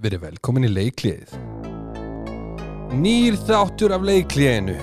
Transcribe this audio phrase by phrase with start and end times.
[0.00, 1.32] Verið velkomin í leikliðið.
[2.96, 4.76] Nýr þáttur af leikliðinu.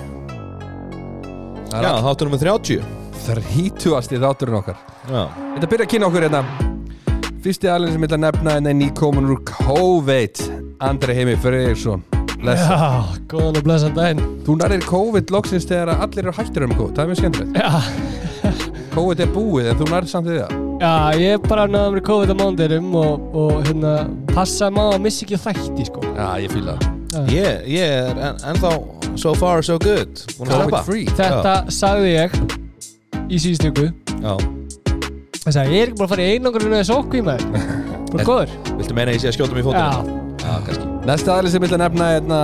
[1.72, 2.84] Það Já, er þáttur nummer 30
[3.24, 4.78] þrítugasti þátturinn okkar.
[5.10, 5.24] Já,
[5.56, 6.42] Þetta byrja að kynna okkur hérna.
[7.42, 10.44] Fyrsti aðlinn sem ég ætla að nefna en er nýkomin úr COVID.
[10.86, 11.34] Andri Heimi
[12.38, 12.78] Blessa.
[12.78, 14.22] Já, góðan og blessan daginn.
[14.46, 16.94] Þú nærðir COVID loksins þegar allir eru hættir um COVID.
[16.94, 17.58] Það er mjög skemmtilegt.
[17.58, 18.54] Já,
[18.94, 20.56] COVID er búið en þú nærðir samt við það.
[20.78, 23.96] Já ég bara náðum mér COVID á mándirum og, og hérna
[24.38, 26.04] passa maður að missa ekki þætti sko.
[26.14, 26.94] Já, ég fýla það.
[27.32, 28.70] Ég, ég er en, ennþá
[29.18, 30.20] so far so good.
[30.38, 30.82] Búin að sleppa.
[31.18, 32.36] Þetta sagði ég
[33.28, 33.88] í síðustöku
[34.22, 34.34] Já,
[35.42, 37.44] Það sagði, ég er ekki búin að fara í einangrunni eða sókví með
[38.12, 38.54] Bara góður.
[38.78, 40.14] viltu meina að ég sé að skjóta mig í Já, fótum?
[40.42, 40.88] Já, kannski.
[41.08, 42.40] Næsta aðlinn sem ég ætla að nefna hérna,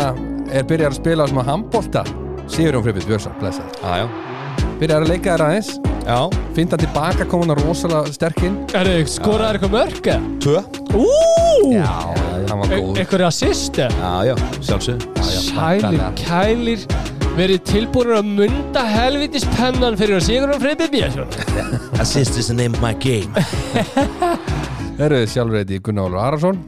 [0.59, 2.05] er byrjar að spila sem að handbolta.
[2.53, 4.67] Sigurjón Frippis Björnsson, blessa Já, já.
[4.81, 5.71] Byrjar að leika þér aðeins
[6.05, 10.33] Já, Finna tilbaka, kom hann rosalega sterkinn er þið skoraður eitthvað mörg eða?
[10.45, 10.61] tvö.
[11.01, 11.07] Ú,
[11.73, 11.87] Já,
[12.51, 13.95] hann var E- góð eitthvað assist eða?
[13.97, 14.35] Já, já,
[14.69, 16.85] sjálfsög Sælir, kælir
[17.39, 21.33] verið tilbúinur að munda helvitis pennan fyrir að Sigurðan Freybi Björnsson
[22.05, 23.33] Assist is the name of my game.
[25.05, 26.61] Eruðu sjálfur eitthvað Gunnar Ólfur Arason.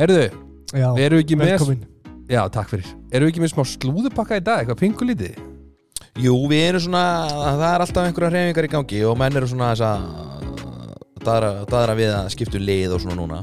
[0.00, 0.30] Eruðu,
[0.74, 1.84] Já, eru ekki með velkomin.
[2.32, 2.88] Já, takk fyrir.
[3.14, 5.36] Eruðu ekki með smá slúðupakka í dag, eitthvað pingulítið
[6.16, 9.72] Jú, við erum svona, það er alltaf einhverja hreyfingar í gangi og menn eru svona
[9.74, 10.06] þess að
[11.26, 13.40] daðra, daðra við að skiptu lið og svona núna.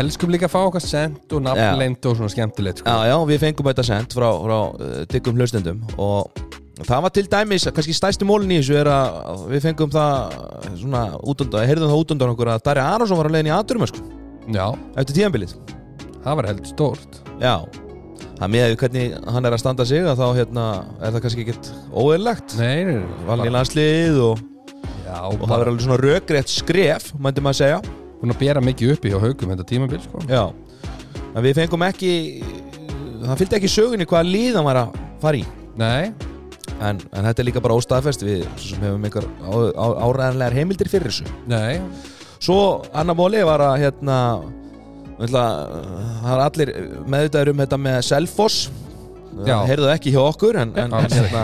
[0.00, 2.88] Elskum líka að fá okkar sent og nafnleind og svona skemmtilegt sko.
[2.88, 6.30] Já, já, við fengum þetta sendt frá, frá uh, diggum hlustendum og
[6.86, 10.38] það var til dæmis, kannski stæsti mólin í þessu er að við fengum það
[10.80, 14.06] svona útundan, heyrðum það útundan okkur að Darja Arason var að leiðin í aðdurum sko,
[14.54, 14.64] Já,
[14.96, 15.58] eftir tíðanbilið
[16.24, 17.20] það var held stórt.
[17.40, 17.54] Já,
[18.38, 20.66] það með hvernig hann er að standa sig að þá hérna
[21.00, 24.46] er það kannski ekkert óeirlegt valin í landslið og,
[25.10, 27.78] Já, og það var alveg svona rökrétt skref, mændi maður segja.
[28.20, 30.20] Hún að bera mikið uppi hjá haugum þetta tímabil sko.
[30.30, 30.44] Já,
[31.32, 32.12] en við fengum ekki
[33.24, 35.42] það fylgdi ekki sögunni hvaða lið hann var að fara í.
[35.80, 36.12] Nei,
[36.78, 41.26] en, en þetta er líka bara óstaðfest við sem hefum einhver áræðanlegar heimildir fyrir þessu.
[41.50, 41.80] Nei.
[42.40, 42.60] Svo
[42.96, 44.16] Anna Móli var að hérna
[45.28, 45.44] ætla,
[46.24, 46.70] það er allir
[47.12, 48.60] meðvitaður um þetta með Selfoss.
[49.40, 49.54] Já.
[49.60, 51.42] það heyrðu ekki hjá okkur en, en, en, hérna,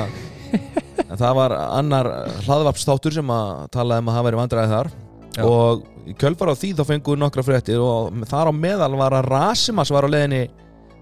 [1.06, 2.08] en það var annar
[2.46, 4.90] hlaðvarpstáttur sem að talaði um að það væri vandræði þar.
[5.36, 5.42] Já.
[5.44, 9.16] og í kjölfar á því þá fengum við nokkra fréttir og þar á meðal var
[9.18, 10.42] að Rasimas var á leiðinni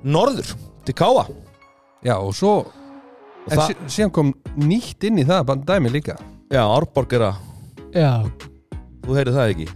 [0.05, 0.49] norður
[0.85, 1.23] til Káa
[2.05, 5.91] Já, og svo og En það, sí- síðan kom nýtt inn í það bara dæmi
[5.93, 6.15] líka.
[6.53, 7.35] Já, Árborg er að
[7.95, 8.11] Já,
[9.05, 9.67] þú heyrðu það ekki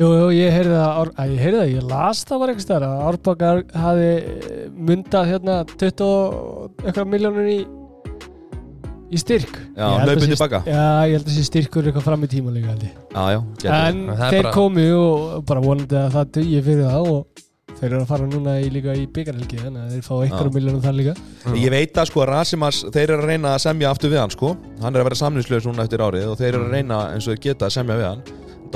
[0.00, 2.86] jú, jú, ég heyrði það að, Ég heyrði það, ég las það var einhvers staðar
[2.88, 7.58] að Árbakar hafi eh, mundað hérna 20 og eitthvað miljónur í
[9.14, 9.52] í styrk.
[9.76, 10.58] Já, Ég að sé- tilbaka.
[10.66, 12.94] Já, ég held að sé styrkur eitthvað fram í tíma líka held ég.
[13.14, 13.74] Já, já, getur.
[13.78, 17.26] En er þeir bara- komu og bara vonandi að það dugi fyrir það og
[17.78, 20.14] þeir eru að fara núna í, líka í byggarhelgi þannig að þeir fá
[20.48, 20.54] Já.
[20.56, 21.14] miljónum þar líka.
[21.54, 24.56] Ég veit að sko Rasimas, þeir eru að reyna að semja aftur við hann sko.
[24.82, 25.66] Hann er að vera samlýsleus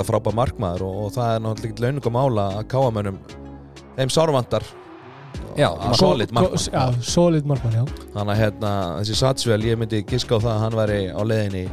[0.03, 3.19] er frábæð markmaður og, og það er náttúrulega ekki launungum mála að káamönnum
[3.99, 4.67] Þeim sárvantar
[5.59, 7.85] Já, solid markmann Já, solid markmann, já.
[8.15, 8.71] Þannig að hérna,
[9.01, 11.65] þessi Satsvel, ég myndi giska á það að hann væri á leiðinni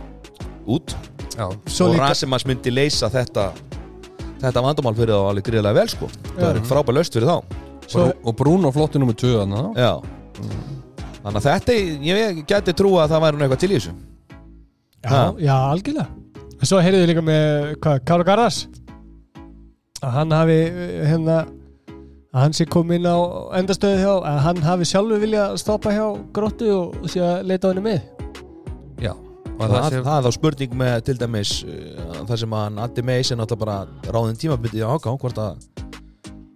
[0.66, 0.96] út.
[1.36, 1.46] Já,
[1.86, 3.52] og Rasimas myndi leysa þetta
[4.42, 6.10] þetta vandamál fyrir þá alveg gríðlega vel sko.
[6.34, 7.62] Það er frábæð laust fyrir þá.
[7.86, 9.92] Svo, og Bruno flottu nummer 2 þannig Já.
[11.22, 13.98] Þannig að þetta, ég geti trúa að það væri eitthvað til í þessu.
[15.06, 16.25] Já, já, algjörlega
[16.56, 18.64] En svo heyrðu þið líka með, hvað, Kára Garðars?
[20.06, 21.44] Að hann hafi eh, hérna
[22.36, 23.18] að hann sé komið inn á
[23.62, 27.72] endastöðu hjá að hann hafi sjálfur vilja stoppa hjá gróttu og, sé að leita á
[27.72, 28.02] henni með
[29.00, 32.66] Já, og það, það það, er þá spurning með til dæmis uh, það sem að
[32.66, 35.66] hann Addi Meis er náttúrulega bara ráðin tímabindið á áká hvort að,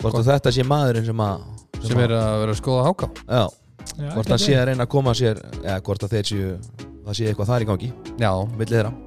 [0.04, 1.48] hvort að þetta sé maðurinn sem að
[1.80, 3.12] sem er að vera að skoða háká?
[3.24, 3.44] Já,
[3.96, 6.56] Já, hvort hann sé að reyna að koma sér eða hvort að þeir séu
[7.06, 8.98] það sé eitthvað þar í gangi Já, milli þeirra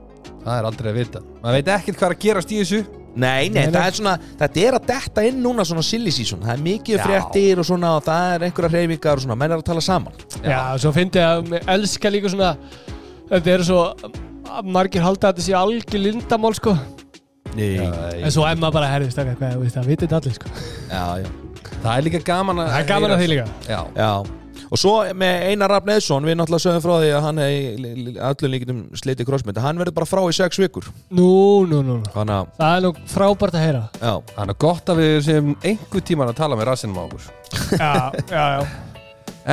[0.45, 1.23] það er aldrei að vita.
[1.43, 2.83] Maður veit ekkert hvað er að gerast í þessu.
[3.13, 3.75] Nei, nei, Nei, nei.
[3.75, 6.41] það er svona þetta er að detta inn núna svona silly season.
[6.41, 7.03] Það er mikið Já.
[7.05, 10.17] fréttir og svona og það er einhverja hreyfingar og svona, menn er að tala saman.
[10.41, 12.55] Já, svo fyndi ég að mér elska líka svona
[13.29, 13.83] þetta eru svo
[14.65, 16.73] margir halda að þetta sé algjör lindamál sko.
[17.53, 17.91] Nei, já,
[18.25, 19.35] en svo emma bara herðist það
[19.77, 20.53] það vitið allir sko.
[20.89, 21.05] Já,
[21.83, 23.45] Það er líka gaman að það er gaman að því líka.
[23.69, 24.42] Já, já
[24.73, 28.53] og svo með Einar Rafn Eðsson við náttúrulega sögum frá því að hann hefði öllum
[28.55, 30.89] líkitum slitið crossmynd hann verður bara frá í sex vikur.
[31.13, 31.33] Nú,
[31.69, 33.83] nú, nú, að, það er nú frábært að heyra.
[34.01, 37.29] Já, þannig að gott að við sem einhver tíman að tala með rassinum á okkur.
[37.77, 37.93] Já,
[38.33, 38.73] já, já.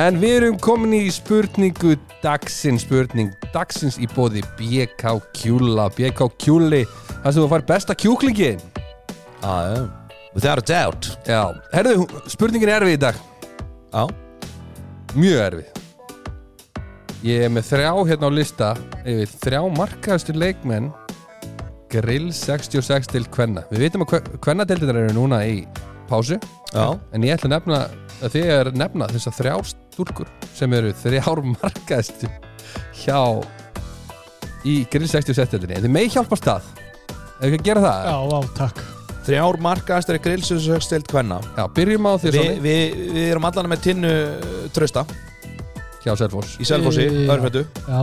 [0.00, 6.84] En við erum komin í spurningu dagsins spurning dagsins í bóði BK Kjúla BK Kjúli,
[7.24, 8.62] það sem þú fær besta kjúklingin
[9.42, 9.88] að,
[10.30, 11.10] Without a doubt.
[11.26, 11.42] Já,
[11.74, 13.16] herðu, spurningin er erfið í dag.
[13.90, 14.04] Já,
[15.18, 15.78] Mjög erfið.
[17.26, 18.68] Ég er með þrjá hérna á lista
[19.02, 20.92] yfir þrjá markaðustu leikmenn
[21.90, 23.64] Grill 66 til Kvenna.
[23.72, 25.64] Við vitum að Kvennadeildinar eru núna í
[26.10, 27.80] pásu já, En ég ætla að nefna
[28.20, 32.30] að þið er nefna þessar þrjá stúrkur sem eru þrjár markaðustu
[33.02, 33.18] hjá
[34.62, 35.82] í Grill 66 deildinni.
[35.82, 36.70] Þið megi hjálpa stað
[37.40, 38.06] Ef við að gera það?
[38.06, 38.99] Já, á, takk
[39.30, 41.40] þrjár markaðastari grillsökstild kvenna.
[41.56, 42.76] Já, byrjum á þér Vi, vi,
[43.14, 45.06] Við erum allan með tinnu uh, trösta
[46.00, 46.54] hjá Selfoss.
[46.56, 47.28] Í Selfossi, Já.
[47.34, 47.60] örfættu.
[47.84, 47.98] Já,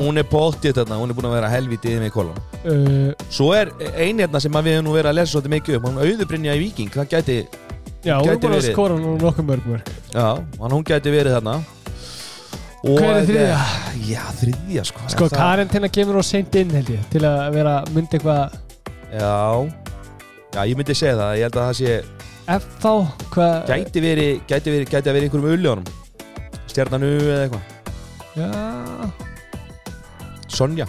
[0.00, 3.50] hún er bóttið þarna, hún er búin að vera helvítið með í kolon uh, Svo
[3.52, 3.68] er
[4.00, 6.54] ein hérna sem að við hefum nú verið að lesa svolítið mikið um, hún auðubrinja
[6.56, 7.36] í Viking, það gæti
[8.04, 8.72] já hún er Gæti búin að verið.
[8.72, 9.92] skora nú nokkuð mörg mörg.
[10.16, 10.26] Já,
[10.62, 11.58] hann hún gæti verið þarna.
[12.84, 13.60] Og Hver er þriðja?
[14.08, 15.04] Já, þriðja sko.
[15.12, 18.56] Sko, Það- Karentina kemur og seint inn held ég til að vera myndi eitthvað
[19.14, 19.36] Já,
[20.54, 21.90] já, ég myndi segja það, ég held að það sé
[22.44, 22.86] FH,
[23.34, 25.86] hvað gæti verið, gæti verið, gæti að verið einhverjum ulljónum
[26.74, 27.64] Stjarnanu eða eitthvað.
[28.34, 28.48] Já,
[30.54, 30.86] Sonja,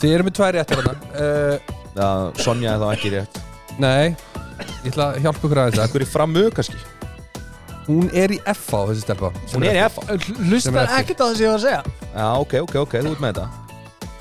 [0.00, 0.94] Þið eru með tvær réttir hérna.
[1.16, 1.56] Uh,
[2.00, 2.08] já,
[2.44, 3.40] Sonja er þá ekki rétt.
[3.80, 4.12] Nei,
[4.84, 6.78] ég ætla að hjálpa ykkur aðeins að Einhverjum framu kannski?
[7.86, 9.30] Hún er í FH þessi stelpa.
[9.52, 11.82] Hún er í F er hlustar ekkert á það sem ég var að segja.
[12.16, 13.46] Já, ok, ok, ok, þú ert með þetta.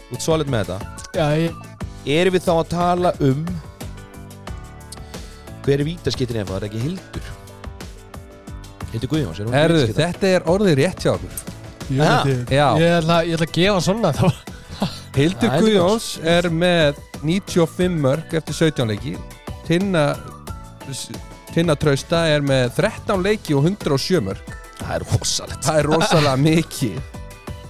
[0.05, 1.07] Þú ert solid með þetta.
[1.17, 1.74] Já, ég,
[2.05, 3.45] Erum við þá að tala um
[5.65, 7.29] Hver er vítaskittin ef það er ekki Hildur?
[8.93, 11.39] Hildur Guðjóns er Herðu, þetta er orðið rétt hjá okkur.
[11.89, 12.11] Ég, Ha?
[12.29, 14.27] ég, ég, ætla, ég ætla að gefa svona þá
[15.15, 19.15] Hildur Já, Guðjóns er með 95 mörg eftir 17 leiki.
[19.65, 20.05] Tinna
[21.55, 25.61] Tinna Trausta er með 13 leiki og 107 mörg Það er rosalegt.
[25.65, 27.14] Það er rosalega mikið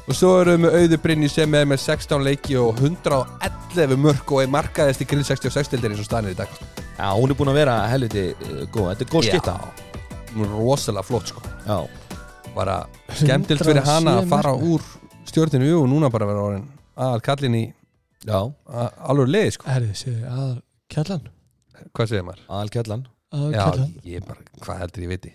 [0.06, 4.34] Og svo erum við með Auður Brynni sem er með 16 leiki og 111 mörg
[4.36, 6.52] og er markaðist í grill 66 deildinni eins og staðnir í dag.
[7.00, 8.92] Já, hún er búin að vera helviti uh, góð.
[8.92, 9.56] Þetta er góð skitta
[10.36, 11.42] Hún er rosalega flott sko.
[11.66, 11.80] Já,
[12.56, 12.75] Bara
[13.18, 14.86] skemmtilt fyrir hana að 107 fara úr
[15.28, 17.63] stjórninu og núna bara vera orðin að kallin í
[18.24, 18.38] já,
[19.10, 19.68] alveg leið sko.
[19.74, 20.54] Herði, séu, að
[20.94, 21.25] kjallan?
[21.96, 22.46] Hvað segir maður?
[22.48, 23.04] aðal kjallan.
[23.36, 23.94] Að Já, kjallan.
[24.08, 25.34] ég bara, hvað heldur ég viti?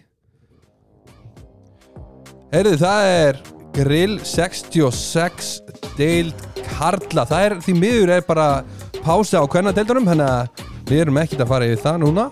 [2.55, 3.43] Heyrðu, það er
[3.77, 5.51] Grill 66
[5.99, 7.25] deild Karla.
[7.29, 8.49] Það er því miður er bara
[9.05, 12.25] pása á hvernig deildunum Þannig að við erum ekkert að fara yfir það núna.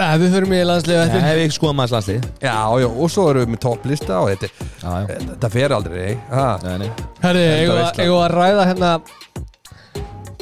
[0.00, 1.24] Nei, við förum í landslega Það eftir.
[1.26, 4.48] hef ég skoðað maður slanslið Já, já, og svo erum við með topplista og þetta,
[4.80, 6.44] Já, já, þetta fer aldrei ha.
[6.64, 6.90] nei, nei.
[7.30, 8.90] Enda ég var að ræða hérna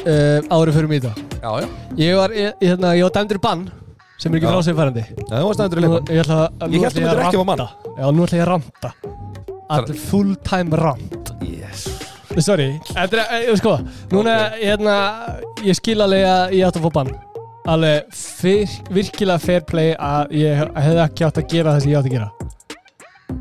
[0.04, 1.68] uh, árið fyrir það Já, já.
[2.02, 3.66] Ég var, ég, hérna, ég var dæmdur í bann
[4.18, 6.76] sem er ekki frá sig færandi Já, það var stæður í leipann Ég ætla að
[6.76, 7.64] Ég hélt þú myndir ekki hafa mann.
[7.64, 8.92] ranta Já, nú ætla ég að ranta
[9.68, 11.32] Allir full time rant.
[11.44, 11.86] Yes.
[12.38, 13.72] Sorry, þetta er, ég sko
[14.12, 14.94] Núna, hérna,
[15.66, 17.10] ég skil alveg að ég átt að fá bann.
[17.68, 21.90] Alveg fyr, virkilega fair play að ég hef- hefði ekki átt að gera það sem
[21.92, 22.28] ég átt að gera.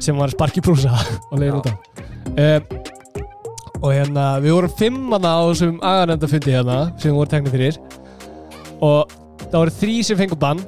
[0.04, 0.92] Sem var sparki brúsa
[1.32, 1.74] og leiðin út á.
[2.38, 2.82] Um,
[3.78, 7.78] og hérna, við vorum fimmana á þessum aganenda fundi hérna sem voru teknir fyrir.
[8.82, 9.14] Og
[9.46, 10.64] það voru þrý sem fengu bann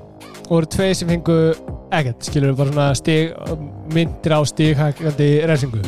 [0.46, 1.40] og voru tvei sem fengu
[1.92, 3.34] ekkert, skilur við bara svona stig,
[3.96, 5.82] myndir á stighækandi refsingu.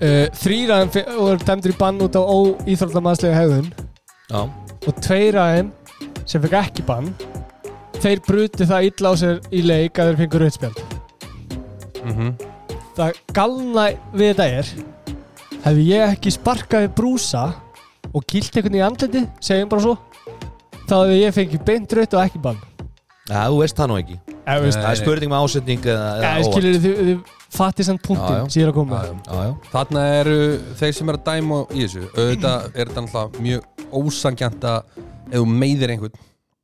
[0.00, 3.66] Uh, þrýra þeim fe- voru dæmdur í bann út á óíþróttamannslega hegðun.
[4.30, 4.40] Já,
[4.88, 5.72] og tveir af þeim
[6.24, 7.10] sem fekk ekki bann
[8.00, 10.78] þeir bruti það illa á sér í leik að þeir fengur rauðspjald
[12.00, 12.30] mm
[12.96, 14.70] það galna við þetta er
[15.66, 17.42] hefði ég ekki sparkað við brúsa
[18.10, 19.96] og gilt einhvern í andliti segjum bara svo
[20.86, 22.62] þá hefði ég fengið beint rauð og ekki bann
[23.30, 24.16] Já, þú veist það nú ekki.
[24.50, 26.08] Það er spurning með ásetning eða,
[26.40, 28.48] ég skilur þið, þið fattið samt Já, punktin já.
[28.50, 29.06] sem ég er að koma með.
[29.06, 29.14] já.
[29.30, 30.36] Já, já Þarna eru
[30.80, 35.36] þeir sem er að dæma í þessu auðvitað er þetta náttúrulega mjög ósangjant að ef
[35.38, 36.20] þú meiðir einhvern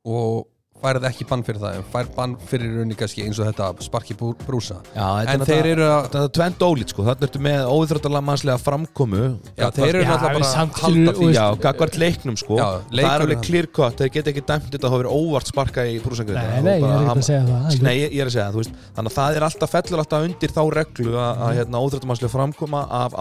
[0.07, 0.45] og
[0.81, 4.13] færið ekki bann fyrir það en fær bann fyrir rauninni kannski eins og þetta sparki
[4.17, 4.77] brú, brúsa.
[4.93, 7.59] Já, þetta en er þeir eru að Þetta er tvent ólít sko, þannig ertu með
[7.73, 9.23] óþróttalega mannslega framkomu.
[9.57, 10.43] Já, þeir eru við bara að
[10.81, 11.27] halda því.
[11.35, 12.55] Já, gagvart leiknum sko.
[12.57, 13.39] Já, Það er alveg
[13.77, 16.77] cut, þeir geta ekki dæmt þetta að hafa verið óvart sparka í brúsangöðu Nei, nei,
[16.77, 18.73] ég er ekki að segja það Nei, ég, er að segja, veist.
[18.97, 22.81] Þannig að það er alltaf fellur alltaf undir þá reglu að, að hérna, óþróttamannslega framkoma
[22.87, 23.11] af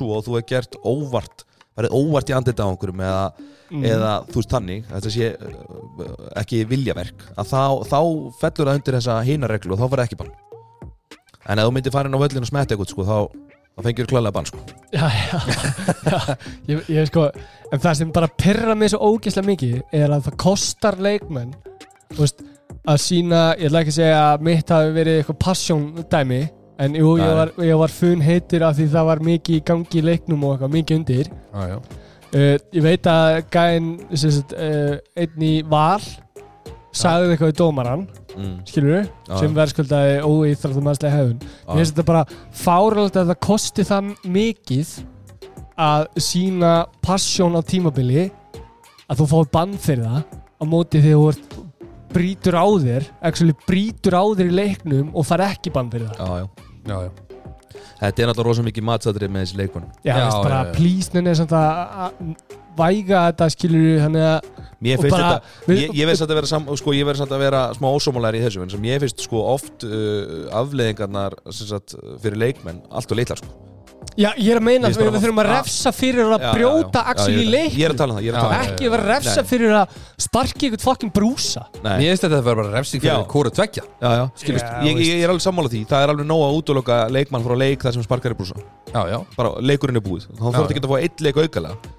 [0.00, 1.44] mér þú dæmis og þú er gert óvart
[1.76, 3.26] verið óvart í andlita á einhverjum eða,
[3.66, 3.82] Mm.
[3.82, 7.98] eða þú veist þannig þetta sé uh, ekki viljaverk að þá, þá
[8.38, 10.30] fellur það undir þessa hína reglu og þá var ekki bann
[11.50, 13.18] en ef þú myndir fara inn á völlin og smetti eitthvað sko, þá,
[13.74, 14.62] þá fengjur klálega bann sko.
[14.94, 15.40] Já, já,
[16.12, 16.36] já
[16.70, 17.26] ég, ég sko,
[17.72, 21.50] en það sem bara pyrra mig svo ógeðslega mikið er að það kostar leikmenn
[22.14, 22.46] þú veist,
[22.86, 26.40] að sína, ég ætla ekki að segja að mitt hafi verið eitthvað passion dæmi
[26.82, 30.00] En jú, ég var, ég var fun heitur af því það var mikið í gangi
[30.00, 31.30] í leiknum og eitthvað, mikið undir.
[31.32, 31.78] Já, já.
[32.36, 36.02] Uh, Ég veit að gæinn uh, einn í val
[36.96, 38.02] sagði eitthvað í dómaran
[38.34, 38.54] mm.
[38.68, 39.56] skilur við, Já, sem já.
[39.60, 42.24] verðskuldaði óýþráttum aðslega hefðun Mér finnst þetta bara
[42.64, 44.92] fáralegt að það kosti það mikið
[45.86, 46.72] að sína
[47.04, 48.26] passjón á tímabili
[49.06, 51.58] að þú fáið bann fyrir það á móti þegar þú ert
[52.16, 56.22] brýtur á þér actually brýtur á þér í leiknum og far ekki bann fyrir það.
[56.40, 56.96] Já, já.
[56.96, 57.10] Já,
[57.96, 61.52] Þetta er náttúrulega rosa mikið matsatrið með þessi leikmann Já, Já, bara plísnin er samt
[61.56, 62.12] að
[62.76, 64.48] væga þetta skilur við þannig að
[64.84, 67.32] Mér finnst bara- þetta, við- ég, ég veist að vera sam, sko, ég verð samt
[67.32, 71.70] að vera smá ósómálar í þessu en sem ég finnst sko oft uh, afleðingarnar sem
[71.70, 73.48] sagt, fyrir leikmenn allt og litlar sko
[74.16, 77.34] Já, ég er að meina að við, þurfum að refsa fyrir að brjóta Já, í
[77.36, 77.50] það.
[77.52, 77.76] leiknum.
[77.76, 79.44] Ég er að tala um það, ég er að tala um ekki vera að refsa
[79.50, 81.64] fyrir að sparki ykkur fucking brúsa.
[81.74, 81.96] Það Nei.
[82.00, 83.26] Mér finnst þetta að vera bara refsing fyrir Já.
[83.34, 83.84] kóru tveggja.
[84.00, 85.82] Já, já, skilust, ég, ég er alveg sammála því.
[85.92, 88.56] Það er alveg nóg að útloka leikmann frá leik þar sem sparkar í brúsa.
[88.94, 89.18] Já, já.
[89.36, 90.30] Bara leikurinn er búið.
[90.32, 91.95] Þá þarf ekki að fá eitt leik aukalega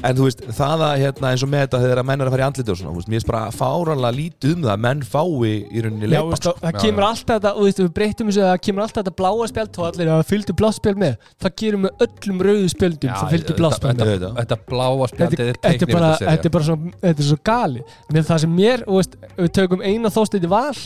[0.00, 2.34] En þú veist, það að hérna, eins og með þetta þegar að menn er að
[2.34, 4.82] fara í andliti og svona, þú veist, mér finnst bara fáranlega lítið um það að
[4.86, 6.54] menn fái í rauninni Já, leikmann veist, sko.
[6.62, 7.08] það Já, kemur já.
[7.10, 9.88] alltaf þetta, og veist, við breytum þessu að það kemur alltaf þetta bláa spjald og
[9.90, 14.32] allir að fylgdu bláspjald með það gerum við öllum rauðu spjöldum það fylgdu bláspjald þetta,
[14.32, 17.28] með þetta bláa spjaldið er þetta er teiknir bara, þetta er bara svo, þetta er
[17.28, 20.82] svo gali með það sem mér, og veist, við tökum eina þóstið í val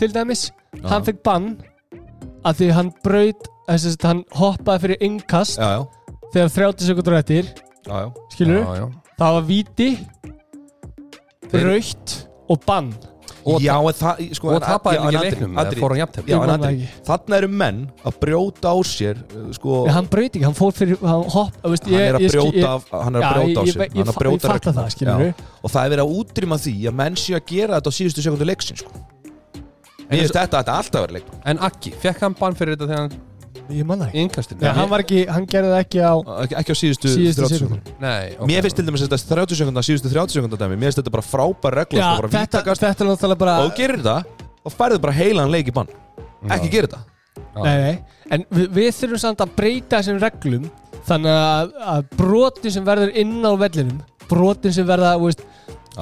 [0.00, 0.48] til dæmis
[0.88, 1.52] hann fekk bann
[2.48, 7.62] að því hann braut, hann hoppaði fyrir innkast Já, já, þegar 30 sekundur eftir, já,
[7.62, 7.67] já
[8.34, 8.86] skilur Já, já
[9.18, 9.90] það var víti
[11.48, 12.18] Þeir- raukt
[12.48, 12.90] og bann
[13.48, 16.42] Og Já, en það, sko, Og en- tapaði ekki en leiknum eða fór hann Ég
[16.52, 16.88] en ekki.
[17.06, 19.16] þarna eru menn að brjóta á sér
[19.56, 22.32] sko, Nei, hann braut ekki, hann fór fyrir hann hopp, veist, hann er að ég,
[22.34, 24.10] brjóta ég, af- hann er að Já, brjóta á ég- sér ég- ég hann er
[24.10, 25.28] að fa- brjóta ég fatta það, skilurðu.
[25.28, 25.34] Já.
[25.64, 28.20] og það er verið að útrýma því að menn séu að gera þetta á síðustu
[28.26, 28.90] sekundu leiksin sko.
[30.10, 32.98] Mér finnst þetta, þetta alltaf verið leik En Akki, fekk hann bann fyrir þetta þegar
[33.08, 33.20] hann
[33.70, 34.22] ég manna ekki.
[34.24, 34.60] Innkastinu?
[34.62, 36.12] Nei, hann, var ekki, hann gerði það ekki á
[36.44, 38.46] ekki, ekki á síðustu, síðustu 30 sekundu sekundu Nei, ok.
[38.50, 41.26] Mér finnst til dæmis þetta 30 sekundar síðustu 30 sekundar dæmi Mér finnst þetta bara
[41.28, 42.84] frábær regla Já, sko, bara þetta, vítakast.
[42.86, 45.88] þetta er náttúrulega bara og þú gerir þetta og færðu bara heilan leik í bann.
[46.52, 47.04] Ekki gera þetta.
[47.58, 47.94] Nei, nei,
[48.34, 50.66] En við, við þurfum samt að breyta þessum reglum
[51.08, 55.42] Þannig að, að brotin sem verður inn á vellinum Brotin sem verða, þú veist,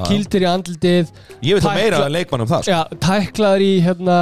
[0.08, 1.12] kildir í andlitið
[1.46, 2.73] Ég veit það Tækla- meira en leikmann um það sko.
[2.75, 4.18] Já, tæklaður í hérna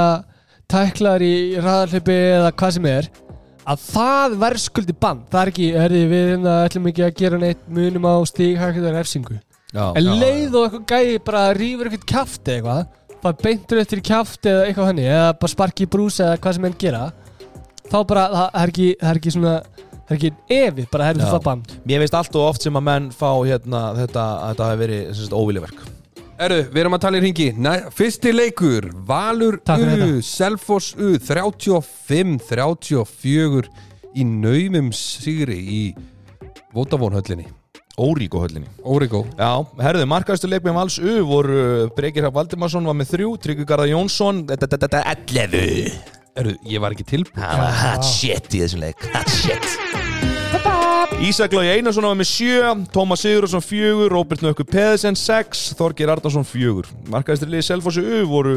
[0.71, 3.09] Tæklaður í ræðarhlaupi eða hvað sem er
[3.65, 7.63] Að það verðskuldi bann Það er ekki, herði, við hérna, ætlum ekki að gera neitt
[7.73, 9.39] Munum á stíghækjum refsingu
[9.75, 10.11] Já, En já.
[10.21, 12.85] leið og eitthvað gæði bara rýfur eitthvað eða eitthvað
[13.25, 16.67] bara beintur eftir kjaft eða eitthvað hannig eða bara sparki í brús eða hvað sem
[16.69, 17.01] enn gera
[17.89, 19.55] þá bara, það það er ekki, það er ekki svona
[19.95, 21.31] það er ekki evi, bara herðu Já.
[21.33, 24.69] það bann Mér finnst allt og oft sem að menn fá hérna, þetta að þetta
[24.69, 25.85] hafi verið óviljaverk
[26.35, 27.45] Erðu, við erum að tala í ringi
[27.95, 33.69] Fyrsti leikur, Valur U Selfoss U 35-34
[34.15, 35.95] í naumum sigri í
[36.75, 37.45] Votavónhöllinni
[37.95, 43.11] Óríko höllinni Órigó Já, herðu, markaðustu leikmið Vals U voru Brekir Hrafn Valdimarsson var með
[43.13, 45.95] þrjú Tryggvi Garðar Jónsson þetta- þetta- þetta- 11
[46.35, 49.63] Erðu, ég var ekki tilbúin Það var hot shit í þessum leik Hot shit
[51.25, 56.45] Ísak Lói Einarsson var með sjö Tómas Sigurðarsson fjögur Róbert Nökku Peðisen sex Þorgir Arnarsson
[56.45, 56.85] fjögur.
[57.09, 58.51] Markaðistur liði Selfossi U voru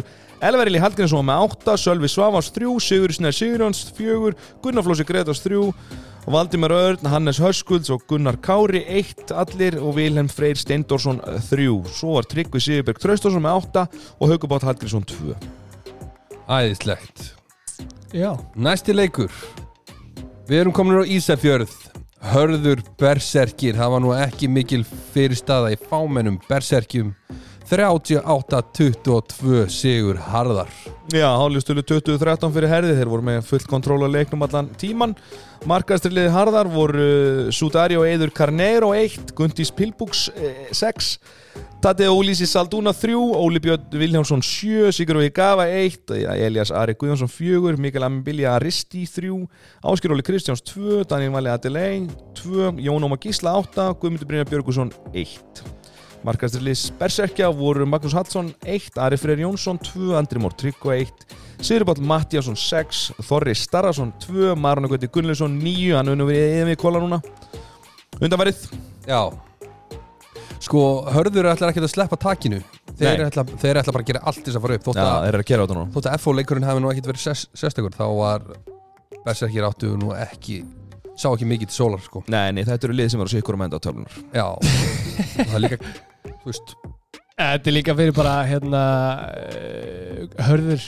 [0.44, 5.70] Elverili Hallgrímsson með átta Sölvi Svavars þrjú Sigur Snær Sigurjóns fjögur Gunnar Flósi Gretars þrjú
[6.28, 11.80] Valdimar Örn, Hannes Hörskulds og Gunnar Kári eitt allir og Vilhelm Freyr Steindorsson þrjú.
[11.88, 13.86] Svo var Tryggvi Sigurberg Traustarsson með átta
[14.18, 15.38] og Haugubátt Hallgrímsson tvö.
[16.44, 17.30] Æðislegt.
[18.12, 19.32] Já, Næsti leikur.
[20.48, 21.72] Við erum komin á Ísafjörð
[22.18, 24.80] Hörður Berserkir Það var nú ekki mikil
[25.14, 27.12] fyrirstaða í fámennum Berserkjum
[27.68, 30.70] 38-22 sigur Harðar
[31.08, 35.14] Já, hálfstölu 2013 fyrir herði, þeir voru með full kontról á leiknum allan tíman.
[35.68, 40.26] Markaðstriliði harðar voru Sudari og Eður Carneiro 1, Gundís Pilbúks
[40.76, 41.08] 6,
[41.80, 47.32] Tati Ólísi Saldúna 3, Óli Björn Viljánsson 7, Sigur Ói Gafa 1, Elias Ari Guðjónsson
[47.32, 49.32] 4, Mikael Ambilja Aristi 3,
[49.88, 52.04] Áskir Óli Kristjáns 2, Daniel Vali Adelei
[52.44, 55.77] 2, Jón Óma Gísla 8, Guðmundur Brynjar Björgusson 1.
[56.28, 61.24] Markaðstrilis Berserkja voru Magnús Hallsson 1, Ari Freyr Jónsson 2, Andri Mór Tryggva 1,
[61.64, 66.80] Sigurbáll Mattíasson 6, Þorri Starrason 2, Marun Gauti Gunnlaugsson 9, hann unum við eða við
[66.84, 67.22] kóla núna.
[68.20, 68.64] Undanverið,
[69.08, 69.22] Já.
[70.58, 70.80] Sko,
[71.14, 72.58] Hörður ætlar ekki að sleppa takinu.
[72.98, 73.28] Þeir
[73.62, 74.88] þeir ætla bara að gera allt þess að fara upp.
[74.88, 75.92] Þótt já, að, þeir eru að gera þetta núna.
[75.94, 77.22] þótt að FO leikurinn hafi nú ekkit verið
[77.54, 78.48] sérstakur Þá var
[79.22, 80.58] Berserkir áttu nú ekki
[81.18, 82.20] Sá ekki mikið til sólar sko.
[82.30, 84.18] Nei, nei, þetta eru lið sem eru að sé ykkur um enda á töflunar.
[84.30, 84.44] Já.
[85.48, 85.78] Það er líka,
[86.48, 86.74] þú veist.
[87.38, 88.82] Þetta er líka fyrir bara hérna
[89.28, 90.84] uh, hörður.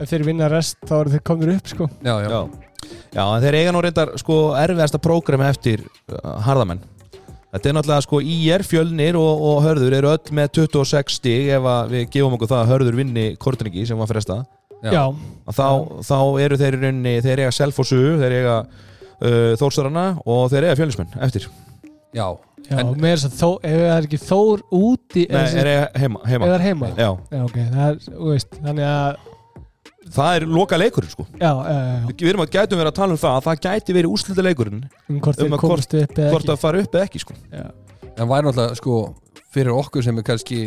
[0.00, 1.88] Ef þeir vinna rest þá eru þeir komnir upp sko.
[2.02, 2.42] Já, já, Já.
[3.12, 6.82] Já, en þeir eiga nú reyndar sko erfiðasta prógrami eftir uh, harðamenn.
[7.52, 11.66] Þetta er náttúrulega sko IR, Fjölnir og, og Hörður eru öll með 26 stig ef
[11.68, 14.38] að við gefum okkur það að Hörður vinni Kortringi sem var fresta
[14.82, 15.04] Já.
[15.52, 15.66] Þá,
[16.02, 20.78] þá eru þeir í rauninni þeir eiga Selfossu, þeir eiga uh, Þórsarana og þeir eiga
[20.80, 21.46] Fjölnismenn eftir.
[22.16, 22.26] Já.
[22.70, 25.84] Já En- með þess að þó, ef það er ekki Þór úti Nei, þeir eiga
[26.02, 26.46] heima, heima.
[26.46, 26.88] það er heima?
[26.96, 27.98] Já, Já, ok, það er,
[28.30, 29.28] veist, þannig að
[30.12, 31.26] það er loka leikurinn sko.
[31.40, 33.96] Já, já, já, Við erum að gætum verið að tala um það að það gæti
[33.96, 36.52] verið úslita leikurinn um hvort Um þeir að komast upp eða hvort ekki.
[36.56, 37.34] að fara upp eða ekki sko.
[37.52, 37.66] Já,
[38.18, 38.96] En væri náttúrulega sko
[39.52, 40.58] fyrir okkur sem er kannski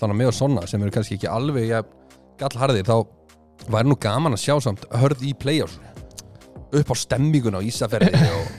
[0.00, 1.82] þannig með og svona sem eru kannski ekki alveg ja,
[2.40, 2.96] gallharðir þá
[3.70, 5.78] væri nú gaman að sjá samt hörð í play-offs.
[6.72, 8.50] Upp á stemmingun á Ísafjörði og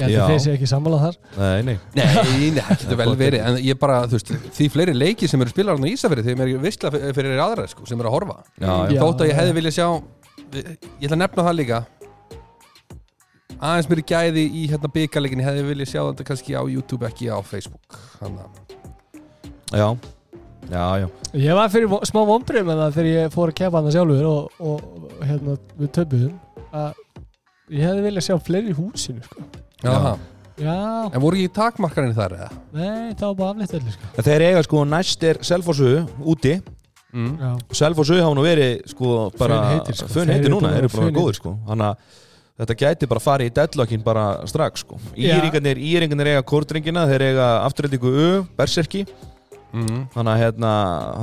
[0.00, 1.18] ég held að þeir sé ekki sammálað þar.
[1.36, 1.76] Nei, nei.
[1.98, 2.06] Nei,
[2.54, 5.52] nei, það getur vel verið en ég bara, þú veist, því fleiri leiki sem eru
[5.52, 8.38] spilar á Ísafjörði þegar mér er vissla fyrir aðra sko, sem eru að horfa.
[8.56, 9.00] Já, já.
[9.02, 9.86] Þótt að ég hefði viljað sjá
[10.50, 11.80] ég ætla að nefna það líka.
[13.60, 17.28] Aðeins mér gæði í hérna byggarleikin ég hefði viljað sjá þetta kannski á YouTube ekki
[17.28, 18.78] á Facebook þannig að.
[19.70, 19.88] Já,
[20.70, 21.08] já, já.
[21.38, 24.62] Ég var fyrir smá vombrið með það þegar ég fór að kepa hana sjálfur og,
[24.64, 26.24] og hérna við
[26.70, 26.94] að
[27.70, 29.44] ég hefði viljað sjá fleiri í húsinu sko.
[29.84, 30.16] Já.
[30.60, 30.74] Já.
[31.14, 32.48] En voru ekki takmarkarinn þar eða?
[32.76, 34.10] nei, það var bara afleitt öllu sko.
[34.18, 35.92] En Þeir eiga sko næst er Selfossu
[36.24, 36.60] úti
[37.10, 37.30] Mm.
[37.42, 40.06] Já, Selfossu hafa nú verið sko bara Funheitir, sko.
[40.12, 41.16] Fun Þeir heitir eru núna, búin að þeir eru bara funheitir.
[41.24, 41.96] góðir sko Þannig að
[42.60, 45.32] þetta gæti bara farið í deadlockin bara strax sko Já.
[45.40, 49.06] Íringarnir, íringarnir eiga kórdringina Þeir eiga afturreitingu U, Berserki
[49.72, 49.98] Mm.
[50.14, 50.70] Þannig að hérna,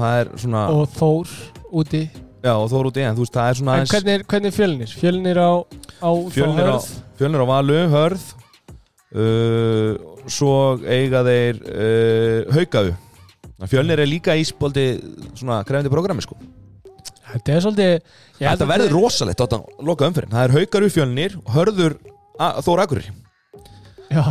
[0.02, 1.32] það er svona og Þór
[1.84, 2.02] úti
[2.44, 4.24] Já, og þú eru úti, en þú veist, það er svona En aðeins hvernig er,
[4.24, 4.92] hvernig er fjölnir?
[5.02, 5.52] Fjölnir á,
[6.04, 6.78] á Fjölnir á,
[7.20, 8.24] fjölnir á Valu, Hörð
[9.16, 9.92] uh,
[10.28, 12.96] Svo eiga þeir uh, Haukaðu
[13.72, 14.84] Fjölnir er líka í spóldi
[15.34, 16.36] svona krefandi programmi sko.
[17.32, 17.94] Þetta er svolítið
[18.38, 21.96] Þetta verður rosalegt þetta loka umfyrin Það er Haukaru fjölnir, Hörður
[22.38, 23.16] A- Þór Akureyri.
[24.14, 24.22] Já,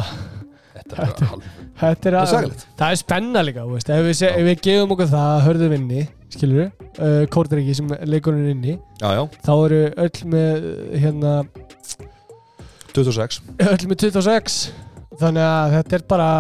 [0.77, 3.91] Þetta er alveg þetta er, að, það er spenna líka veist.
[3.93, 7.91] ef, við, ef við gefum okkur það að hörðu vinni skilur við, uh, Kórdriki sem
[8.09, 10.71] leikurinn er inni, Já, já, þá eru öll með
[11.03, 11.35] hérna,
[12.97, 14.61] 26 öll með 26
[15.21, 16.31] þannig að þetta er bara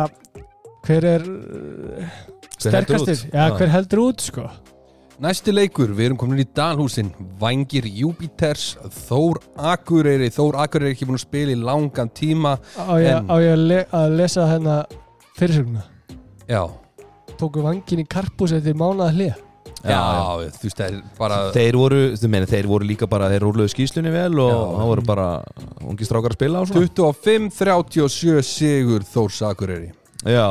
[0.87, 1.27] hver er
[2.62, 3.11] út.
[3.33, 4.47] já, hver heldur út sko?
[5.16, 7.09] Næsti leikur, við erum komin í Dalhúsin.
[7.40, 8.75] Vangir Júpiters
[9.07, 10.29] Þór Akureyri.
[10.29, 13.55] Þór Akureyri er ekki búin að spila í langan tíma á ég, En- á ég
[13.55, 14.77] að, le, að lesa hérna
[15.38, 15.87] fyrirsöguna
[16.47, 16.62] Já,
[17.40, 19.45] tóku vangin í karpús eftir mánaða hlið
[19.87, 20.00] já,
[20.57, 23.72] þú veist það er bara Þeir voru, þú meina, þeir voru líka bara Þeir rúluðu
[23.74, 24.59] skýslunni vel og Já.
[24.81, 25.29] það voru bara
[25.87, 26.90] ungi strákar að spila og svona.
[26.90, 29.92] 25-37 sigur Þórs Akureyri
[30.26, 30.46] Já,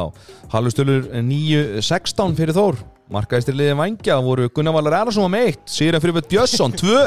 [0.54, 2.78] Hallustölur 9-16 fyrir Þór.
[3.12, 7.02] Markaðistir liðið vangja voru Gunnar Valur Erarsson með eitt Sýran fyrir Björn Björnsson, tvö.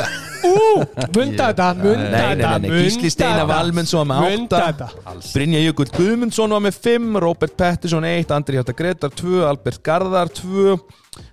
[1.17, 4.91] Munda þetta, munda þetta Gísli Steinar Valmundsson með Munda átta.
[4.93, 5.17] þetta.
[5.33, 10.31] Brynja Jökull Guðmundsson var með 5 Robert Pettersson 1, Andri Hjarta Gretar 2 Albert Garðar
[10.39, 10.77] 2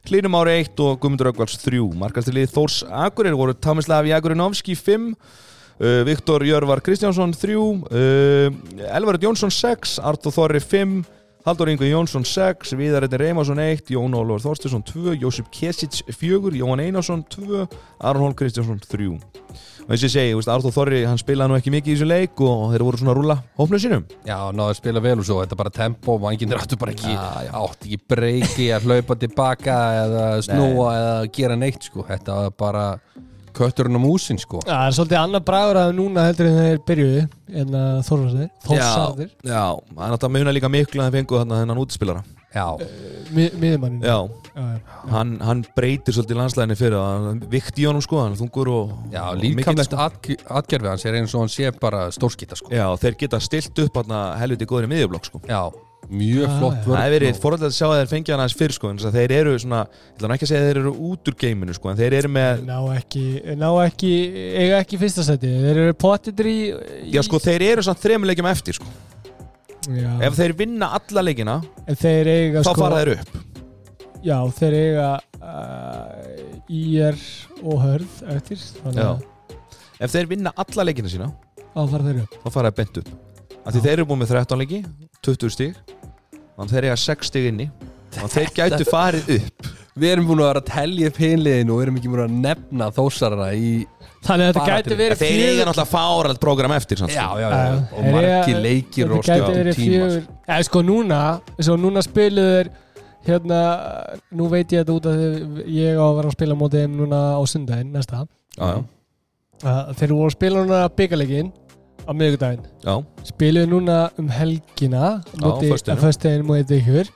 [0.06, 5.12] Hlynum Ári 1 og Guðmundur Ögvals 3 Markastir liðið Þórs Akureyri voru Tamislav Jagurinovski 5
[5.12, 8.50] uh, Viktor Jörvar Kristjánsson 3 uh,
[8.92, 11.00] Elvarit Jónsson 6 Artur Þorri 5
[11.46, 16.82] Haldur Ingo Jónsson 6 Viðarettin Reymarsson 1 Jón Ólfur Þorstinsson 2 Jósef Kesic 4 Jóhann
[16.82, 17.68] Einarsson 2
[18.02, 19.12] Aron Hólm Kristjánsson 3
[19.86, 21.96] og eins og ég segi, þú veist, Artur Þorri hann spilaði nú ekki mikið í
[22.00, 24.08] þessu leik og þeir voru svona að rúla hópnu sínum.
[24.26, 26.96] Já, náðu að spila vel og svo, þetta er bara tempo Vangin er áttu bara
[26.96, 27.14] ekki,
[27.62, 32.08] átt ekki breyki að hlaupa tilbaka eða snúa eða gera neitt sko.
[32.10, 32.88] Þetta var bara
[33.58, 34.62] kötturinn á músin sko.
[34.66, 37.26] Já, það er svolítið annar bragur að núna heldur en þeir byrjuðu
[37.62, 41.62] en að Þórsarðir Þórsarðir, Já, það er náttúrulega muna líka miklu að þeir fengu þarna
[41.64, 42.24] þennan útspilara
[42.56, 42.68] Já,
[43.36, 44.16] miðjumannin Já,
[44.56, 44.78] já, já.
[45.12, 48.72] hann, hann breytir svolítið landslæðinni fyrir það hann vikti í honum sko, hann er þungur
[48.72, 50.38] og já og líkamlegt mikill, sko.
[50.62, 52.72] atgerfi hans er eins og hann sé bara stórskita sko.
[52.72, 55.44] Já, þeir geta stilt upp hann helviti góðri miðjublokk sko.
[55.52, 55.66] Já,
[56.10, 56.84] mjög Já, flott já.
[56.86, 59.00] vörn Það hefur verið forhaldið að sjá að þeir fengja hann aðeins fyrr sko en
[59.16, 61.92] þeir eru svona, ég ætla ekki að segja að þeir eru út úr geiminu sko
[61.92, 63.24] en þeir eru með, ná ekki,
[63.62, 64.12] ná ekki
[64.62, 66.56] eiga ekki fyrsta seti, þeir eru pottitur í,
[67.06, 68.94] í já sko þeir eru samt þremur leikjum eftir sko.
[69.86, 70.10] Já.
[70.26, 73.36] Ef þeir vinna alla leikina, en þeir eiga þá sko fara þeir upp.
[74.26, 75.10] Já, þeir eiga
[75.46, 77.20] uh, IR
[77.62, 78.64] og Hörð eftir,
[79.96, 81.30] Ef þeir vinna alla leikina sína,
[81.76, 82.34] þá fara þeir upp.
[82.42, 83.12] þá fara þeir bent upp.
[83.66, 84.80] Af því þeir eru búin með 13 leiki
[85.26, 85.82] 20 stig.
[86.56, 87.70] Þannig þeir eiga 6 stig inni.
[88.24, 89.74] Og þeir gætu farið upp.
[89.96, 92.34] Við erum búin að vera að telja upp hinliðin og við erum ekki búin að
[92.44, 93.70] nefna þósarana í
[94.26, 97.38] þannig að þetta gæti verið Þeir eiga náttúrulega fáralt program eftir samt, Já, sko.
[97.40, 100.18] já, já, Já, og margi leikir og verið tíma fjögur
[100.50, 101.20] eða sko núna,
[101.62, 102.72] svo núna spiluðu þeir
[103.26, 103.60] hérna,
[104.38, 105.24] nú veit ég þetta út að
[105.74, 108.26] ég á að vera að spila á móti þeim núna á sundaginn næsta.
[108.60, 108.84] Já, já,
[109.72, 111.54] að þeir voru að spila núna byggarleikin
[112.06, 112.66] á miðvikudaginn.
[112.86, 115.96] Já, spiluðu núna um helgina á föstudaginn.
[115.98, 117.14] að föstudaginn mútið ykkur.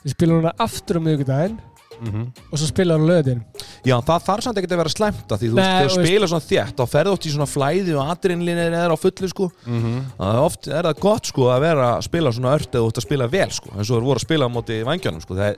[0.00, 1.58] Þeir spiluðu núna aftur á miðvikudaginn
[2.00, 2.22] Mhm.
[2.48, 3.42] og svo spilaðu á lögadinn
[3.84, 6.46] já, það þarf samt ekki að vera slæmt að því Nei, og þú spila svona
[6.48, 9.50] þétt þá ferðu oft í svona flæði og adrenlinir er á fullu sko.
[9.66, 13.04] Það er oft er það gott sko að vera að spila svona ört eða að
[13.04, 15.34] spila vel sko eins og þeir voru að spila á móti vangjónum sko.
[15.36, 15.56] Það er,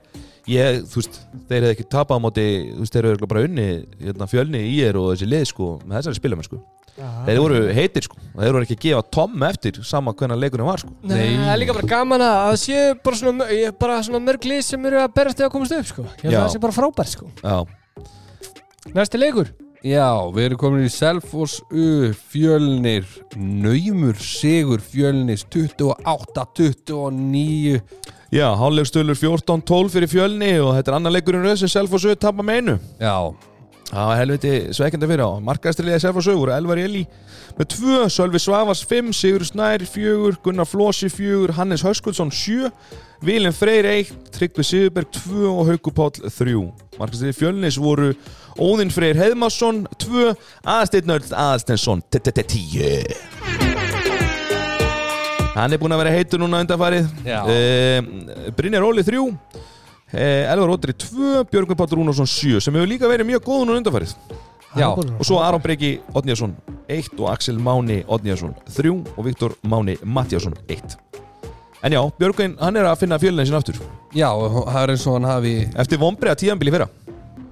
[0.50, 3.68] ég, þú veist, þeir hefði ekki tapað á móti, þú veist, þeir eru bara unni
[4.02, 6.58] hérna, fjölni í er og þessi lið sko með þessari spilamenn sko,
[6.98, 8.16] þeir voru heitir sko.
[8.34, 10.90] Og þeir voru ekki að gefa tom eftir sama hvernig leikunum var sko.
[11.02, 13.44] Nei, það er líka bara gaman að það séu bara svona,
[13.80, 16.02] bara svona mörg lið sem eru að berast eða að komast upp sko.
[16.04, 16.38] Ég held Já.
[16.38, 17.26] að það sé bara frábært sko.
[17.42, 17.56] Já,
[18.92, 19.48] Næsti leikur?
[19.82, 27.80] Já, við erum komin í Selfoss U Fjölnir Naumur Sigur Fjölnis 28-29
[28.32, 32.56] já hálfleikstölur 14-12 fyrir fjölni og þetta er annar leikurinn rauð sem Selfossöð tapar með
[32.62, 32.76] einu.
[33.02, 33.16] Já,
[33.92, 35.36] Það var helviti sveikandi fyrir á.
[35.44, 37.02] Markaðstrilega Selfossöð voru Elvar Eli
[37.58, 42.70] með 2, Sölvi Svavas 5, Sigur Snær 4, Gunnar Flósi 4, Hannes Höskuldsson 7
[43.20, 46.56] Vilin Freyr 1, Tryggvi Sigurberg 2 og Hauku Páll 3
[46.96, 48.14] Markaðstrilega Fjölnis voru
[48.56, 50.32] Óðinn Freyr Heiðmarsson 2,
[50.78, 53.12] Aðsteinn Öll Aðsteinsson 10
[55.52, 57.10] Hann er búinn að vera heitur núna undanfarið.
[57.28, 59.34] Uh, Brynjar Óli 3 uh,
[60.12, 64.16] Elvar Óttri 2 Björgvin Páll Rúnarsson 7 sem hefur líka verið mjög góð núna undanfarið.
[64.76, 66.54] Já, og svo Aron Breki Odnjarsson
[66.88, 70.96] 1 og Axel Máni Odnjarsson 3 og Viktor Máni Mattiasson 1
[71.82, 73.74] En já, Björgvin hann er að finna fjölinn sin aftur.
[74.14, 76.86] Já, það er eins og hann hafi eftir vombriða tíðanbili fyrra.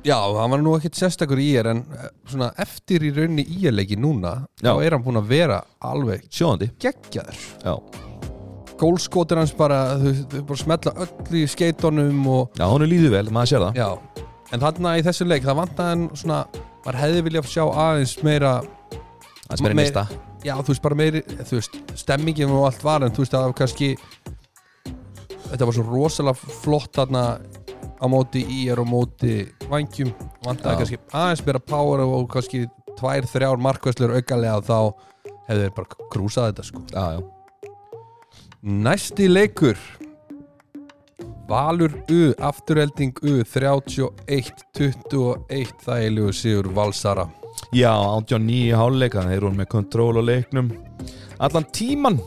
[0.06, 3.66] Já, hann var nú ekkert sérstakur í er en eh, svona eftir í rauninni í
[3.68, 4.70] er leiki núna Já.
[4.70, 6.70] þá er hann búinn að vera alveg Sjóðandi.
[6.80, 7.42] geggjaður.
[7.66, 7.74] Já,
[8.80, 13.14] Gólskotir hans bara, þau, þau bara smetla öll í skeitunum og já hann er líður
[13.18, 13.80] vel, maður sér það.
[13.80, 14.24] Já,
[14.56, 16.38] en þarna í þessu leik það vantaði hann svona,
[16.86, 20.06] maður hefði viljað sjá aðeins meira er meira Meir- nýsta
[20.40, 23.42] Já, þú veist, bara meiri, þú veist, stemmingin og allt var en þú veist, það
[23.50, 23.90] var kannski
[25.50, 27.24] þetta var svo rosalega flott þarna
[28.00, 29.34] á móti í er og móti
[29.68, 30.14] vangjum,
[30.46, 32.62] vantaði kannski aðeins meira power og kannski
[32.96, 34.78] tvær, þrjár markvæslur aukalega þá
[35.50, 36.82] hefðu þeir bara krúsað þetta sko.
[36.94, 37.39] Já, já
[38.62, 39.76] Næsti leikur.
[41.48, 47.28] Valur U, afturhelding U 31-21 þægilegu sigur Valsara.
[47.74, 50.70] Já, 89 háluleika, þeir eru með kontról á leiknum.
[51.40, 52.20] Allan tíman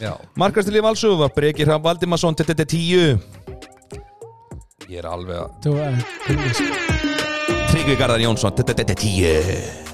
[0.00, 3.18] Já, Markastilíð Valsöfu var Breki Hrafn Valdimarsson 10
[4.88, 5.94] ég er alveg að er
[7.72, 9.87] Tryggvi Garðar Jónsson 10 Sæ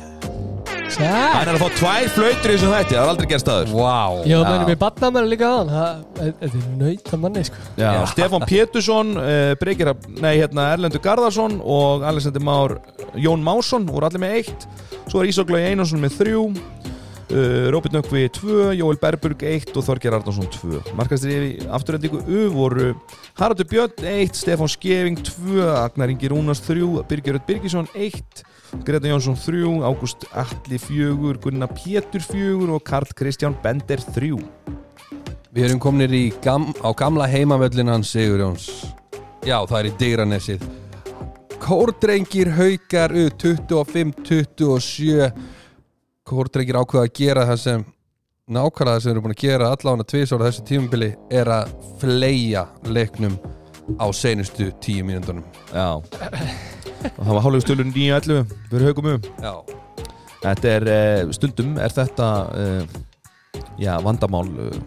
[0.94, 4.20] Hann er að fá tvær flautur í þessum þætti, það var aldrei gerst aður Wow
[4.28, 4.76] Ég var Já.
[4.78, 7.62] með mér líka aðan Þetta er nöyta manni sko.
[7.80, 9.90] Já, Stefán Pétursson, uh, Breykir,
[10.22, 12.76] nei, hérna, Erlendur Garðarsson og Alexander Már
[13.18, 14.68] Jón Másson voru allir með eitt.
[15.08, 20.20] Svo er Ísoklagi Einarsson með þrjú uh, Róbert Nökkvi tvö, Jóel Berburg eitt og Þorger
[20.20, 20.80] Arnarsson tvö.
[20.98, 22.92] Markastir í afturhendingu U voru
[23.40, 28.44] Haraldur Björn eitt, Stefán Skeving tvö, Agnar Ingi Rúnars þrjú Birgir Rött Birgisson eitt
[28.82, 34.42] Greta Jónsson þrjú, Ágúst Alli fjögur Gunnar Pétur fjögur og Karl Kristján Bender þrjú.
[35.54, 38.66] Við erum kominir gam, á gamla heimavöllin hans Sigur Jóns.
[39.44, 40.62] Já, það er í Digranesið
[41.60, 45.28] Kórdrengir haukar U 25-27
[46.24, 47.84] Kórdrengir ákveða að gera það sem
[48.44, 52.66] nákvæmlega það sem við erum búin að gera allána tvisóra þessu tímubili er að fleia
[52.88, 53.36] leiknum
[54.00, 56.00] á seinustu tíu mínúndunum Já.
[57.04, 59.54] Og það var hálflega stölun 9.11 fyrir haugum um Já,
[60.44, 62.98] Þetta er uh, stundum er þetta uh,
[63.80, 64.82] já, vandamál uh,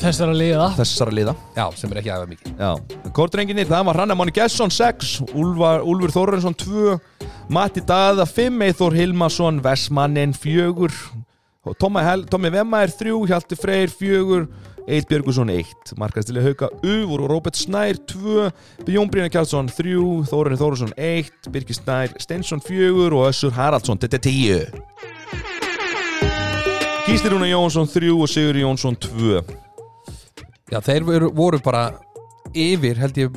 [0.00, 0.66] Þessar að liða.
[0.78, 1.32] þessara liða.
[1.52, 2.52] Já sem er ekki aðeins mikið.
[2.56, 6.94] Já, Kortrenginni, það var Hrannar Máni Gesson 6, Úlfar, Úlfur Þórarinsson 2
[7.52, 10.70] Matti Daða 5, Eithor Hilmarsson Vestmannin 4
[11.68, 14.46] og Tommi, Hel, Tommi Vemma er 3 Hjalti Freyr 4
[14.90, 18.50] Eitt Björgusson 1 Markastileg Hauka U voru Róbert Snær 2
[18.90, 19.94] Jón Brynjar Kjálsson 3
[20.30, 24.66] Þórarin Þórarinsson 1 Birgir Snær Steinsson 4 og Össur Haraldsson þetta er 10
[27.06, 29.40] Gísli Rúna Jónsson 3 og Sigur Jónsson 2
[30.70, 31.88] Já, þeir voru, voru bara
[32.54, 33.34] yfir, held ég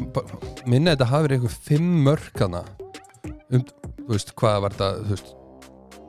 [0.70, 2.62] minna þetta hafi verið eitthvað fimm mörkana
[3.50, 3.64] um,
[4.04, 5.34] þú veist, hvað var þetta þú veist,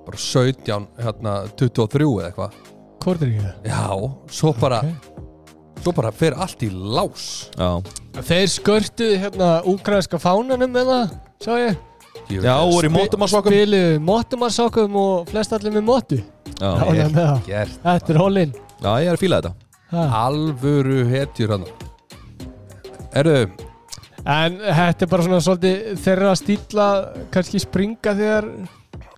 [0.04, 2.58] bara 17 hérna, 23 eða eitthvað.
[3.04, 3.86] Kortir ekki Já,
[4.32, 4.82] svo bara
[5.84, 7.24] svo bara fer allt í lás.
[7.58, 7.68] Já,
[8.24, 11.80] Þeir skörtuðu hérna úkrænska fánanum með það Sá ég?
[12.30, 16.20] Já voru í mótumarsokkum Spiluðu mótumarsokkum og flest allir með mótu
[17.44, 19.54] Gert Þetta er hólinn Já, ég er að fíla þetta.
[19.94, 20.04] Ha.
[20.24, 21.66] alvöru hetjur hann
[23.14, 23.42] Erðu,
[24.24, 26.86] En þetta er bara svona svolítið þeirra stíla
[27.34, 28.48] kannski springa þegar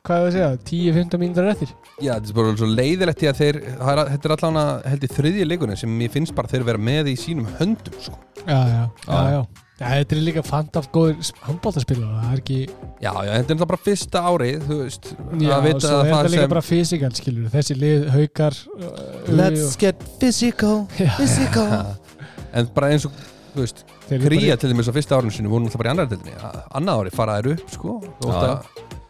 [0.07, 3.29] hvað er það að segja, 10-15 mínútur eftir Já, þetta er bara svo leiðilegt í
[3.31, 6.51] að þeir er, Þetta er allan að held í þriðji leikunni sem ég finnst bara
[6.53, 8.19] þeir vera með í sínum höndum sko.
[8.47, 9.23] Já, já, já, Já.
[9.37, 9.45] já.
[9.77, 12.59] Þetta er líka fant af góður handbóltaspilar það er ekki,
[13.05, 16.07] Já, já, þetta er bara fyrsta árið Þú veist, já, að og svo er það
[16.14, 20.79] þetta líka bara fysikal, skilur þessi lið, haukar uh, get physical.
[21.19, 21.69] Physical
[22.57, 23.12] En bara eins og,
[23.53, 25.92] þú veist þeir eru Kría bara- til dæmis á fyrsta árinu sinu voru náttúrulega bara
[25.92, 27.99] í annar deildinni Annað ári fara þær upp, sko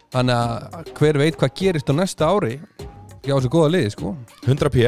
[0.07, 2.53] Að- Þannig að hver veit hvað gerist á næsta ári
[3.27, 4.13] Já, þessu góða liði, sko.
[4.47, 4.85] 100 p.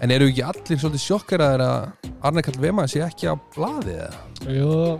[0.00, 4.22] En eru ekki allir svolítið sjokkaraðir að Arne Karl Vema sé ekki á blaði eða?
[4.48, 4.98] Jú,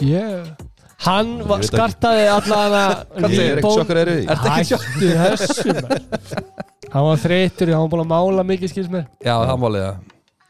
[0.00, 0.56] ég
[1.04, 1.76] Hann Ég var, veit ekki.
[1.76, 4.26] skartaði allan að Ég er ekki sjokkar eru því?
[4.32, 6.02] Ertu ekki Hættu þessu maður.
[6.94, 9.04] Hann var þreytur, hann var búin að mála mikið skils mér.
[9.20, 9.96] Já, það málið það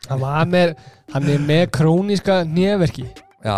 [0.07, 0.75] Hann var með,
[1.17, 3.09] hann er með króníska nefverki
[3.47, 3.57] Já,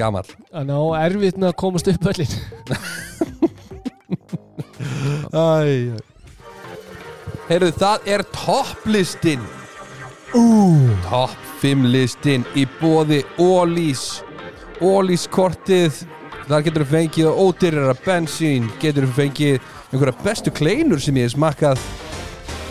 [0.00, 0.24] gamall.
[0.52, 2.32] Hann á erfitt með að komast upp öllin
[7.50, 9.42] Heyrðu, það er topplistin
[10.38, 10.44] Ú,
[11.08, 14.22] Topp 5 listin í bóði Ólís
[14.82, 16.04] Ólís kortið
[16.50, 21.34] Þar getur þú fengið ódýrara bensín Getur þú fengið einhverja bestu kleinur sem ég hef
[21.34, 21.82] smakkað.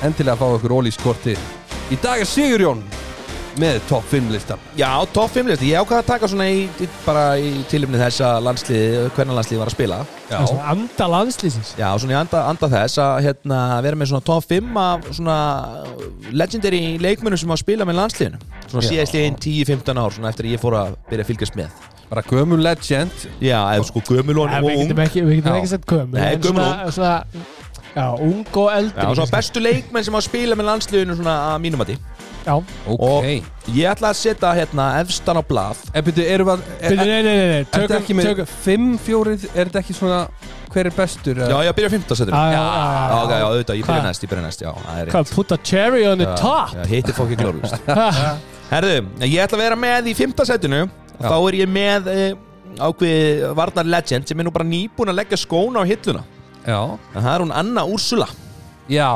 [0.08, 1.40] Endilega að fá okkur Ólís kortið
[1.92, 2.84] Í dag er Sigurjón
[3.60, 6.88] með topp 5 listan Já, topp 5 listi, ég ákvað að taka svona í, í,
[7.06, 10.00] bara í tilumni þess að landslið, hvernig landslið var að spila.
[10.30, 14.50] Svona anda landslýsins Já, svona í anda, anda þess að hérna, vera með svona topp
[14.54, 15.38] 5 af svona
[16.32, 18.42] legendary leikmennum sem var að spila með landsliðinu.
[18.70, 21.88] Svona síðast liðin 10-15 ár, svona eftir að ég fór að byrja að fylgjast með.
[22.10, 23.26] Bara gömul legend.
[23.38, 24.88] Já, eða sko gömul og, Við og ung.
[24.88, 25.60] getum ekki, við getum Já.
[25.60, 27.44] ekki sett gömul Nei, gömul svona, svona,
[27.90, 31.36] Já, ung og eldri Já, svona bestu leikmenn sem var að spila með landsliðinu svona
[31.52, 31.94] að mínum að
[32.46, 32.56] Já,
[32.88, 33.00] Ok.
[33.00, 33.26] Og-
[33.70, 35.78] Ég ætla að setja hérna efstan á blað.
[35.94, 38.26] En byrju, erum við að er, Byrju, nei, nei, nei, nei, Ertu tökum, ekki með
[38.30, 40.22] tökum 5, 4 Er þetta ekki svona
[40.70, 41.36] Hver er bestur?
[41.36, 44.00] Já, ég byrja 15 setur Já, Já, já, já, já, ok, já, auðvitað, ég byrja
[44.00, 44.08] Hvað?
[44.10, 45.14] næst, ég byrja næst, já, það er rétt.
[45.14, 46.74] Hvað, put a cherry on the top?
[46.74, 48.38] Já, hitti fokki glóriðust Ha,
[48.72, 50.46] Herðu, ég ætla að vera með í 5.
[50.46, 50.82] setinu.
[51.20, 52.36] Þá er ég með e,
[52.80, 56.22] ákveð Varnar Legend sem er nú bara nýbúin að leggja skóna á hilluna.
[56.66, 56.82] Já.
[57.16, 58.28] En það er hún Anna Úrsula.
[58.90, 59.10] Já.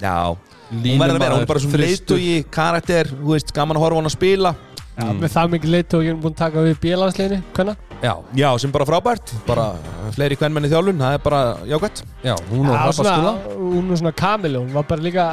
[0.00, 0.36] Já,
[0.70, 3.96] hún verður að vera, hún er bara svona leiðtogi karakter, þú veist, gaman að horfa
[3.96, 4.54] á hann að spila.
[4.98, 7.82] Já, með það mikið leitt og ég er búin að taka við bílansleginni Hvernig?
[8.02, 9.66] Já, Já, sem bara frábært, bara
[10.16, 14.12] fleiri kvennmenni þjálfun, það er bara jákvæmt já, hún Rappa svona, skula hún er svona
[14.18, 15.28] kamil Hún var bara líka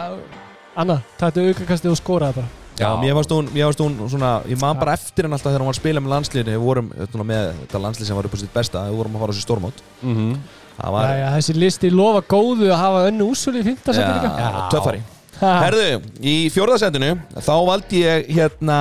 [0.76, 2.52] Anna, taktu aukakastið og skóraði bara.
[2.76, 5.63] Já, mér fannst hún, mér fannst hún svona, ég man bara eftir henn alltaf þegar
[5.63, 8.36] hún var að spila með landsliðinu, við vorum svona, með þetta landslið sem var upp
[8.36, 9.84] á sitt besta, við vorum að fara á þessi stórmót.
[10.04, 10.36] Mhm.
[10.76, 14.34] Það var, þessi listi lofa góðu að hafa önnu úsuli í seti líka.
[14.36, 15.06] Já, töffari
[15.41, 15.88] Herðu,
[16.24, 18.80] í fjórðasendinu þá valdi ég hérna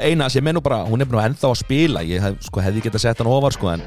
[0.00, 2.02] eina sem er nú bara, hún er nú ennþá að spila.
[2.06, 3.84] Ég hef, sko, hefði getað sett hann ofar sko, en,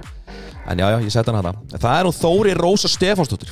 [0.68, 3.52] en já, já, ég sett hann hana það er hún Þóri Rósa Stefánsdóttir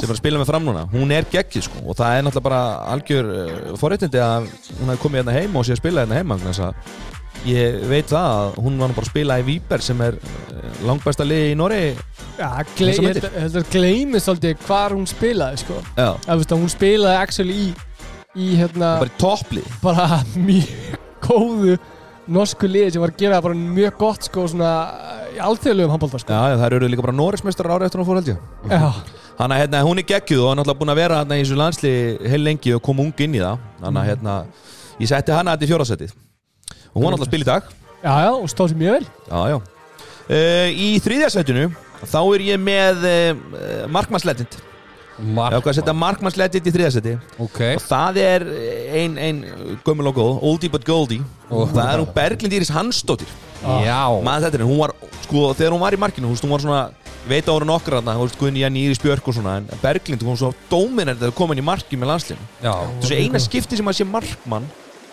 [0.00, 2.48] sem er að spila með fram núna, hún er geggið sko, og það er náttúrulega
[2.48, 2.60] bara
[2.94, 4.46] algjör uh, forréttindi að
[4.80, 7.13] hún hefði komið hérna heima og sé að spila hérna heima þess að
[7.48, 11.26] ég veit það að hún var bara að spila í Víber sem er uh, langbæsta
[11.26, 11.90] liði í Noregi.
[12.38, 12.48] Já,
[12.80, 13.00] ég
[13.36, 15.80] held að gleymist svolítið hvar hún spilaði sko.
[15.94, 17.66] já, að, veist, að hún spilaði actually í,
[18.34, 19.68] í hérna, bara í topplið.
[19.84, 21.76] Bara mjög góðu
[22.34, 24.72] norsku liði sem var að gera bara mjög gott sko, svona,
[25.36, 26.32] í alþjóðlegum handbólta sko.
[26.32, 28.50] já, það eru líka bara Noregsmestrar árið eftir hún fór held ég.
[28.72, 28.88] Já.
[29.34, 31.56] Þannig að hérna, hún er geggjuð og er náttúrulega búin að vera hérna í þessu
[31.58, 31.94] landsli
[32.32, 33.64] heil lengi og koma ung inn í það.
[33.82, 34.36] Þannig að hérna,
[35.02, 36.20] ég setti hana þetta í fjórasettið
[36.94, 37.72] Og hún var náttúrulega að spila í dag.
[38.04, 39.08] Já, já, og stóð sér mjög vel.
[39.26, 39.56] Já, já.
[40.24, 41.64] Uh, Í þriðjasettinu,
[42.06, 43.42] þá er ég með uh,
[43.92, 44.56] Markmannslegend.
[45.14, 47.58] Ég Mark ákvað að setja Markmannslegend í þriðjasetti Ok.
[47.76, 48.44] Og það er
[48.98, 49.42] ein, ein
[49.86, 51.22] gömul og góð, oldie but goldie.
[51.50, 51.66] Ó.
[51.70, 53.30] Það er hún Berglind Íris Hansdóttir.
[53.62, 54.00] Já.
[54.26, 56.82] Maður þetta er, hún var, sko, þegar hún var í markinu, veist, hún var svona
[57.24, 59.54] ég veit að hún er nokkur þarna, þú veist, Guðni Janni Íris Björk og svona,
[59.62, 62.48] en Berglind, hún var svo dóminandi þegar komin í marki með landslinu.
[62.64, 62.74] Já.
[63.00, 64.66] Svo eina skipti sem að sé markmann,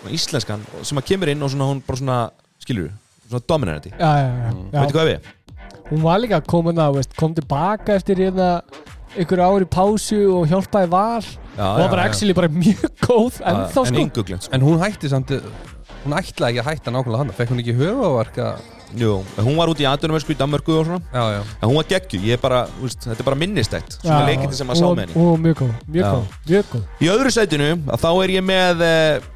[0.10, 2.18] íslenskan, sem að kemur inn og svona hún bara svona,
[2.64, 2.90] skilur
[3.30, 3.92] svona dominandi.
[3.94, 4.80] já, já, já, já.
[4.80, 5.20] Veitu hvað við?
[5.92, 8.62] hún var líka komin að veist, kom tilbaka eftir hérna
[9.20, 11.26] ykkur ári pásu og hjálpaði var
[11.58, 14.54] Já, og var bara actually bara mjög góð ennþá en sko ynguglend, sko.
[14.56, 15.34] En hún hætti samt
[16.02, 18.46] Hún ætlaði ekki að hætta nákvæmlega hann Fekk hún ekki höfuverka
[18.98, 21.76] Jú, en hún var út í aðdunumörsku í Danmörku og svona, Já, já en hún
[21.78, 24.80] var geggju, ég er bara, þú veist, þetta er bara minnistætt, svona leikindi sem að
[24.82, 25.16] sá með henni.
[25.22, 26.10] og mjög góð, mjög Já.
[26.12, 29.30] góð, mjög góð Í öðru sætinu, að þá er ég með eh,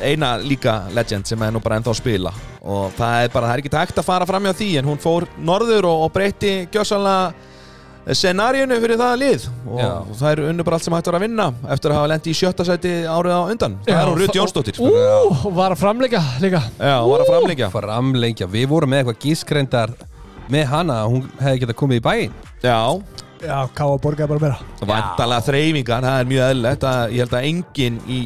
[0.00, 2.32] eina líka legend sem er nú bara ennþá að spila.
[2.62, 5.00] Og það er bara, það er ekki hægt að fara fram hjá því en hún
[5.02, 7.32] fór norður og, og breytti gjössanlega
[8.18, 9.44] scenaríunu fyrir það lið.
[9.70, 9.90] Og Já.
[10.18, 12.38] það er unnu bara allt sem hægt var að vinna eftir að hafa lendi í
[12.38, 13.76] sjötta sæti árið á undan.
[13.86, 14.90] Það er hún Rutt Jónsdóttir Ú,
[15.54, 16.62] var að framleika líka.
[16.78, 17.70] Já, var að framlengja.
[17.74, 18.48] Framlengja.
[18.50, 19.94] Við vorum með eitthvað gískreindar
[20.52, 22.32] Með hana Hún hefði getað komið í bæinn.
[22.64, 22.78] Já,
[23.42, 24.58] Já, Káa borgaði bara meira.
[24.86, 28.18] Vandalega þreyfingar, það er mjög eðlilegt að Ég held að enginn í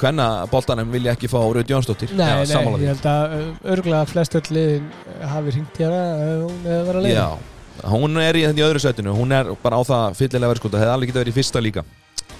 [0.00, 2.12] hvenna boltanum vilja ekki fá Rauð Jónsdóttir.
[2.18, 4.90] Nei, Já, nei, ég held að uh, örgulega flest öll liðin
[5.32, 7.24] hafi hringt hérna ef hún hefur verið að leiða.
[7.24, 10.60] Já, hún er í þetta í öðru setinu Hún er bara á það fyllilega verið
[10.62, 11.84] sko Það hefði alveg getað verið í fyrsta líka.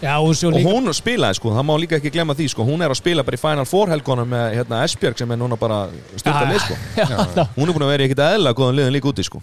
[0.02, 0.66] Já, og Og líka.
[0.66, 3.38] hún spilaði sko, það má líka ekki glemma því sko Hún er að spila bara
[3.38, 5.76] í Final Four helgonum með hérna, Esbjörg sem er núna bara
[6.18, 6.74] styrta lið sko.
[6.98, 7.06] Já,
[7.38, 9.38] já, Hún er búin að vera ekkert eðla góðan liðin líka úti sko.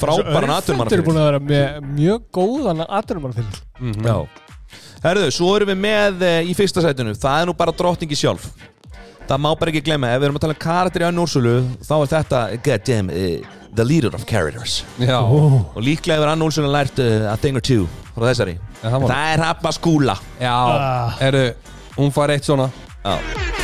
[0.00, 0.80] Frábæran atvinnumannaferil.
[0.80, 4.04] Örfendur er búin að vera með mjög góðan atvinnumannafyrir Mhm.
[4.04, 4.16] Já
[5.00, 7.14] Herðu, svo erum við með e, í fyrsta sætinu.
[7.16, 8.50] Það er nú bara drottningi sjálf.
[9.30, 11.52] Það má bara ekki glemma, ef við erum að tala um karakter í önn úrsölu
[11.86, 14.80] Þá er þetta, goddamn, uh, the leader of characters.
[14.98, 17.86] Já, Og líklega hefur Ann Olsson lært uh, a thing or two
[18.16, 18.58] frá þessari.
[18.82, 21.16] Það var- Það er hafna skúla já, Ah.
[21.20, 21.44] eru,
[21.96, 22.70] hún fær eitt svona.
[23.04, 23.59] Já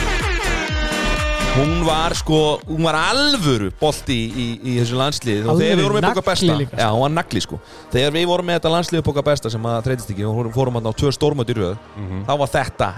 [1.56, 5.46] Hún var sko, hún var alvöru bolti í, í, í þessu landslið.
[5.48, 6.76] Og þegar við vorum með nagli besta líka.
[6.76, 7.58] Já, hún var nagli sko.
[7.94, 10.84] Þegar við vorum með þetta landslið bóka besta sem að treytist ekki og fórum að
[10.84, 11.80] ná tvö stórmöt í röð
[12.28, 12.90] þá var þetta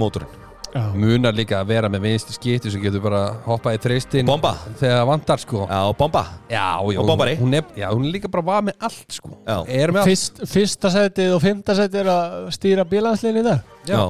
[0.00, 0.40] mótorinn.
[0.74, 3.82] Já, Munar líka að vera með vinstri skipti sem getur bara hoppað í
[4.26, 4.56] Bomba.
[4.80, 5.68] Þegar það vantar sko.
[5.68, 6.24] Já, bomba.
[6.48, 7.36] Já, já, Og bombari.
[7.38, 9.36] hún er, já, hún er líka bara var með allt sko.
[9.44, 9.60] Já.
[9.68, 10.08] Er með allt.
[10.08, 14.02] Fyrst, Fyrsta setið og fymta setið er að stýra bílanslinni þar Já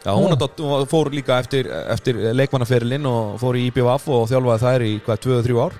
[0.00, 0.84] Já, hún ah.
[0.88, 5.58] fór líka eftir, eftir leikmannaferilinn og fór í IBVF og þjálfaði þær í hvað, 2-3
[5.60, 5.76] ár?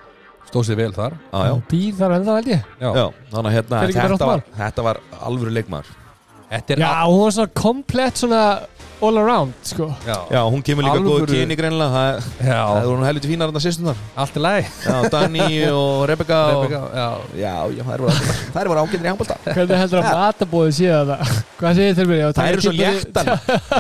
[0.51, 1.17] Stóð sér vel þar.
[1.31, 2.69] Já, já, Býr þar ennþá held ég.
[2.81, 3.07] Já, já.
[3.31, 5.91] Þannig að hérna, þetta, var, þetta var alvöru leikmaður.
[6.51, 8.43] Þetta er Já, hún var svona komplett svona
[9.03, 10.17] all around sko já.
[10.31, 12.59] Já, hún kemur líka góð Alvöru- kyni greinlega það, já.
[12.69, 16.63] það voru hún helviti fínar þarna sýstunar allt er læg Já, Dani og Rebecca og,
[16.65, 17.09] Rebecca, já.
[17.41, 21.35] Já, já, þær voru, voru ágættir í handbólta Hvernig heldur að matabóðið sé það?
[21.61, 22.25] Hvað segir þér mér?
[22.41, 23.31] Það eru svo léttar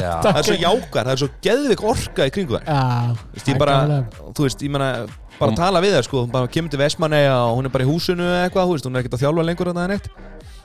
[0.00, 0.12] Já.
[0.24, 2.80] Það er svo jákar, það er svo geðvik orka í kringu þær Já,
[3.40, 4.90] Þú veist, þú veist, ég menna
[5.40, 7.88] bara tala við þær sko, hún bara kemur til Vestmanneja og hún er bara í
[7.88, 10.08] húsinu eða eitthvað, hún er ekkert að þjálfa lengur en það er neitt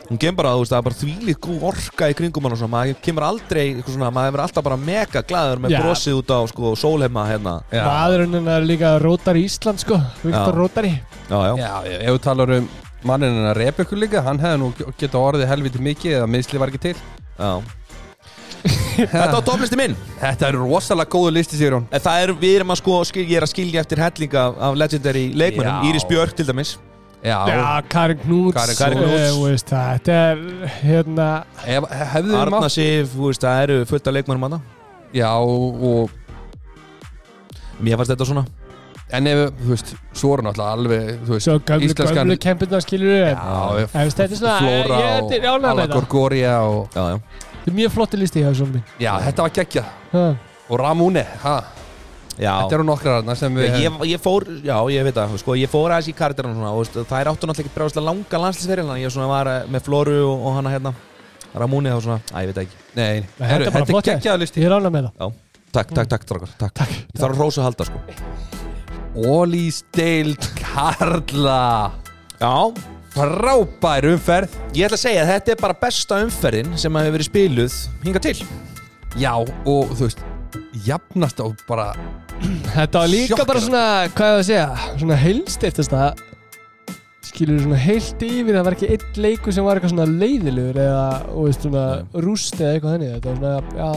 [0.10, 2.60] hún kemur bara, þú veist, það er bara þvílík góð orka í kringum hann og
[2.62, 5.80] svona, maður kemur aldrei eitthvað svona, maður er alltaf bara mega glaður með Já.
[5.82, 7.84] brosið út á, sko, sólheima hérna, Já.
[7.88, 10.60] Maðurinn er líka Rótari Ísland sko Viktor Já.
[10.60, 12.70] Rótari já, já, Já, ef þú talar um
[13.06, 16.84] manninn hennar Rebekku líka, hann hefði nú geta orðið helviti mikið eða miðsli var ekki
[16.90, 17.52] til já.
[18.96, 22.56] Þetta var topplisti minn Þetta er rosalega góðu listi, sigur hún En það er, við
[22.62, 25.90] erum að sko, skil, ég er að skilja eftir helling af, af legendary leikmennum, Já.
[25.92, 26.78] Íris Björk til dæmis
[27.26, 29.14] Já, Já, Karin Knúts Karin Karin Knúts.
[29.18, 29.32] Eh,
[29.98, 30.44] Þetta er
[30.84, 31.30] hérna
[32.42, 34.62] Arna Sif, það eru fullt af leikmennum hana
[35.16, 36.12] Já, og
[37.82, 38.46] Mér fannst þetta svona.
[39.16, 42.80] En ef, þú veist, svo er náttúrulega alveg, þú veist Svo gömlu, Íslenskan- gömlu kempirna
[42.82, 45.94] skilur við Já, Þetta er svona Flóra Ég og er Alla þetta.
[45.94, 47.20] Gorgoria og Já, já.
[47.66, 49.86] Þetta er mjög flotti listi svona mín Já, þetta var geggjað.
[50.14, 50.26] Ha.
[50.70, 51.85] Og Ramune, ha, Já,
[52.36, 55.72] þetta eru nokkrar þarna sem við ég, ég fór, já ég veit það, sko, ég
[55.72, 59.02] fór aðeins í svona, og veist, það er áttu náttúrulega ekki bregðast langa landslýsferil en
[59.02, 60.96] ég svona var eh, með Floru og, og hana hérna
[61.56, 62.80] Ramúni þá svona, að ég veit ekki.
[62.96, 63.06] Nei,
[63.40, 64.60] Nei, heru, þetta er bara þetta flott er geggjað listi.
[64.60, 65.14] Ég er ánægð með það.
[65.16, 66.98] Já, takk, takk, takk, takk, takk, takk.
[67.14, 68.02] Ég þarf að rósa að halda, sko.
[69.16, 71.62] Ólís deild Karla.
[72.42, 72.56] Já,
[73.16, 74.56] Frábær umferð.
[74.76, 78.22] Ég ætla að segja að þetta er bara besta umferðin sem hefur verið spiluð hinga
[78.26, 78.36] til.
[79.16, 80.26] Já, og þú veist
[80.84, 81.94] Jafnast á bara
[82.76, 83.48] Þetta var líka Sjokkar.
[83.50, 83.84] bara svona,
[84.16, 86.24] hvað ég að segja Svona heilstiftast að
[87.26, 91.06] skilur svona heilt yfir það var ekki einn leikur sem var eitthvað svona leiðilegur eða,
[91.34, 91.86] og veist, svona
[92.24, 93.16] rúst eða eitthvað þannig.
[93.16, 93.90] Þetta var svona, já,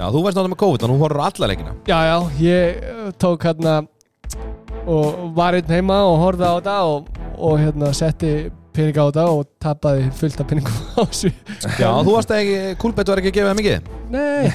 [0.00, 1.72] Já, þú veist náttúrulega með COVID, hún horfður á alla leikina.
[1.90, 3.74] Já, já ég uh, tók hérna
[4.88, 8.32] og var einn heima og horfði á þetta og, og hérna setti
[8.74, 11.30] peninga á þetta og tapaði fullt af peningum á þessu.
[11.80, 13.90] Já, þú varst ekki, Kúlbett var ekki að gefa það mikið?
[14.10, 14.52] Nei,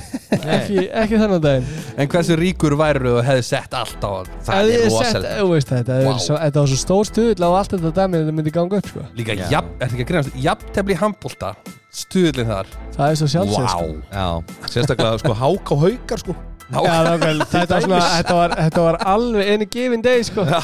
[0.55, 1.69] ekki, ekki þennan daginn.
[1.95, 4.11] En hversu ríkur væru og hefði sett allt á
[4.47, 6.19] Það Ef er rosalega þú veist, þetta, wow.
[6.25, 9.05] svo, þetta var svo stór stuðl á allt þetta dæmi þetta myndi ganga upp sko.
[9.19, 9.47] Líka, Já.
[9.57, 11.55] jafn, er ekki að greinast Jafntefli handbólta
[11.95, 12.73] Stuðlinn þar.
[12.97, 13.85] Það er svo sjálfsög sko.
[14.11, 14.25] Já,
[14.67, 18.97] sérstaklega, sko, hák og haukar, sko Já, nákvæmlega, þetta, var svona, þetta, var, þetta var
[19.13, 20.45] alveg einu gifin day sko.
[20.49, 20.61] Já,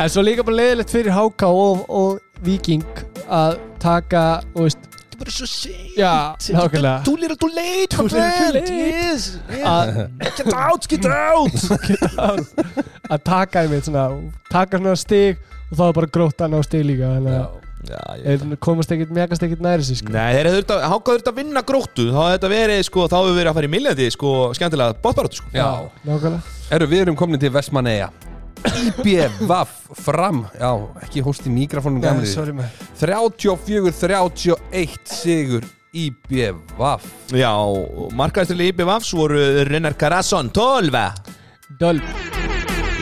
[0.00, 2.84] En svo líka bara leiðilegt fyrir HK og, og Viking
[3.28, 5.96] að taka, þú veist er bara svo seint.
[5.98, 6.14] Já,
[6.56, 7.04] nákvæmlega.
[7.04, 8.74] Too little too late, Too my little too friend late.
[8.74, 9.64] Yes, yes.
[9.64, 11.06] að, Get out, get
[12.18, 12.54] out.
[13.10, 14.08] Að taka einmitt svona
[14.50, 15.38] taka svona stig
[15.70, 19.62] og þá er bara gróttan á stig líka þannig að þeir komast ekkit, megast ekkit
[19.64, 20.12] næri sig sko.
[20.14, 22.06] Nei, þeir hefðu þurft að, háka þurft að vinna gróttu?
[22.10, 25.40] Þá hefði þetta verið, sko, þá hefur verið að fara í miljandi, sko, skemmtilega bóttbaróttu,
[25.42, 25.52] sko.
[25.54, 25.68] Já.
[26.08, 26.54] Nákvæmlega.
[26.78, 28.10] Eru við erum komin til Vestmanneia
[28.64, 30.44] IBVF fram.
[30.56, 30.70] Já,
[31.04, 32.30] ekki hóst í mikrofónum Nei, gamli.
[32.30, 32.84] sorry maður.
[33.00, 37.04] 34-31 sigur IBVF
[37.36, 37.52] Já,
[38.18, 40.90] markaðisturli IBVFs voru Rennar Karasson, 12
[41.78, 42.00] Döl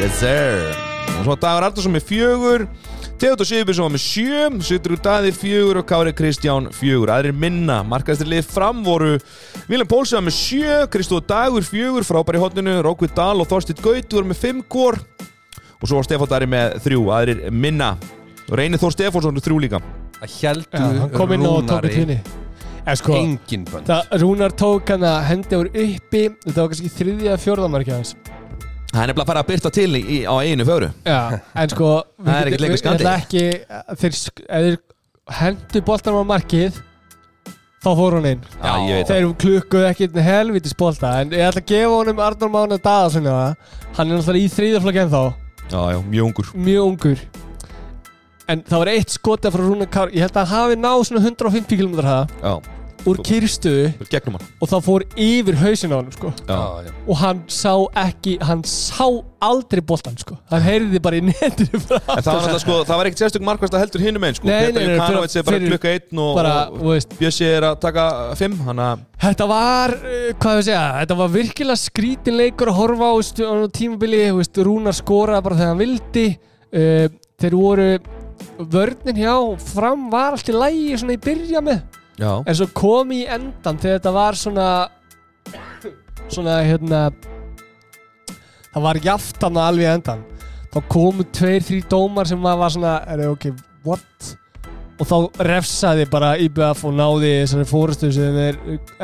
[0.00, 0.72] Yes sir.
[1.20, 2.64] Og svo Dagur Arnarsson með fjögur
[3.22, 7.12] Theodor Sigurbjörnsson var með sjö Sittur úr daði fjögur og Kári Kristján fjögur.
[7.14, 9.12] Aðrir minna, markaðistir lið fram voru
[9.68, 14.18] Viljan Pólsi var með sjö Kristóð Dagur fjögur, frábæri hotninu Rókvið Dal og Þorstit Gaut
[14.18, 17.92] voru með fimm kór Og svo var Stefán Dari með þrjú Aðrir minna.
[18.48, 19.82] Og reynir Þór Stefánsson með þrjú líka.
[20.18, 22.18] Það heldur upp Rúnari
[22.98, 23.96] sko, engin bönd.
[24.18, 28.16] Rúnar tók hann að hendi úr uppi Þetta var kannski þriðja fjórðamarkja hans
[28.92, 30.88] Það er nefnilega að fara að byrta til í, í, á einu fögru.
[31.08, 31.20] Já,
[31.62, 31.90] en sko
[32.24, 33.06] Það er ekkert við- skandi.
[33.12, 33.44] Ekki,
[34.02, 34.80] þeir, sk- ef þeir
[35.38, 36.80] hendu boltanum á markið
[37.82, 38.42] þá fór hún inn.
[38.60, 39.14] Já, ég veit það.
[39.14, 43.30] Þeir klukkuðu ekki einn helvitis bolta en ég ætla að gefa honum Arnór Mána Daðarsson
[43.32, 45.22] hann er náttúrulega í þriðaflokki ennþá.
[45.72, 46.52] Já, já, mjög ungur.
[46.68, 47.24] Mjög ungur.
[48.52, 51.22] En það var eitt skotið frá Rúnar Kár ég held að hann hafi náð svona
[51.24, 52.24] 150 km hraða.
[52.42, 52.52] Já,
[53.08, 54.46] úr hann.
[54.62, 56.32] og það fór yfir hausin á hann sko.
[56.46, 57.72] Já, Já, og hann sá
[58.02, 59.06] ekki hann sá
[59.42, 60.36] aldrei boltan sko.
[60.50, 63.76] hann heyrði bara í netinu frá En það var, sko, það var ekkert sérstök markvæmst
[63.76, 64.48] að heldur hinum einn sko.
[64.48, 66.42] Petar nei, Jukanovic er bara klukka einn og,
[66.78, 68.06] og Bjössi er að taka
[68.38, 68.92] fimm Hanna,
[69.22, 73.54] Þetta var, uh, hvað við segja, þetta var virkilega skrítin leikur að horfa á á
[73.70, 76.26] tímabili, veist, Rúnar skoraði bara þegar hann vildi.
[76.72, 77.06] Uh,
[77.42, 77.88] þeir voru
[78.72, 79.34] vörnin hjá
[79.72, 81.82] fram var allt í lægi svona í byrja með
[82.22, 84.68] Já, en svo kom í endan þegar þetta var svona
[86.32, 87.00] svona hérna
[88.72, 90.22] það var jaftan alveg í endan
[90.72, 93.50] þá komu tveir, þrý dómar sem var svona, er það ok,
[93.84, 94.30] what
[95.02, 95.16] og þá
[95.48, 98.58] refsaði bara IBF og náði þessari fórustu sem þeir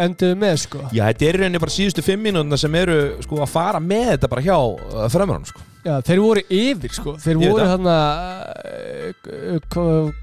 [0.05, 3.51] enduðu með sko Já, þetta er rauninni bara síðustu fimm mínútuna sem eru sko, að
[3.51, 5.65] fara með þetta bara hjá uh, fremurinn sko.
[5.83, 7.73] Já, þeir voru yfir sko Þeir Ég voru það.
[7.73, 8.05] hann að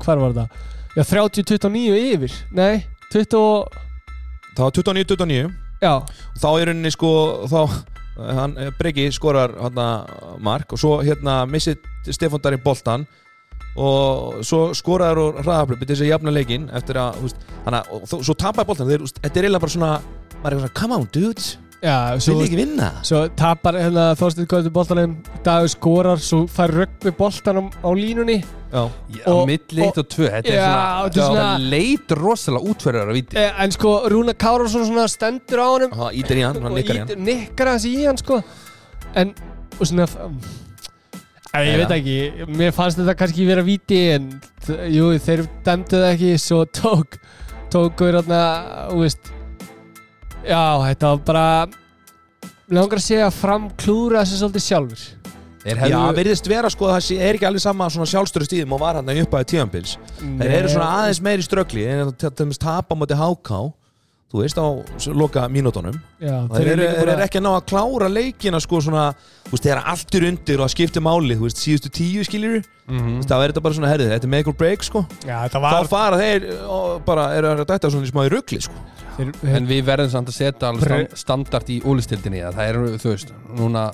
[0.06, 0.48] Hvar var það?
[0.96, 2.32] Já, 30-29 yfir.
[2.56, 3.68] Nei, 20 og-
[4.56, 5.52] Það var 29-29
[5.84, 5.94] Já,
[6.40, 7.10] Þá er rauninni sko
[7.52, 7.84] þá,
[8.38, 9.76] hann, Breki skorar hann
[10.40, 11.78] mark og svo hérna missið
[12.08, 13.04] Stefán Dari boltan
[13.76, 17.36] og svo skoraður og hraðaflöp til þess að jafna leikinn eftir að, veist,
[17.66, 20.02] hana, og þó- svo tapaði boltan þeir, veist, þetta er eiginlega bara svona
[20.42, 22.90] maður er svona, come on dudes, já vil svo, ekki vinna?
[23.06, 25.16] svo tapar hérna Þorsteinn Gauti boltanum
[25.46, 28.40] Dagur skorar, svo fær rögg við boltanum á línunni.
[28.76, 32.12] Já, Já, Og- milli eitt og tvö Þetta er Já, svona, er svona- það leit
[32.20, 36.38] rosalega útferðar að viti eh, En sko, Rúna Kárásson svona stendur á honum það ítir
[36.42, 37.24] í hann, hann nikkar í hann.
[37.26, 38.42] nikkar hans í hann sko.
[39.16, 39.34] En,
[39.80, 40.08] og svona
[41.56, 41.78] ég Já.
[41.86, 42.18] veit ekki,
[42.52, 47.16] mér fannst þetta kannski vera víti en þ- jú, þeir dæmdu það ekki svo tók
[47.72, 48.42] tókur hérna,
[48.92, 49.32] þú veist
[50.48, 51.46] já, þetta var bara
[52.76, 55.06] langar að segja fram klúra þessu svolítið sjálfur
[55.66, 58.76] Þeir Já, hefðu virðist vera sko, það sé- er ekki alveg sama svona sjálfstöru stíðum
[58.78, 62.60] og var hann upp að tíðanbils Þeir eru svona aðeins meiri ströggli en til dæmis
[62.62, 63.62] tapa á móti háká
[64.32, 64.66] þú veist á
[65.14, 69.04] loka mínútonum þeir líka þeir bara- eru ekki að ná að klára leikina sko svona,
[69.46, 73.22] þú veist, allt er undir og það skiptir máli, þú veist, síðustu tíu skiljur Mhm.
[73.26, 75.62] þá er þetta bara svona herðið, þetta er make or break sko já, þetta þá
[75.62, 78.74] var fara þeir og bara eru að dætta svona í smá í ruggli sko
[79.18, 82.70] þeir, En við verðum samt að setja alveg Pre- stand, standart í úlistildinni að það
[82.70, 83.92] er, þú veist, núna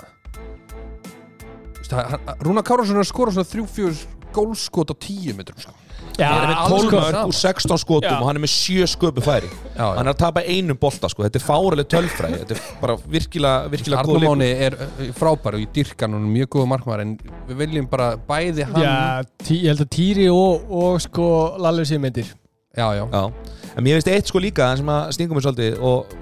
[2.42, 3.98] Rúnar Kárásson er að skora svona þrjú, fjör
[4.32, 5.74] gólskot á tíu metrum sko.
[6.18, 8.16] Já, hann er með alveg 12 sko mörg úr 16 skotum Já.
[8.18, 9.50] og hann er með 7 sköpu færi.
[9.76, 12.42] Já, hann er að tapa einum bolta sko, þetta er fáraleg tölfræði.
[12.42, 14.36] Þetta er bara virkilega, virkilega góð leikur.
[14.36, 17.16] Máni er uh, frábær og ég dyrka hann mjög góða markmaður en
[17.50, 18.94] við viljum bara bæði hann já
[19.42, 21.28] tí, ég held að Týri og, og sko
[21.62, 22.30] Lallu sér myndir.
[22.78, 23.04] Já, já.
[23.04, 26.16] Já, en mér finnst eitt sko líka það sem að stingum mér svolítið og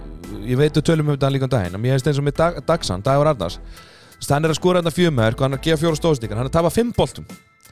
[0.45, 2.39] ég veit að tölum um þetta líka um daginn en mér finnst eins og með
[2.41, 3.59] Dag, Dagsan, Dagur Arnars.
[4.19, 6.49] Veist, hann er að skora þetta fjömörk og hann er að gefa fjóra stóðstíkar hann
[6.49, 7.27] er að tapa fimm boltum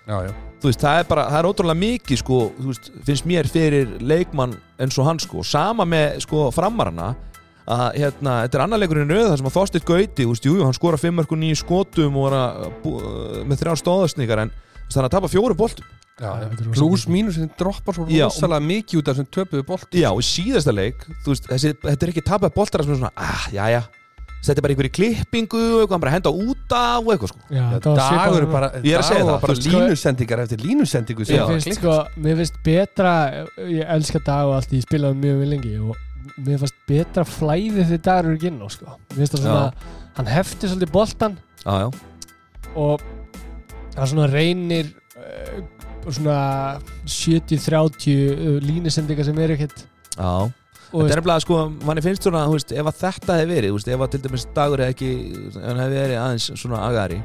[0.08, 0.34] já, já.
[0.62, 3.96] þú veist, það er bara, það er ótrúlega mikið sko, þú veist, finnst mér fyrir
[4.02, 7.14] leikmann eins og hann sko, sama með sko framarana
[7.68, 10.78] að hérna, þetta er annar leikurinn þar sem að Þorsteinn Gauti, þú veist, jú, hann
[10.78, 12.94] skora fimm mörg og nýju skotum og var að bú,
[13.44, 14.54] með þrjá stóðstíkar en
[14.96, 15.88] er að tapa fjóru boltum
[16.18, 16.48] Já, Já, já.
[16.50, 19.98] þetta er rosa Plus mínus þetta droppar svo rosalega mikið út af þessum töpuðu bolt
[20.00, 23.12] Já, í síðasta leik, þú veist, þessi, þetta er ekki tapað boltar sem er svona,
[23.14, 23.82] ah, já, já
[24.48, 27.40] þetta er bara einhverju klippingu og eitthvað, hann bara henda út af og eitthvað, sko
[27.48, 28.54] já, Já, þetta var svipað dagur er núna.
[28.58, 31.26] bara, Ég er að segja dagur það, var bara þú veist, sko- línusendingar eftir línusendingu
[31.28, 31.42] sem Já.
[31.42, 31.82] Mér var finnst, klippt.
[31.82, 33.14] sko, mér finnst betra
[33.78, 35.96] ég elska dag og allt, ég spilaði mjög vel lengi og
[36.48, 38.86] mér finnst betra flæðið þegar dagur er ekki inn á sko.
[39.12, 39.74] mér finnst það svona,
[40.18, 41.90] hann hefti svolítið boltan Já, já,
[42.76, 43.02] og
[43.98, 45.64] hann svona reynir uh,
[46.08, 49.84] svona 70-30 uh, línusendingar sem er ekkert
[50.18, 50.32] já
[50.88, 51.58] Þetta er nefnilega, sko,
[51.88, 54.22] manni finnst svona, þú veist, ef að þetta hefði verið, þú veist, ef að til
[54.24, 55.10] dæmis dagur hefði ekki,
[55.50, 57.20] ef hann hefði verið aðeins svona agari,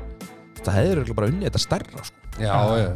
[0.59, 2.31] það hefði bara unnið þetta stærra, sko.
[2.43, 2.89] Já, já.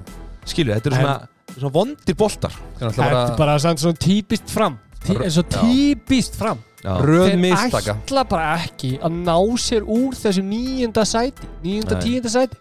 [0.47, 1.17] Skilju, þetta eru En- svona,
[1.57, 2.59] svona vondir boltar.
[2.81, 4.79] Er þetta er bara samt svona típist fram.
[5.07, 6.63] Tí, eins og típist fram.
[6.83, 7.97] Röð þeir mistaka.
[8.03, 11.47] ætla bara ekki að ná sér úr þessu nýjunda sæti.
[11.65, 12.59] Nýjunda tíunda sæti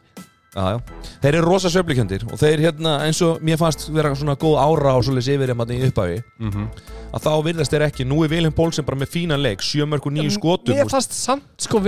[0.56, 0.78] Já, já.
[1.20, 4.94] Þeir eru rosa söflikjöndir og þeir hérna eins og mér fannst vera svona góð ára
[4.96, 6.68] á svoleiðis yfir þeim þarna í upphafi Mhm.
[7.12, 10.14] að þá virðast þeir ekki, nú er Vilhelm Pólsen bara með fínan leik, sjömörk og
[10.16, 11.80] nýju skotum Mér fannst samt sko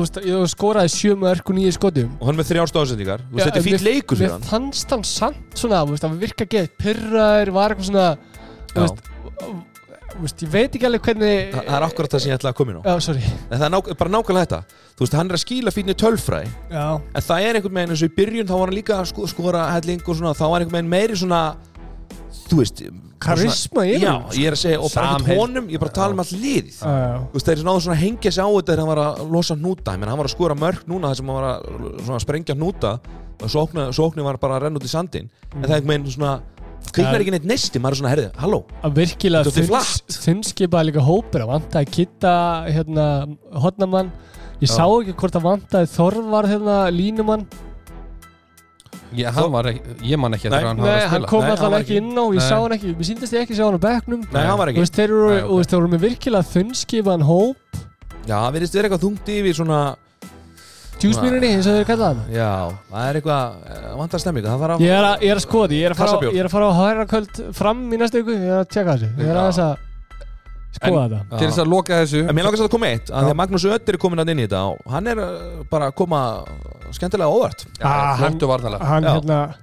[0.00, 2.10] veist, ég skoraði sjö mörg og nýju skotum.
[2.20, 4.48] Og hann með þrjár stóðsendingar þetta er fín leikur fyrir Mér hann.
[4.48, 8.16] fannst hann samt svona þú veist, að virka gett pyrraður, var eitthvað svona
[10.20, 12.56] veist, ég veit ekki alveg hvernig Þa- það er akkurat það sem ég ætla að
[12.60, 12.82] koma inn á.
[12.90, 13.22] Já, sorry.
[13.50, 14.60] En það er ná, bara nákvæmlega þetta.
[14.96, 16.40] Þú veist, hann er að skýla fínni tölfræ
[16.70, 19.06] Já, en það er einhvern veginn eins og í byrjun þá var hann líka að
[19.12, 21.42] sko, skora helling og svona þá var einhvern veginn meiri svona
[22.50, 22.82] þú veist
[23.20, 25.40] karisma svona, yfir já, ég er að segja, og bara Samheild.
[25.40, 26.76] honum ég er bara tala um all liðið.
[26.80, 27.16] Já, já.
[27.30, 29.54] Þú veist, þeir náðu svona að hengja sig á þetta þegar hann var að losa
[29.56, 32.20] hnúta, ég menn hann var að skora mörg núna þar sem hann var að svona,
[32.24, 32.92] sprengja hnúta
[33.40, 36.12] og sóknu, sóknu var bara að renna út í sandin en það er einhvern veginn
[36.16, 36.32] svona
[36.90, 37.20] kviknar Ja.
[37.22, 40.16] ekki neitt neisti, maður er svona, herrið, halló að virkilega Þetta er flatt.
[40.26, 42.34] þunnskipaði líka hópur að vantaði kitta
[42.66, 43.06] hérna,
[43.62, 44.10] hotnamann
[44.60, 44.74] ég Já.
[44.76, 47.46] sá ekki hvort að vantaði Þorvar hérna, línumann
[49.10, 50.54] Ég, hann var ekki, ég man ekki Nei.
[50.54, 52.02] eftir að hann var Nei, að hann spila kom Nei, hann allan var ekki ekki.
[52.10, 52.46] inn á, ég Nei.
[52.46, 54.70] sá hann ekki mér síndist ég ekki sjá hann á bekknum Nei, hann var Þú
[54.70, 55.48] ekki veist, þeir eru, Nei, ok.
[55.50, 57.56] þú veist, þeir eru með virkilega þunnskipaðan hóp
[58.30, 59.80] Já, það verðist vera eitthvað þungt yfir svona
[61.02, 62.20] djúsmýrinni, eins og þeir kalla hann.
[62.34, 62.50] Já,
[62.92, 65.68] það er eitthvað, eh, vantar stemming Það að Ég er að, ég er að skoða
[65.70, 67.96] því, ég er að fara, á- ég er að fara á hæra kvöld fram í
[68.00, 69.08] næstu ykkur, ég er að tjekka þessu.
[69.16, 69.40] Ég er Já.
[69.40, 69.76] aðeins að
[70.80, 71.38] skoða þetta.
[71.38, 73.64] Til þess að loka þessu En mér langast að koma eitt, að því að Magnús
[73.74, 76.20] Ötter er komin að inn í þetta og hann er uh, bara að koma
[76.94, 77.66] skemmtilega óvart.
[77.82, 78.38] Ah, hann-
[78.80, 79.12] Hann Já.
[79.18, 79.54] hérna,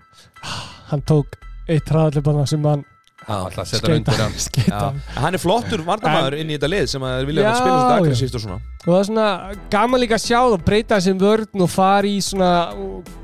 [0.91, 1.37] hann tók
[1.69, 2.83] eitt hraðallipanna sem hann
[3.27, 4.99] Alltaf að setja undir hann.
[5.11, 7.77] en hann er flottur varnamæður inn í þetta lið sem að vilja Já, að spila
[7.81, 8.59] svona aggressíft og svona.
[8.85, 9.29] Og það er svona
[9.73, 13.15] gaman líka að sjá það breyta þessum vörn og fara í svona og,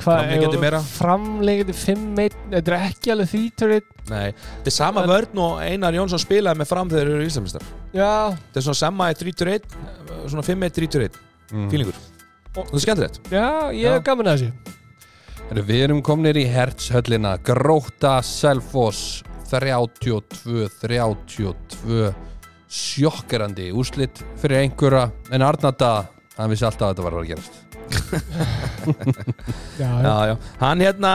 [0.00, 0.78] Framlengjandi meira.
[0.80, 3.90] framlengjandi 5-1 þetta er ekki alveg þríturinn.
[4.08, 7.66] Nei, þetta er sama vörn og Einar Jónsson spilaði með fram þegar þeir eru íslamistar
[7.92, 8.08] já,
[8.38, 9.68] Þetta er svona sama í 3-1
[10.32, 11.20] svona 5-1, 3-1
[11.52, 11.66] Mm.
[11.70, 11.94] fílingur.
[12.56, 13.18] Og það er skemmtilegt.
[13.30, 13.44] Já,
[13.76, 13.90] ég Já.
[13.98, 14.72] er gaman að þessu
[15.52, 22.14] Við erum komnir í hertshöllina Gróta Selfoss 32-32
[22.74, 25.10] sjokkerandi úrslit fyrir einhverja.
[25.30, 26.04] En Arnata,
[26.38, 27.54] hann vissi alltaf að þetta var að gerast.
[29.78, 30.00] Já, já.
[30.00, 31.10] Já, já, hann hérna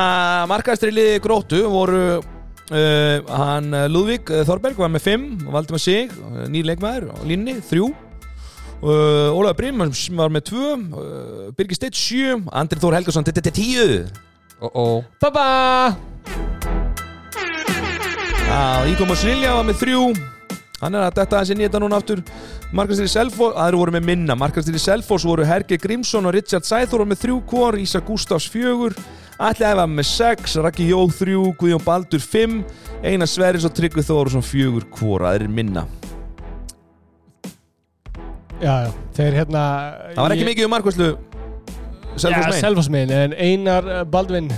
[0.51, 6.45] markaðstri liði gróttu voru uh, hann Lúðvík uh, Þorberg var með 5 Valdimar Sig, uh,
[6.51, 7.89] nýr leikmaður á línni, 3
[8.83, 9.83] uh, Ólafur Brím
[10.17, 14.09] var með 2 uh, Birgir Steitt 7 Andri Þór Helgason 10
[14.59, 15.95] og, og Baba!
[18.89, 19.97] Íkom og Silja var með 3
[20.79, 22.21] Hann er að detta þessi nýta núna aftur.
[22.75, 24.35] Markastýri Selfoss, aðri voru með minna.
[24.39, 28.93] Markastýri Selfoss voru Herge Grímsson og Richard Sæþór var með 3 hvor, Ísa Gustafs 4
[29.39, 32.61] Alli Æfa með 6, Raki Jó 3 Guðjón Baldur 5
[33.03, 35.87] Einar Sverris og Tryggvi Þóru 4 hvor, aðri minna
[38.61, 39.63] já, já, þeir hérna
[40.15, 41.09] Það var ekki ég- mikið um markvæslu
[42.19, 44.49] Selfoss Já, megin Selfossmein, en Einar uh, Baldvin.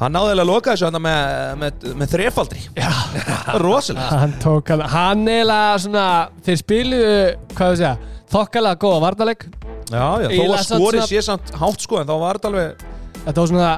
[0.00, 1.24] Hann náði eiginlega að loka þessu þarna með,
[1.60, 2.62] með, með þrefaldri.
[2.78, 2.90] Já.
[3.62, 4.20] Rosalega.
[4.22, 6.06] Hann tók hann hann eiginlega svona
[6.46, 7.10] þeir spiluðu,
[7.58, 7.92] hvað við segja
[8.32, 9.44] þokkalega góða varnaleg
[9.92, 12.86] Já, já, þó skorið svona- sé samt hátt sko En þá var þetta alveg
[13.26, 13.72] þetta var svona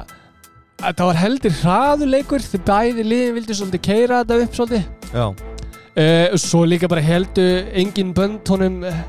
[0.85, 4.87] þetta var heldur hraðuleikur þegar bæði liðin vildi svolítið keira þetta upp svolítið.
[5.11, 5.25] Já,
[5.95, 9.01] uh, svo líka bara heldu engin bönd honum uh,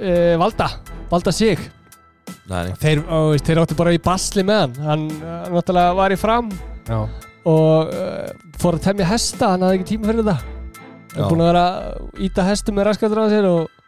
[0.00, 0.70] uh, valda
[1.10, 1.60] valda sig.
[2.48, 2.72] Nei, nei.
[2.80, 5.06] Þeir, veist, þeir áttu bara í basli með hann.
[5.20, 6.50] Hann náttúrulega var í fram
[6.88, 6.98] já,
[7.48, 9.54] og uh, fór að temja hesta.
[9.54, 10.54] Hann hafði ekki tíma fyrir þetta
[11.14, 11.64] hann er búin að vera
[12.26, 13.82] íta hestum með raskatur á sér og,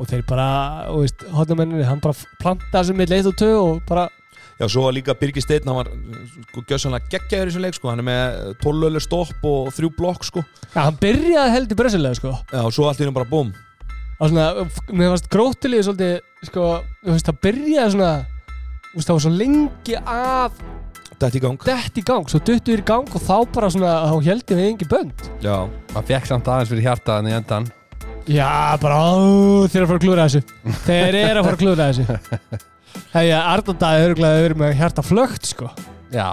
[0.00, 0.48] og þeir bara,
[0.88, 4.06] þú veist, hotnamenninni hann bara planta þessu með leitt og tög og bara
[4.54, 5.88] Já, svo var líka Birgir Steinn, hann var
[6.50, 9.90] sko, gjössanlega geggjaður í þessum leik, sko, hann er með 12 ölu stopp og þrjú
[9.98, 10.44] blokk, sko.
[10.74, 12.34] Ja, hann byrjaði heldur bresilega sko.
[12.52, 13.50] Já, og svo allt í hennum bara búm
[14.22, 14.44] og svona,
[14.94, 16.12] mér fannst gróttilið svolítið,
[16.46, 16.68] sko,
[17.10, 18.12] það byrjaði svona
[18.94, 20.60] það var svo lengi að
[21.14, 21.64] Þetta í gang.
[21.66, 24.68] dett í gang, svo duttu við í gang og þá bara svona, þá heldum við
[24.70, 25.26] engi bönd.
[25.42, 25.56] Já,
[25.94, 27.68] maður fekk samt aðeins fyrir hjartaðan í endan
[28.24, 30.42] Já, bara ó, þeir eru að fara að klúra þessu.
[30.86, 32.62] Þeir eru að fara að klúra þessu
[33.14, 35.70] Þegar Arnaldaði örgulega verið með hjarta flögt sko.
[36.14, 36.28] Já,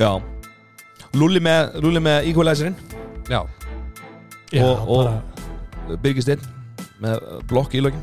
[0.00, 0.10] já.
[1.16, 2.76] Lúli með, Lúli með equalizerinn.
[3.28, 3.42] Já,
[4.52, 6.40] Já, Og- og- bara, Birgir Steinn
[7.02, 8.00] með blokk í lögin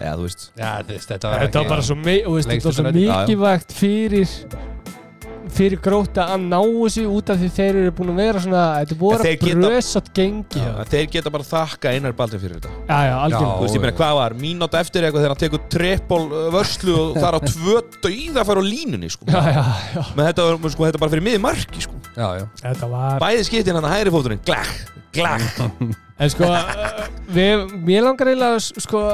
[0.00, 0.44] Já, þú veist.
[0.56, 3.00] Já þess, þetta var Þetta var bara svo, mi- þú veist, þetta var svo þræðin.
[3.02, 3.26] Já, já.
[3.26, 4.28] mikilvægt fyrir
[5.54, 8.96] fyrir gróta að ná þessu út af því þeir eru búin að vera svona þetta
[9.00, 12.72] En að brösat gengi Já, já, Þeir geta bara þakka Einar Baldur fyrir þetta.
[12.88, 15.64] Já, já, algjörlega Þú veist, ég meina, hvað var, mínúta eftir eitthvað þegar hann tekur
[15.76, 16.20] treppól
[16.56, 17.76] vörslu og það er á tvö
[18.06, 19.30] dauða að fara á línunni, sko.
[19.30, 22.00] Já, já, já, Men þetta var, sko, þetta bara fyrir miði marki, sko.
[22.14, 25.60] Já, já, þetta var Bæði skiptin hann að hægri fóturinn, glakk, glakk.
[26.20, 29.04] En sko, uh, við, mér langar eiginlega sko,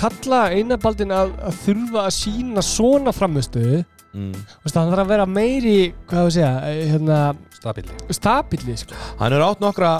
[0.00, 3.84] kalla einabaldin að, að þurfa að sína svona framistuðu
[4.14, 4.34] mm.
[4.80, 5.76] hann þarf að vera meiri
[6.10, 7.20] hvað við segja, eh, hérna
[7.60, 8.94] Stabili stabili sko.
[9.20, 9.90] Hann er átt nokkra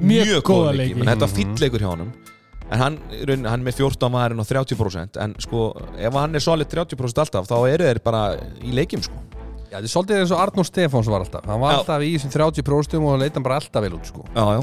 [0.00, 0.94] Mjög mjög góða leiki.
[0.96, 1.36] menn þetta var Mhm.
[1.82, 2.12] hjá honum
[2.70, 6.34] en hann, í raun- hann er með 14 maðurinn og 30% en sko, ef hann
[6.34, 9.14] er solid 30% alltaf þá eru þeir bara í leikjum sko.
[9.70, 11.78] Já, þetta er svolítið eins og Arnór Stefáns var alltaf Hann var Já.
[11.78, 14.62] alltaf í þessum 30 próstum og leita hann bara alltaf vel út sko Já,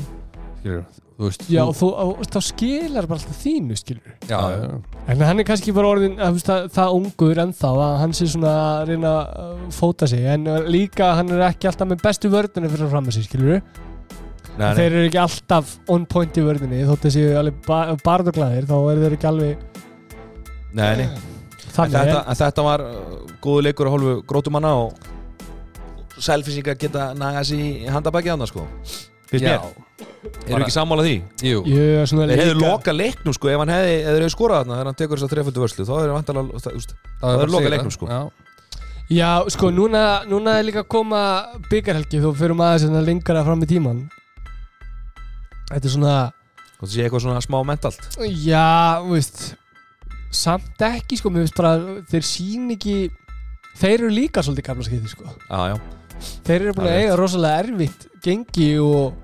[0.63, 4.37] já þú veist já, þú, og þú, og, þá skilar bara alltaf þínu skilur já,
[4.37, 8.13] Já, já, en hann er kannski bara orðin að, það, það ungur ennþá að hann
[8.17, 12.31] sé svona að reyna að fóta sig en líka hann er ekki alltaf með bestu
[12.33, 13.63] vördunni fyrir fram að sig skilur
[14.57, 18.37] nei, þeir eru ekki alltaf on point í vördunni þótt þessi alveg ba barð og
[18.37, 19.65] glæðir þá eru þeir ekki alveg
[20.77, 21.09] Nei, nei.
[21.77, 27.51] En þetta, en þetta var uh, góðu leikur að hálfu grótumanna og selfisingar geta nagað
[27.51, 28.65] sér í handabækið annars sko
[29.27, 29.57] Fyrst já.
[29.59, 30.07] mér,
[30.47, 31.15] eru ekki sammála því?
[31.43, 34.89] Jú, Þeir hefðu loka leiknum sko ef hann hefði, ef þeir hefðu skorað þarna þegar
[34.89, 37.73] hann tekur þess að treföldu vörslu þá er hann vantalega, það, úst, það er loka
[37.73, 38.09] leiknum, sko.
[38.11, 38.21] Já,
[39.17, 41.21] já sko núna, núna er líka að koma
[41.67, 44.01] byggarhelgi þú fyrir maður sem lengra fram í tíman
[45.73, 46.17] þetta er svona
[46.77, 48.11] það sé eitthvað svona smá mentalt.
[48.23, 49.47] Já, þú veist
[50.37, 52.97] Samt ekki, sko, mér finnst bara Þeir sín ekki
[53.77, 55.29] Þeir eru líka svolítið kaflaskeiði, sko.
[55.47, 55.75] Já, já,
[56.47, 59.23] Þeir eru búin að eiga rosalega erfitt Gengi og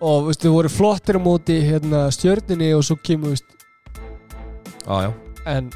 [0.00, 3.50] Og, þú veist, þau voru flottir á móti hérna, stjörninni og svo kemur, þú veist.
[4.86, 5.10] Já, já.
[5.44, 5.68] En,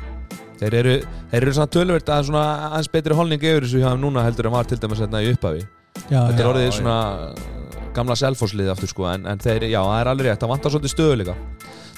[0.54, 0.92] Þeir eru,
[1.32, 4.48] þeir eru svona tölvert að svona aðeins betri holning yfir þessu hjá þeim núna heldur
[4.48, 5.64] en var til dæmis hérna í upphafi.
[6.06, 6.74] Já, Þetta er já, orðið já.
[6.78, 6.96] svona
[7.34, 10.74] uh, gamla selfosslið aftur sko en, en þeir, já, það er alveg rétt, það vantar
[10.74, 11.36] svolítið stöðuleika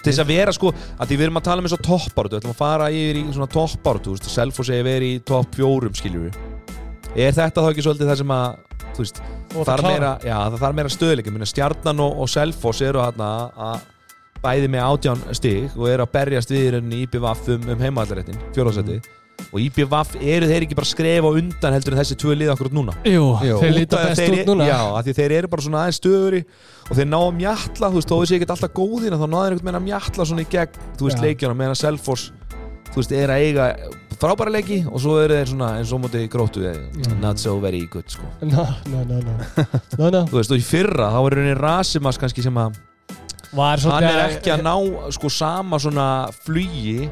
[0.00, 2.36] til þess að vera sko, að því við erum að tala um eins og toppáratu,
[2.36, 6.28] við ætlum að fara yfir í svona veist, Selfoss er verið í topp fjórum skiljum
[6.28, 6.55] við
[7.16, 8.56] Er þetta þá ekki svolítið það sem að,
[8.92, 9.20] þú veist,
[9.56, 13.28] þar meira, já, það þarf meira stöðuleika, minna Stjarnan og, og Selfoss eru hérna
[13.66, 13.86] að
[14.42, 17.86] bæði með átján stig og eru að berjast við í rauninni í IPVAF um, um
[17.86, 18.98] heimallaréttin, fjóraðsæti
[19.46, 22.94] og IPVAF eru þeir ekki bara skrefa undan heldur en þessi tvö lið akkurat núna?
[23.08, 23.58] Jú, Jú.
[23.62, 24.68] þeir Út líta best þeir, út núna.
[24.68, 26.40] Já, af því þeir eru bara svona aðeins stöðuri
[26.86, 29.68] og þeir ná að mjatla, þú veist, þó þessi ekkert alltaf góðina þá náður einhvern
[29.68, 31.24] veginn að mjatla svona í gegn þú veist, Já.
[31.26, 32.30] leikjana, meðan Selfoss
[32.92, 33.68] þú veist, er að eiga
[34.20, 37.20] frábæra leiki og svo eru þeir svona eins og móti gróttu Mm.
[37.20, 38.22] not so very good, sko.
[38.42, 39.36] No, no, no, no.
[39.98, 40.22] No, no.
[40.30, 42.76] Þú veist, og í fyrra, þá er rauninni Rasimas kannski sem að
[43.56, 44.74] Var hann er ekki að ná
[45.14, 46.06] sko sama svona
[46.44, 47.06] flugi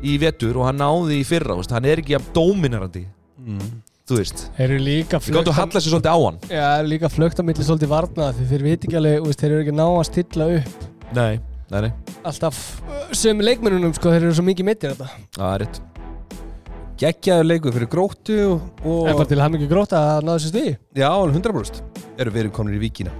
[0.00, 3.02] í vetur og hann náði í fyrra, þú veist, hann er ekki að dominerandi,
[3.42, 3.66] mm.
[4.08, 4.46] þú veist.
[4.56, 6.38] Þeir eru líka gáttu að halla sér svolítið á hann.
[6.46, 9.28] Já, þeir eru líka flögt á milli svolítið varna því þeir veit ekki alveg, þú
[9.32, 10.88] veist, þeir eru ekki ná að stilla upp.
[11.18, 11.32] Nei,
[11.74, 11.92] nei, nei,
[12.30, 12.62] alltaf
[13.18, 15.80] sem leikmennunum sko, þeir eru svo mikið mittir þetta það er rétt
[17.00, 20.72] Geggjaður leikur fyrir gróttu og, en bara til hann ekki gróta að náðu sér stigi.
[20.98, 23.12] Já, alveg 100% Eru við komin í Víkina?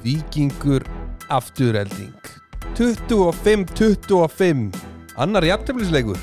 [0.00, 0.86] Víkingur
[1.28, 2.30] afturhelding
[2.78, 4.72] 25-25
[5.20, 6.16] Annar jafntefnisleikur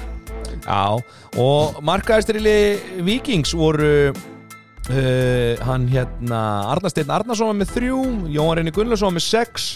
[0.63, 0.97] Já,
[1.37, 2.57] og markaðistrili
[3.05, 6.41] Vikings voru uh, hann hérna
[6.73, 8.01] Arnarsteinn Arnarsson með þrjú
[8.33, 9.69] Jóhann Reyni Gunnlaugsson var með sex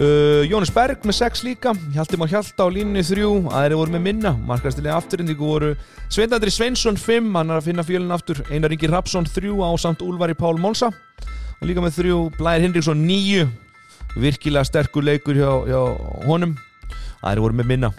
[0.00, 1.72] uh, Jónis Berg með sex líka.
[1.94, 3.30] Hjalti Már Hjalta á línni þrjú.
[3.54, 5.72] Aðri voru með minna, markaðistrili afturhendingu voru
[6.08, 7.34] Sveindandri Sveinsson fimm.
[7.36, 10.90] Hann er að finna fjölinn aftur, Einar Ingi Rapsson þrjú á samt Úlfari Pál Mónsa
[10.90, 13.46] og líka með þrjú, Blær Hinriksson níu.
[14.16, 15.80] Virkilega sterkur leikur hjá, hjá
[16.28, 16.56] honum.
[17.24, 17.92] Aðri voru með minna.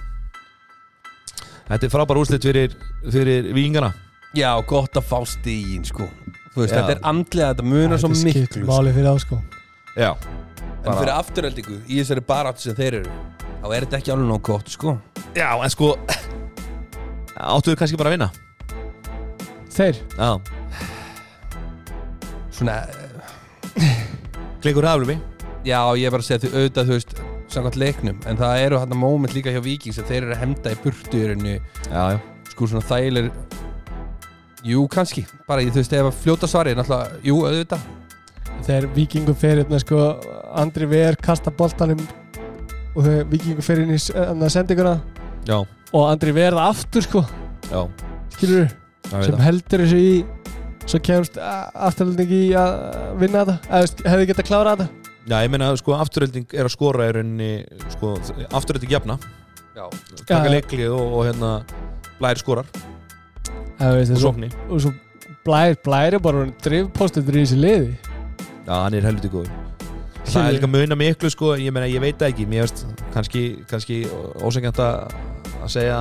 [1.68, 2.76] Þetta er frábær úrslit fyrir,
[3.12, 3.92] fyrir vikingana
[4.38, 6.08] Já, gott að fá stígin sko.
[6.54, 6.82] Þú veist, Já.
[6.82, 8.68] þetta er andlega, þetta munar svo miklu sko.
[8.68, 9.42] máli fyrir þá sko
[10.88, 13.16] Já En fyrir afturheldingu, í þessari baráttu sem þeir eru
[13.58, 14.94] þá er þetta ekki alveg nóg gott sko.
[15.36, 15.94] Já, en sko
[17.38, 18.30] Áttuðu kannski bara að vinna?
[19.78, 20.30] Þeir, Já.
[22.58, 22.78] Svona,
[24.64, 25.20] Klingur haflumi
[25.68, 27.14] já, ég er bara að segja því auðvitað, þú veist
[27.54, 30.74] samkvæmt leiknum, en það eru hann moment líka hjá Víkings að þeir eru að henda
[30.74, 31.54] í burtu í
[31.92, 32.04] já
[32.54, 33.30] sko svona þægileg
[34.66, 37.84] Jú, kannski, bara ég, þú veist, ef að fljóta svari, náttúrulega, jú, auðvitað.
[38.66, 40.00] Þeir vikingum fyrir hérna sko
[40.58, 42.00] Andri Ver kasta boltanum
[42.98, 44.96] og þeir vikingum fyrir inn í hérna, sendinguna.
[45.48, 47.24] Já, og Andri Ver það aftur sko.
[47.70, 47.82] Já.
[48.34, 48.72] Skilur
[49.12, 50.12] sem heldur þessu í
[50.88, 52.78] svo kemst afturhaldning í að
[53.22, 53.58] vinna þetta.
[53.70, 55.14] Eða hefði getað klárað þetta?
[55.28, 57.52] Já, ég meina, sko, afturölding er að skora í rauninni,
[57.98, 58.14] sko,
[58.56, 59.18] afturölding jafna.
[59.78, 59.86] Já,
[60.24, 61.52] Taka leiklið og, og hérna
[62.18, 62.72] Blæri skorar.
[63.78, 64.96] Og sókni og svo
[65.46, 67.96] blær, blær er bara drifpostuður í þessi liði.
[68.66, 69.67] Já, hann er helviti góður
[70.28, 72.46] Það er líka muna miklu, sko, ég meina, ég veit það ekki.
[72.52, 74.02] Mér veist, kannski, kannski
[74.44, 75.16] ósengjant að
[75.72, 76.00] segja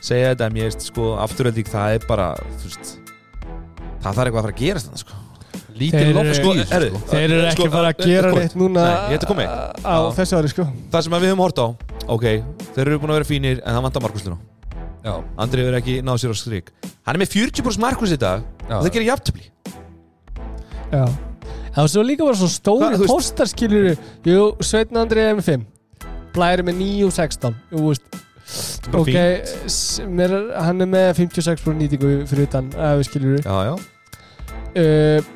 [0.00, 2.28] segja þetta, en mér veist, sko, afturölding það er bara,
[2.64, 2.96] veist
[4.00, 5.18] það þarf eitthvað að fara að gerast þannig, sko.
[5.80, 7.08] Lítið Þeir loft eru- sko, Sko, þessu, herru, sko.
[7.10, 8.42] þeir eru ekki Sko, fara að eh, gera komið.
[8.42, 9.46] neitt núna Nei,
[9.80, 10.64] á þessu ári sko.
[10.92, 11.66] Það sem að við höfum hort á
[12.10, 12.26] ok,
[12.74, 14.38] þeir eru búin að vera fínir en það vantar Markus Lino
[15.00, 16.68] Já, Andri hefur ekki náð sér á strík
[17.06, 18.76] hann er með 40% Markus í dag Já.
[18.76, 19.46] og það gerir jafntöfli
[20.92, 21.04] Já
[21.70, 23.92] Það var svo líka bara svo stóri póstar skilur
[24.26, 25.68] Jú, Sveitn Andri er með 5
[26.34, 28.20] Blæri með 9 og 16 Jú, veist
[28.96, 29.12] Ok,
[30.10, 33.74] mér, hann er með 56% nýtingu fyrir utan ef við skilur já, já,
[34.82, 35.28] uh,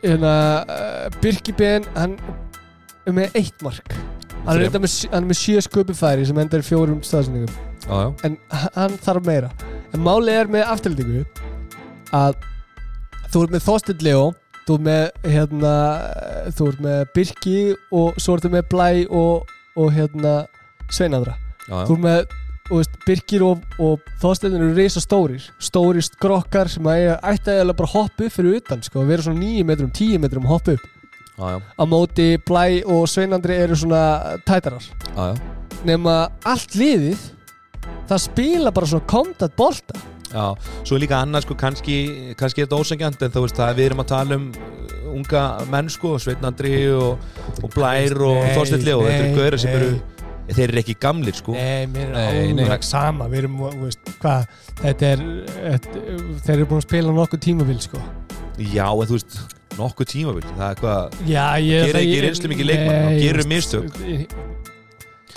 [0.00, 0.32] hérna,
[0.64, 2.16] uh, Birki Ben hann
[3.06, 3.94] er með eitt mark.
[4.46, 7.52] Hann er, með, hann er með sjö sköpufæri sem endar í fjórum staðsendingum
[7.84, 8.08] já.
[8.26, 8.38] en
[8.78, 9.50] hann þarf meira.
[9.92, 11.24] En málið er með afturlendingu
[12.16, 12.38] að
[13.32, 14.24] þú ert með Þorstein Leo
[14.66, 15.74] þú ert með hérna
[16.56, 17.58] þú ert með Birki
[17.90, 20.36] og svo ertu með Blæ og, og hérna
[20.92, 21.36] Sveinandra
[21.66, 21.84] já, já.
[21.88, 22.38] þú ert með
[22.70, 27.92] veist, Birkir og, og Þorstein eru risa stórir stórir skrokkar sem að ætti að bara
[27.94, 30.88] hoppa upp fyrir utan sko, vera svona 9 metrum, 10 metrum hoppa upp.
[31.32, 34.84] Já, á móti Blæ og Sveinandri eru svona tætarar.
[35.88, 37.18] Nema allt liðið
[38.10, 39.98] það spila bara svona kontat bolta
[40.32, 40.46] Já,
[40.82, 41.96] svo er líka annað sko kannski,
[42.40, 45.44] kannski er þetta ósengjant en þú veist það við erum að tala um uh, unga
[45.72, 47.20] menn sko, Sveitn Andri og,
[47.60, 49.92] og Blær og Þorsteinn Leo þetta eru gauðra sem eru
[50.52, 51.54] þeir eru ekki gamlir sko.
[51.56, 54.48] Nei, mér er alveg sama Við erum, veist, hvað
[54.82, 55.24] Þetta er,
[56.42, 58.00] þeir eru búin að spila nokkuð tímabil, sko.
[58.58, 59.38] Já, en þú veist,
[59.78, 61.18] nokkuð tímabil það er hvað,
[61.86, 64.02] Gerir ekki reynslu mikið leikmann, veist, mistök.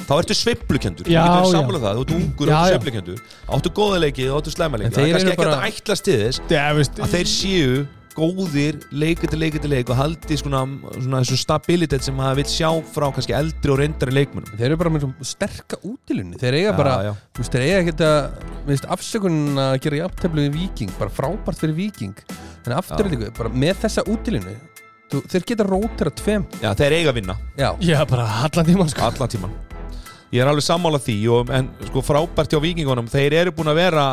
[0.06, 1.58] Þá ertu sveiflukendur Já, þú getur já.
[1.58, 2.64] sammála það, þú ert ungur og já.
[2.72, 3.20] sveiflukendur
[3.58, 5.60] áttu góða leikið, áttu slæma leikið það er kannski bara- bara...
[5.62, 7.86] að ætlast til þess Já, veist að þeir séu
[8.16, 10.62] góðir leikið til leikið til leik og haldi svona,
[10.96, 14.78] svona þessu stabilitet sem maður vil sjá frá kannski eldri og reyndari leikmunum þeir eru
[14.80, 17.12] bara með svona sterka útilunni Þeir eiga bara, já.
[17.36, 21.60] þú veist, þeir eiga ekki þetta veist, afsökunin að gera jafnteflu við Viking bara frábært
[21.60, 22.16] fyrir Viking
[22.66, 24.56] en afturlíku, bara með þessa útilunni
[25.12, 26.48] þú, þeir geta rótera tveim.
[26.64, 27.36] Já, þeir eiga að vinna.
[27.60, 29.04] Já, Já, bara allan tíman, sko.
[29.12, 29.52] Allan tíman
[30.34, 33.80] ég er alveg sammála því og, en sko frábært hjá vikingunum þeir eru búin að
[33.84, 34.06] vera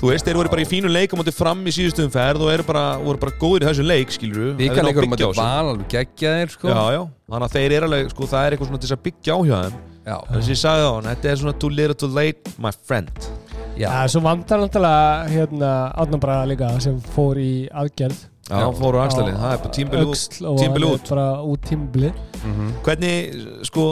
[0.00, 2.52] þú veist, þeir voru bara í fínu leik á móti fram í síðustum ferð og
[2.54, 5.68] eru bara, voru bara góðir í þessu leik skilur Vika leikur um að þetta val
[5.74, 6.70] alveg geggja þeir sko.
[6.72, 9.04] Já, já, þannig að þeir eru alveg sko, það er eitthvað svona til þess að
[9.08, 9.78] byggja á hjá þeim.
[10.00, 12.72] Já, þess að ég sagði á hann, þetta er svona too little too late my
[12.88, 13.28] friend.
[13.76, 13.86] Já.
[13.90, 15.70] Já, svo vandar náttúrulega hérna
[16.00, 18.24] Átnabræða líka sem fór í aðgerð.
[18.50, 21.10] Já, já fóru axlalið, það er bara tímbili út er út.
[21.12, 22.08] bara út tímbili
[22.40, 22.72] Mhm.
[22.82, 23.84] hvernig, sko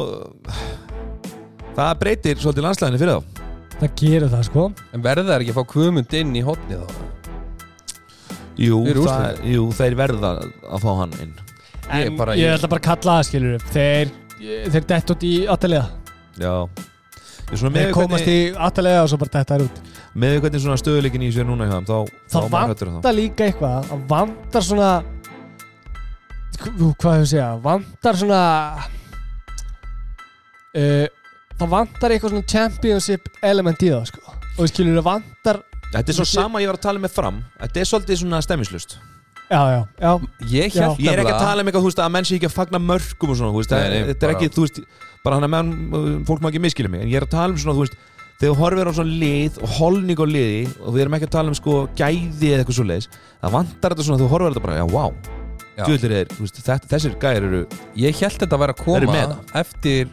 [1.79, 3.45] það breytir svolítið landslæðinu fyrir þá.
[3.79, 4.65] Það gerir það, sko.
[4.97, 6.87] En verða þeir ekki að fá kvömund inn í hotni þá?
[8.59, 9.53] jú, Fyrir það, úrslitin.
[9.55, 10.31] jú, þeir verða
[10.75, 11.35] að fá hann inn.
[11.89, 14.11] Ég En bara- ég ég- ætla bara að kalla það, skilur Þeir,
[14.75, 15.87] þeir dett út í áttalega
[16.39, 16.69] já.
[16.69, 19.79] Ég er svona Þeir með komast hvernig, í áttalega og svo bara detta þær út.
[20.19, 21.97] Með hvernig svona stöðuleikin í sér núna hjá þeim, þá,
[22.29, 23.85] þá Það er maður hræddur um vantar líka eitthvað.
[23.89, 24.91] Það vantar svona
[26.59, 27.49] Ú, Hvað hefur segja?
[27.63, 28.43] Vantar svona
[30.75, 31.07] uh,
[31.59, 34.35] Það vantar eitthvað svona championship element í það sko.
[34.59, 37.39] Og við skilur það vantar Þetta er svo sama ég var að tala með fram
[37.63, 38.99] Þetta er svolítið svona stemmislust
[39.49, 40.11] Já, já, já
[40.53, 40.83] Ég Já.
[40.85, 42.57] held Ég er ekki að tala um eitthvað, þú veist, að menn sé ekki að
[42.59, 44.81] fagna mörgum og svona, þú veist, Nei, nei, þetta er bara- ekki, þú veist,
[45.25, 45.71] bara hann að menn,
[46.29, 47.97] fólk má ekki miskilja mig, en ég er að tala um svona, þú veist,
[48.43, 51.35] þegar þú horfir á svona lið og holning á liði og við erum ekki að
[51.39, 53.09] tala um sko gæði eða eitthvað svo leiðis,
[53.41, 55.13] það vantar þetta svona, þú horfir á þetta bara, já, wow,
[55.79, 55.85] Já.
[55.89, 57.63] djúvillir er, þú veist, þetta, þessir gæðir eru,
[57.97, 60.13] Ég held þetta að vera að eru koma með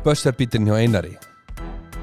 [0.00, 1.16] eftir Bösserbítin hjá Einari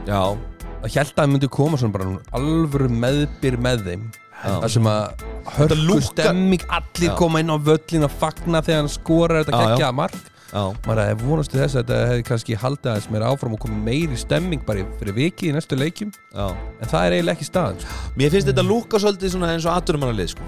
[0.07, 4.69] já, og held að það myndi koma svona bara alvöru meðbyr með þeim já, það
[4.75, 5.25] sem að
[5.57, 7.15] hörku lúkkar- stemming allir Já.
[7.17, 9.69] koma inn á völlin og fagna þegar hann skorar þetta Já, já.
[9.75, 10.13] geggja mark
[10.47, 13.59] já, maður hefði vonast til þess að þetta hefði kannski haldið aðeins meira áfram og
[13.65, 16.47] komið meiri stemming bara í- fyrir viki í næstu leikjum já.
[16.53, 17.99] en það er eiginlega ekki staðan sko.
[18.17, 20.41] Mér finnst þetta lúka svolítið svona eins og aturumannalið, sko.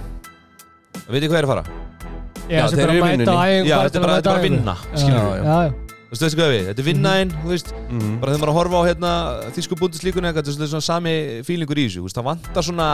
[1.10, 1.64] Veitir hvað er að fara?
[2.50, 3.68] Já, sem þeir eru í vinnunni.
[3.70, 5.44] Já, þetta er bara, þetta er bara að vinna, Já, skilur já.
[5.44, 5.89] já, já.
[6.10, 8.14] Þú veist hvað við, þetta er vinnaðinn, þú veist, mm.
[8.22, 9.12] bara þegar maður að horfa á hérna
[9.54, 11.14] þýsku búndislíkunni eitthvað, þetta er svona sami
[11.46, 12.88] fílingur í þessu, þú veist, það vantar svona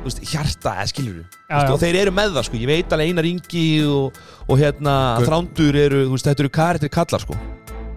[0.00, 1.70] þú veist, hjarta, eða skilur við Já, já.
[1.70, 5.30] og þeir eru með það, sko, ég veit alveg Einar Ingi og, og hérna Gun-
[5.30, 7.38] Þrándur eru, þú veist, þetta eru karættir kallar, sko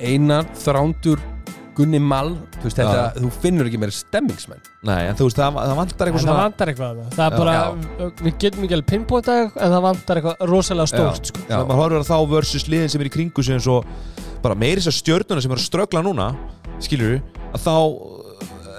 [0.04, 1.30] Einar, Þrándur,
[1.74, 3.22] Gunni Mall þú, veist, þetta, Já.
[3.24, 6.44] þú finnur ekki meira stemmingsmenn Nei, en þú veist, það, það vantar eitthvað það svona
[6.44, 7.00] vantar eitthvað.
[7.16, 7.40] Það er Já.
[7.40, 11.46] bara, við getum ekki alveg pinpointa en það vantar eitthvað rosalega stórt sko.
[11.48, 11.56] Já.
[11.64, 13.88] maður horfir á þá versus liðin sem er í kringu sig eins og
[14.44, 16.32] bara meiri þessar stjörnuna sem eru að ströggla núna
[16.84, 17.22] skilur
[17.54, 17.76] að þá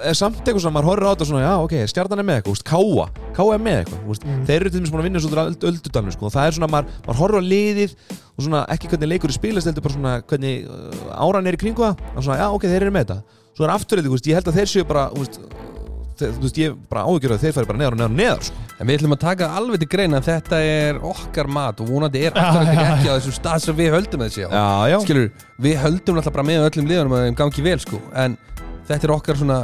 [0.05, 2.51] er samt eitthvað sem maður horfir á þetta svona, já ok, stjarnan er með eitthvað,
[2.51, 3.05] þú káa
[3.37, 4.43] káa er með eitthvað, þú veist, Mm.
[4.45, 6.69] þeir eru til dæmis búin að vinna svo öld, öldudalinu, sko, og það er svona
[6.69, 7.95] maður, maður horfir á liðið
[8.35, 11.61] og svona ekki hvernig leikur er spilast, heldur bara svona hvernig uh, áran er í
[11.63, 13.17] kringu það, og svona, já ok, þeir eru með þetta
[13.55, 13.73] svo er
[14.11, 15.39] þú veist, ég held að þeir séu bara, þú þeir,
[16.21, 18.65] þú veist, ég bara áhugjur að þeir færi bara neðar og neðar og neðar sko.
[18.75, 22.23] En við ætlum að taka alveg til greina að þetta er okkar mat og vonandi
[22.27, 24.49] er aftur já, ekki á þessum stað sem við höldum þessi á.
[24.49, 25.27] Já, já, Skilur,
[25.67, 28.01] við höldum alltaf bara með öllum liðunum að þeim gangi vel sko.
[28.15, 28.37] En
[28.87, 29.59] þetta er okkar svona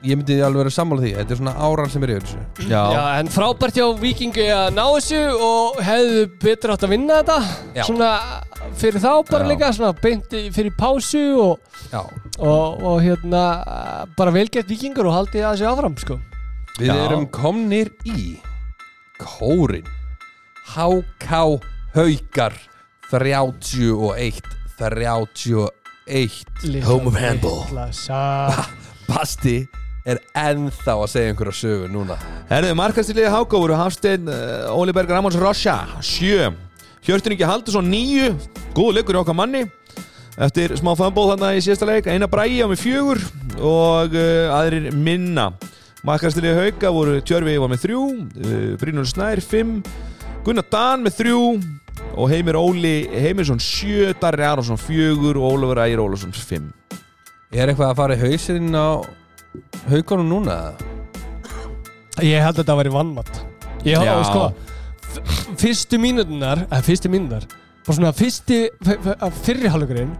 [0.00, 2.80] Ég myndi alveg vera sammála því Þetta er svona áran sem er yfir þessu já,
[2.94, 7.36] Já, en frábært hjá Vikingi að ná þessu og hefðu betur átt að vinna þetta
[7.76, 7.82] Já.
[7.84, 8.08] svona
[8.80, 9.48] fyrir þá bara Já.
[9.50, 11.60] líka svona beint í- fyrir pásu og,
[11.92, 13.42] Já og, og hérna
[14.16, 16.16] bara velgert Vikingur og haldið að þessu áfram sko.
[16.78, 16.96] Við Já.
[17.04, 18.40] erum komnir í
[19.20, 19.84] Kórin
[20.72, 21.28] HK
[21.92, 22.56] Haukar
[23.10, 24.40] 31
[24.78, 27.66] 31 Home of handball.
[27.68, 28.64] Litla sa-
[29.10, 29.66] Basti
[30.08, 32.16] er ennþá að segja einhverja sögu núna.
[32.50, 36.50] Herðu, markastilliði Háka voru Hafstein, uh, Óli Berg Ramons Rocha, sjö.
[37.04, 38.32] Hjörtur Ingi Haldursson, níu.
[38.76, 39.64] Góðu leikur í okkar manni.
[40.40, 43.18] Eftir smá fanból þarna í síðasta leik Einar Bræi á með fjögur
[43.58, 45.50] Og uh, aðrir minna.
[46.06, 49.80] Markastilliði Hauka voru Tjörfi var með þrjú uh, Brynur Snær, fimm
[50.46, 51.42] Gunnar Dan með þrjú
[52.14, 56.70] Og Heimir Óli Heimirsson sjö Darri Aronsson fjögur Og Ólafur Ægir Ólafsson fimm.
[57.50, 59.02] Er eitthvað að fara í hausinn á
[59.90, 60.56] haugunum núna?
[62.22, 63.40] Ég held að þetta væri vannmatt
[63.86, 64.44] Ég held sko
[65.14, 67.46] f- Fyrstu mínútunar eða fyrstu mínútunar
[67.86, 68.58] bara svona fyrsti
[69.42, 70.10] fyrrihállugurinn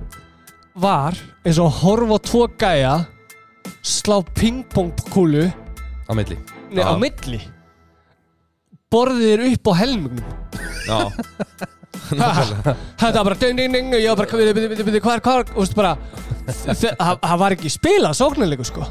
[0.80, 1.14] var
[1.44, 2.94] eins og að horfa tvo gæja
[3.84, 5.44] slá pingpongkúlu
[6.10, 6.38] Á milli.
[6.74, 7.38] Nei, á milli.
[8.90, 10.32] Borðið er upp á helmingnum.
[10.88, 10.98] Já,
[12.98, 15.60] þetta var bara ding ding ding og ég var bara hvað er hvað og þú
[15.60, 15.92] veist bara
[16.50, 18.88] það það var ekki spilað sóknarleiku sko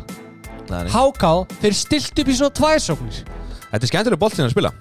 [0.69, 0.89] Nei.
[0.93, 1.31] HK
[1.63, 3.21] þeir stilt upp í svona tvær sóknir.
[3.69, 4.73] Þetta er skemmtilega boltinn að spila.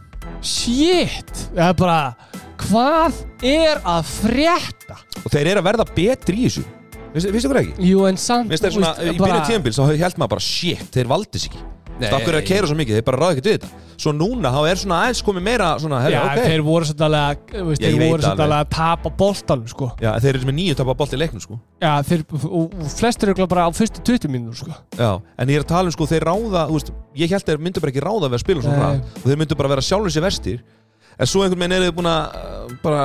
[0.45, 1.32] Shit!
[1.55, 2.01] Það er bara
[2.59, 4.99] hvað er að frétta?
[5.22, 6.66] Og þeir eru að verða betri í þessu.
[7.14, 7.89] Finnst ykkur ekki?
[7.89, 11.09] jú en samt finnst þeir svona, í byrju tíðanbíl þá held maður bara shit, þeir
[11.09, 11.62] valdi sig ekki
[11.99, 12.09] Nei.
[12.09, 14.59] Stakkur er að keira svo mikið, þeir bara ráða ekkert við þetta Svo núna, þá
[14.70, 18.22] er svona aðeins komið meira svona, herri, Já, ok þeir voru svolítið ég þeir voru
[18.22, 18.53] svolítið alveg.
[18.59, 19.88] að tapa boltanum sko.
[19.99, 22.46] Já, þeir eru með nýju tapa bolt í leiknum, sko Já, þeir, og,
[22.78, 24.78] og flestir eru bara á fyrstu 20 mínútur sko.
[24.94, 27.64] Já, en ég er að tala um, sko, þeir ráða, þú veist Ég held þeir
[27.66, 30.14] myndu bara ekki ráða við að spila svona ræð Og þeir myndu bara vera sjálfur
[30.14, 30.62] sér verstir
[31.18, 33.04] En svo einhvern veginn eru þið búin að uh, bara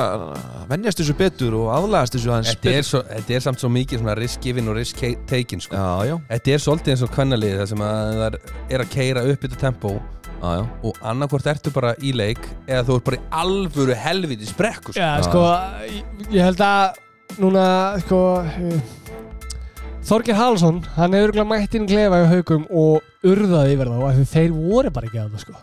[0.70, 4.02] venjast þessu betur og aðlagast þessu aðeins Þetta er, svo, þetta er samt svo mikið
[4.04, 5.74] svona risk given og risk taken sko.
[5.74, 8.36] Já, já, Þetta er svolítið eins og kvennalið þar sem að það
[8.76, 12.86] er að keira upp þetta tempó já, já og annarkvort ertu bara í leik eða
[12.86, 15.02] þú ert bara í alvöru helviti sprekku sko.
[15.02, 15.44] Já, sko,
[16.30, 17.02] ég, held að
[17.42, 17.66] núna,
[18.04, 18.78] sko eh,
[20.04, 24.08] Þorgir Hallsson, hann hefur örugglega mætt inn í klefa í haugum og urðaði yfir þá
[24.20, 25.62] því þeir voru bara ekki að það sko.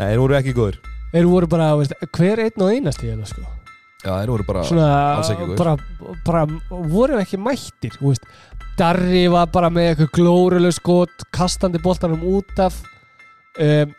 [0.00, 0.80] Nei, þeir voru ekki góður
[1.10, 3.42] Þeir voru bara, veist, hver einn og einast í þetta sko.
[4.00, 5.58] Já, þeir voru bara Svona, alls ekki góðir.
[5.60, 5.74] bara,
[6.24, 6.44] bara
[6.94, 8.28] voru ekki mættir þú veist.
[8.78, 12.78] Darri var bara með eitthvað glóruleg skot kastandi boltanum út af
[13.60, 13.90] um,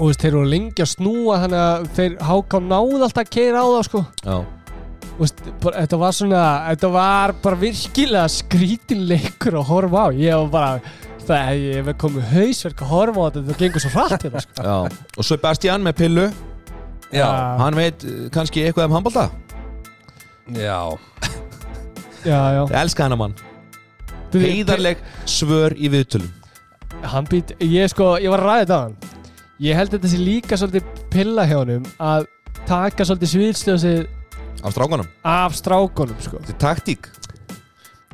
[0.00, 3.62] og veist, þeir voru lengi að snúa þannig að þeir háká náð alltaf að keira
[3.62, 4.36] á það sko Já,
[5.20, 6.42] veist, bara, þetta var svona
[6.72, 10.96] þetta var bara virkilega skrítin leikur að horfa á ég var bara,
[11.28, 14.66] það ég hef komið hausverk að horfa á þetta, það gengur svo hratt hérna sko.
[14.66, 14.76] já.
[15.18, 16.26] Og Sebastian með pillu.
[17.12, 17.26] Já,
[17.60, 19.26] Hann veit uh, kannski eitthvað um handbalta
[20.56, 20.78] já.
[22.24, 22.62] Já, já.
[22.70, 23.34] Ég elska hana mann.
[24.32, 26.30] Heiðarleg svör í viðtölum.
[27.12, 28.96] Hann být, ég sko, ég var að ræða þetta á hann.
[29.62, 32.26] Ég held þetta sé líka svolítið pilla hjá honum að
[32.66, 34.02] taka svolítið sviðsljósið
[34.62, 35.08] Af strákunum?
[35.26, 36.38] af strákonum sko.
[36.40, 37.08] Þetta er taktík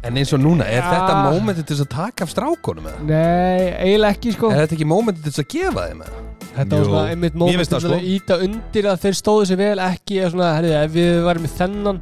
[0.07, 0.91] En eins og núna, er Já.
[0.93, 3.01] þetta mómentið til að taka af strákonum eða?
[3.09, 6.21] nei, eiginlega ekki sko Er þetta ekki mómentið til að gefa þeim eða?
[6.59, 9.59] þetta var svona einmitt Mér móment finnst til að íta undir að þeir stóðu sér
[9.63, 11.99] vel ekki eða svona, herrið, ef við varum með þennan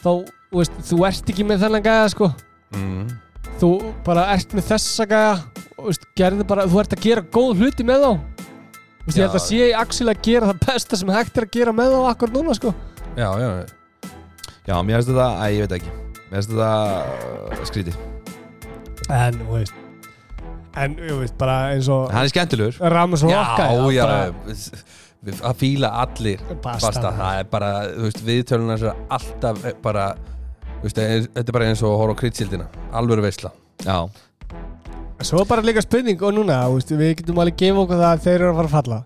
[0.00, 0.10] þá,
[0.50, 2.30] þú veist, þú ert ekki með þennan gæða sko
[2.70, 3.08] Mm.
[3.58, 3.68] þú
[4.06, 5.30] bara ert með þessa gæja
[5.74, 8.12] og veist, gerði bara, þú ert að gera góð hluti með þá
[9.00, 9.46] Þú veist, ég held að Já.
[9.48, 12.30] sé í Axel að gera það besta sem hægt er að gera með þá akkur
[12.36, 12.70] núna sko
[13.18, 13.48] Já, já,
[14.70, 15.90] Já, mér finnst þetta, æ, ég veit ekki
[16.30, 16.72] Mér finnst þetta
[17.50, 17.94] uh, skríti
[19.10, 19.74] en, þú veist
[20.78, 22.76] en, þú veist, bara eins og Hann er skemmtilegur.
[22.92, 24.20] Ramos já, Rocka já, bara,
[25.26, 26.42] við- að fíla allir.
[26.62, 26.86] Basta.
[26.86, 30.04] Basta, það er bara, þú veist, viðtölunar er alltaf bara
[30.80, 33.50] þú veist, þetta er bara eins og að horfa á kryddsildina alvöru veisla.
[33.84, 33.98] Já,
[35.26, 38.24] svo bara líka spurning og núna, þú veist, við getum alveg gefa okkur það að
[38.28, 39.00] þeir eru að fara að falla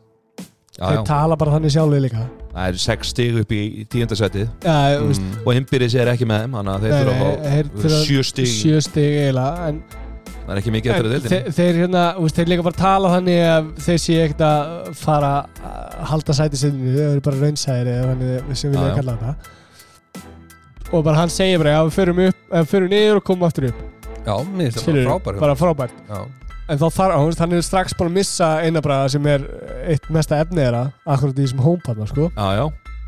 [0.79, 1.05] þeir já.
[1.07, 2.23] tala bara þannig sjálfur líka.
[2.55, 3.61] Það eru sex stig upp í
[5.09, 5.37] veist, mm.
[5.45, 8.25] Og Himbyrðis er ekki með þeim Þannig að þeir þurfa að þeir fá þurfa- sjö
[8.31, 8.51] stig.
[8.51, 9.83] sjö stig eiginlega en
[10.45, 11.37] Það er ekki mikið eftir að En deildinni.
[11.49, 12.01] þe þeir, hérna,
[12.37, 15.31] þeir líka bara tala þannig að þeir sé ekkert að fara
[15.65, 17.39] að halda sæti sinni, þeir eru bara
[18.11, 18.95] þannig sem við já.
[18.99, 19.35] kalla þetta.
[20.93, 23.49] Og bara hann segir bara að við förum upp, að við förum niður og komum
[23.49, 23.81] aftur upp.
[24.25, 25.97] Já, mér finnst skilur bara frábær bara frábært.
[26.13, 26.21] Já,
[26.69, 29.45] en þá þarf, hann, hann er strax búin að missa einabræða sem er
[29.95, 32.31] eitt mesta efni þeirra akkurat í þessum hómpanna sko.
[32.33, 32.65] Já, já,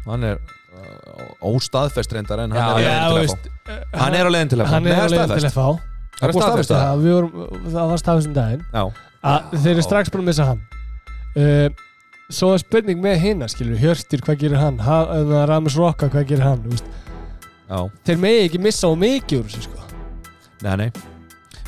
[0.07, 4.03] hann er uh, óstaðfest reyndar en hann Já, er á já, leiðin til veist, FH
[4.03, 5.57] Hann er á leiðin til FH hann er á leiðin til staðfest.
[5.57, 8.63] FH Það er staðfesta það það, við vorum, það var staðfest um daginn.
[9.57, 10.63] Þeir eru strax búin að missa hann.
[11.37, 11.67] Uh,
[12.33, 14.81] svo er spurning með hinna skilur, Hjörtir, hvað gerir hann?
[14.85, 16.65] Ha, eða Ramis Rokka, hvað gerir hann
[18.07, 19.87] þeir megi ekki missa á mikið úr þessu sko.
[20.63, 21.16] Nei, nei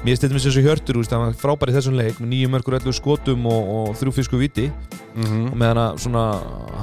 [0.07, 2.93] Mér stættum þessu þessu hjörtur, hann var frábær í þessum leik með nýjum mörgur öllu
[2.95, 4.69] skotum og, og þrjú fisku viti
[5.19, 5.49] Mhm.
[5.51, 6.23] og meðan að svona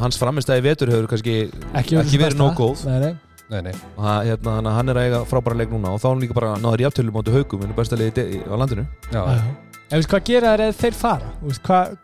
[0.02, 1.36] hans framistæði vetur hefur kannski
[1.74, 2.84] ekki, Ekki verið nóg góð.
[2.86, 3.14] nei, nei.
[3.50, 6.06] Nei, nei og það- hérna, að hann er að eiga frábæra leik núna og þá
[6.06, 8.86] er hann líka bara náður í aftölu móti haugum en besta liði de- á landinu
[9.12, 9.42] Já, Já.
[9.92, 11.98] En veist, hvað gera þeir þeir fara Þú veist, hvað,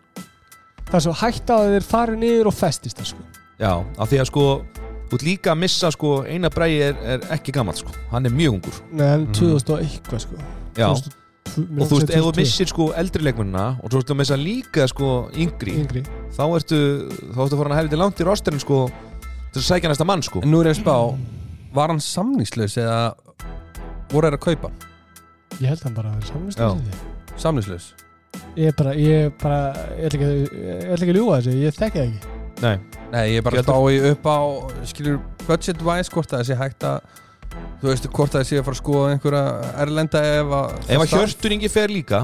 [0.86, 3.24] það er svo hægt á að þeir fari niður og festist það sko.
[3.60, 4.62] Já, af því að sko
[5.10, 8.30] þú ert líka að missa sko eina bræði er, er ekki gammal sko, hann er
[8.32, 9.34] mjög ungur Nei, en Mhm.
[9.34, 10.36] 2000 og eitthvað sko.
[10.78, 10.88] Já,
[11.52, 14.38] 2000 og þú veist, ef þú missir sko eldri leikmunina og þú veist að missa
[14.40, 16.04] líka sko yngri, yngri.
[16.32, 16.80] þá ertu
[17.34, 18.78] þá ertu að fara að helviti langt í rosterinn sko
[19.52, 20.40] til að sækja næsta mann sko.
[20.46, 20.96] En nú er ég að spá
[21.72, 23.14] Var hann samningslaus eða
[24.12, 24.72] voru þeir að kaupa?
[25.62, 26.32] Ég held hann bara að Já.
[26.32, 27.86] samvinslega Samningslaus?
[28.60, 29.60] Ég er bara, ég er bara
[30.00, 32.38] Ég ætla ekki, að- ég ætla ekki að ljúga þessu, ég þekki það ekki.
[32.62, 32.78] Nei,
[33.12, 34.38] Nei, ég er bara að spá í upp á
[34.92, 37.00] skilur budget wise hvort að það sé hægt að
[37.82, 39.44] þú veist hvort að það sé að fara að skoða einhverja
[39.84, 42.22] erlenda ef að ef að Hjörtur Ingi fer líka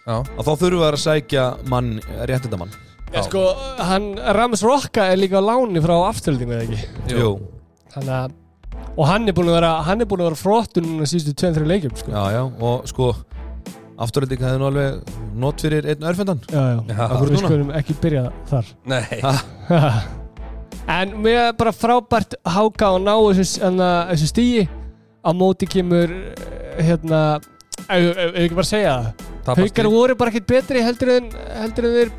[0.00, 1.90] Já, að þá þurfum við að sækja mann,
[2.26, 2.76] réttindamann
[3.10, 3.44] Já, sko,
[3.82, 7.32] hann, Rams Rokka er líka á láni frá afturöldingu eða ekki Jú,
[7.94, 8.38] Þannig að
[8.98, 11.92] Og hann er búin að vera, hann er búin að vera núna síðustu 2-3 leikjum,
[11.96, 12.10] sko.
[12.10, 13.10] já, já, og sko
[14.00, 16.78] afturölding hefði nú alveg not fyrir einn örfendan Já, já.
[16.88, 17.04] Já.
[17.20, 18.72] Við skulum ekki byrja þar.
[18.88, 19.04] nei
[21.00, 24.68] en mér er bara frábært háka og ná þessu, þessu stíi.
[25.20, 27.40] Á móti kemur, eh, hérna,
[27.88, 28.94] ef ekki bara segja
[29.44, 29.60] það.
[29.60, 32.12] Haukar voru bara ekkert betri heldur en, heldur en þeir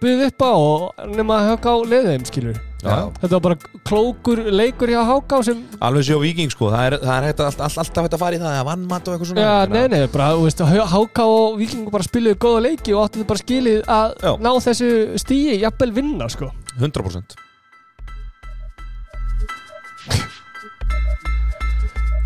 [0.00, 2.58] byggðu upp á og nema að höfka á leiðum, skilur.
[2.80, 2.94] Já.
[3.20, 7.10] Þetta var bara klókur leikur hjá háka sem Alveg séu viking sko, það er, það
[7.18, 9.28] er hægt að, all, all, alltaf hægt að fara í það, að vannmatt og eitthvað
[9.30, 10.62] svona Já, nei, að- nei, bara, veist,
[10.94, 14.32] Háka og Víkingur bara spiluðu góða leiki og áttu þau bara skilið að Já.
[14.40, 14.90] ná þessu
[15.20, 16.48] stíi, jafnvel vinna, sko.
[16.80, 17.36] 100%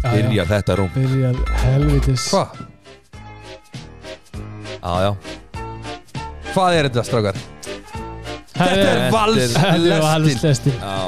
[0.04, 2.22] Byrjar þetta rúm Byrjar helvitis.
[2.32, 2.48] Hvað?
[4.84, 5.12] Já, já
[6.54, 7.36] Hvað er þetta strákar?
[8.54, 10.76] Þetta er Þetta vals Þetta alveg slestin.
[10.78, 10.98] Já,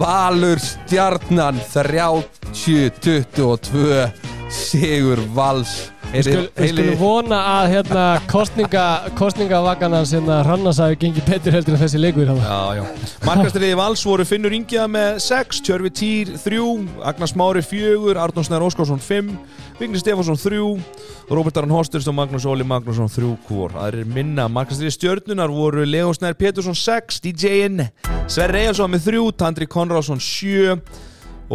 [0.00, 4.10] Valur stjarnan 30-22
[4.50, 5.72] Sigur Vals
[6.10, 8.84] Við skul- við skulum vona að hérna kostninga,
[9.14, 12.86] kostningavaganas hérna Hrannas hafi gengið betur heldur en þessi leikur hérna.
[13.28, 18.64] Markastriði Vals voru Finnur Ingja með 6 Tjörfi Týr 3 Agnars Mári 4 Arnón Snær
[18.66, 19.30] Óskarsson 5
[19.78, 20.82] Vigni Stefánsson 3
[21.30, 23.70] Róbert Aron Hosturs og Magnús Óli Magnússon 3 hvor.
[23.70, 27.86] Það er minna Markastriði Stjörnunar voru Leo Snær Pétursson 6 DJ-in
[28.26, 30.74] Sverre Eyjálsson með 3 Tandri Konrásson 7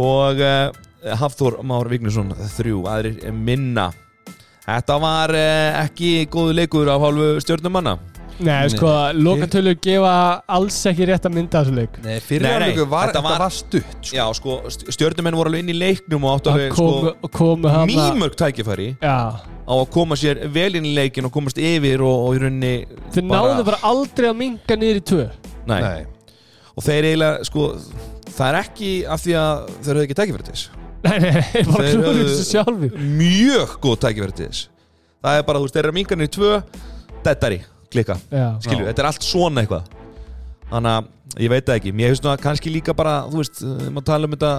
[0.00, 0.72] og uh,
[1.20, 3.90] Hafþór Már Vignesson 3 aðrir minna
[4.66, 7.96] Þetta var uh, ekki góðu leikur af hálfu stjörnumanna
[8.36, 10.10] Nei, sko, lokatölur gefa
[10.52, 11.94] alls ekki rétt að mynda þessu leik.
[12.04, 14.16] Nei, fyrir Nei, nei, áleiku var, þetta þetta var- var stutt sko.
[14.18, 17.30] Já, sko, st- stjörnumenn voru alveg inn í leiknum og áttu Það alveg komu, sko,
[17.38, 21.56] komu hana mýmörg tækifæri Já, á að koma sér vel inn í leikin og komast
[21.56, 22.74] yfir og, og í rauninni
[23.16, 25.24] þeir náðu bara aldrei að minga niður í tvö
[25.72, 25.80] Nei.
[25.80, 26.04] Nei.
[26.76, 27.70] og þeir eiginlega, sko
[28.36, 30.68] það er ekki af því að þeir höfðu ekki tækifæri til þess
[31.04, 34.68] Nei, nei, nei, bara Þeir klúður höfðu- þessu sjálfur mjög góð tækifæri til þess.
[35.26, 36.54] Það er bara, þú veist, þeir eru að minga niður í tvö
[37.26, 37.60] dettari,
[37.92, 39.92] klika, Já, skilju, þetta er allt svona eitthvað.
[40.66, 43.60] Þannig að ég veit það ekki mér finnst nú að kannski líka bara, þú veist
[43.62, 44.50] eh, maður tala um þetta,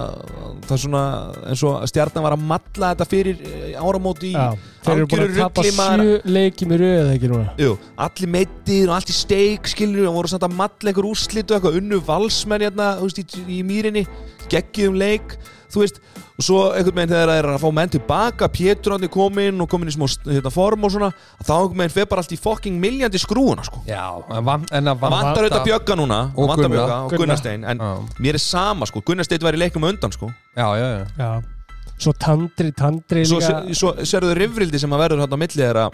[0.64, 1.02] það er svona
[1.50, 4.46] eins og stjarnan var að matla þetta fyrir eh, áramóti í já
[4.86, 6.04] Þeir eru búin að algjöru tapa rugli, maður.
[6.08, 7.52] sjö leiki með röð ekki núna?
[7.60, 7.74] Jú,
[8.06, 11.58] allir meittir og allt í steik skilur og voru samt að matla einhver úrslit og
[11.58, 14.06] eitthvað unnu valsmenn hérna þú veist, í, í mýrinni,
[14.48, 15.36] geggjum leik
[15.68, 16.00] þú veist,
[16.38, 19.68] og svo einhvern veginn þegar það er að fá menn tilbaka, Pétur er komin og
[19.68, 22.40] komin í smá hérna, form og svona að þá einhvern veginn fer bara allt í
[22.40, 23.82] fucking miljandi skrúuna sko.
[23.88, 26.72] Já, en, van, en að það vantar vanta auðvitað Bjögga núna Og vantar.
[26.72, 27.20] Bjögga og Gunnar.
[27.24, 27.92] Gunnarstein en Já,
[28.24, 31.06] mér er sama sko, Gunnarstein var í leiknum á undan sko já, já, já.
[31.18, 31.30] Já
[31.98, 35.86] Svo Tandri, Tandri svo, líka svo serðu rifrildi sem að verður hérna á milli þeirra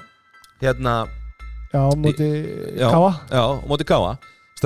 [0.60, 0.94] hérna,
[1.72, 2.28] Já, á móti.
[2.78, 4.12] Káa já, á móti Káa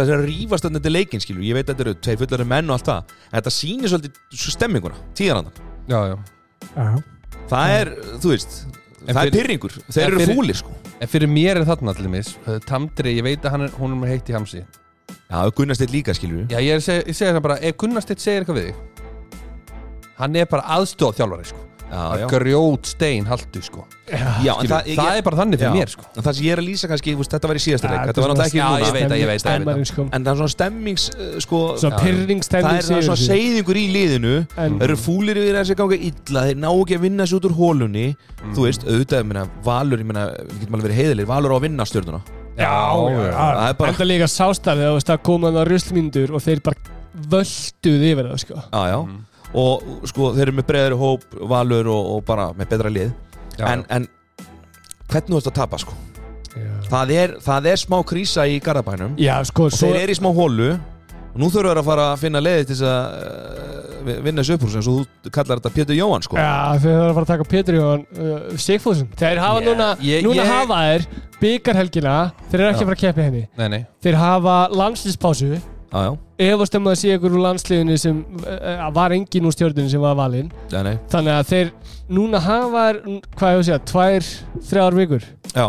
[0.06, 1.42] það er að rífast þetta til leikin skilur.
[1.48, 4.18] Ég veit að þetta eru tveir fullari menn og allt það en þetta sýnir svolítið
[4.44, 6.16] svo stemminguna tíðarandan já, já.
[6.74, 6.88] Já,
[7.52, 7.92] það er,
[8.22, 8.58] þú veist,
[9.08, 10.74] En það er fyrir- pyrringur þeir eru fyrir- fúlir sko.
[11.00, 12.32] En fyrir mér er þarna allir mis
[12.66, 14.64] Tamdri, ég veit að hann er, hún er með heitt í hamsi.
[15.30, 18.18] Já, Gunnarsteinn líka skilur Já, ég, er segja, ég segja það bara Ef Gunnar Steinn
[18.20, 18.76] segir eitthvað við þig
[20.18, 21.64] Hann er bara aðstóð þjálfari sko.
[21.88, 23.84] Að grjót stein haldu sko.
[24.08, 25.76] Já, Skilur, það, það er bara þannig fyrir já.
[25.76, 26.04] mér sko.
[26.14, 28.08] En það sem ég er að lýsa kannski, veist, þetta var í síðasta leik þetta
[28.08, 28.78] Þetta var náttúrulega ekki núna.
[28.78, 30.06] Ég ég ég sko.
[30.08, 34.34] En það er svona stemmings, uh, sko Það er svona seyðingur í liðinu.
[34.56, 37.56] Það eru fúlir yfir þessi ganga illa Þeir ná ekki að vinna sér út úr
[37.58, 38.06] hólunni
[38.56, 41.88] Þú veist, auðvitað, ég Valur, ég Við getum alveg verið heiðilegir, Valur á að vinna
[41.88, 42.22] stjórnuna
[42.58, 46.96] Já, Það er bara- Enda líka sástæði að koma það ruslmyndur og þeir bara
[47.30, 48.62] völduð yfir það sko.
[48.72, 48.98] Já, já
[49.56, 53.14] Og sko, þeir eru með breiðari hóp, Valur og, og bara með betra lið.
[53.64, 54.04] En, en
[55.08, 55.96] hvernig þú ert að tapa, sko?
[56.88, 59.16] Það er, það er smá krísa í Garðabænum.
[59.20, 62.04] Já, sko, og svo þeir eru í smá hólu og nú þurfum við að fara
[62.14, 63.16] að finna leiði til þess að
[64.08, 66.38] uh, vinna þessu uppúr eins og þú kallar þetta Pétur Jóhann sko.
[66.40, 69.10] Já, þeir þarf að fara að taka Pétur Jóhann uh, Sigfússon.
[69.20, 71.06] Þeir hafa Yeah, núna, ég- núna ég- hafa þeir
[71.42, 72.14] byggarhelgina
[72.50, 73.44] Þeir eru ekki að fara að keppa í henni.
[73.60, 73.80] Nei, nei.
[74.02, 75.50] Þeir hafa landslýspásu
[75.88, 76.10] Já, já,
[76.50, 80.16] Efast um að sé ykkur úr landsliðinu sem uh, var engin úr stjórninu sem var
[80.18, 80.50] valinn.
[80.68, 81.70] Þannig að þeir
[82.12, 84.28] núna hafa hvað ég að segja, tvær,
[84.68, 85.28] þrjár vikur.
[85.54, 85.66] Já.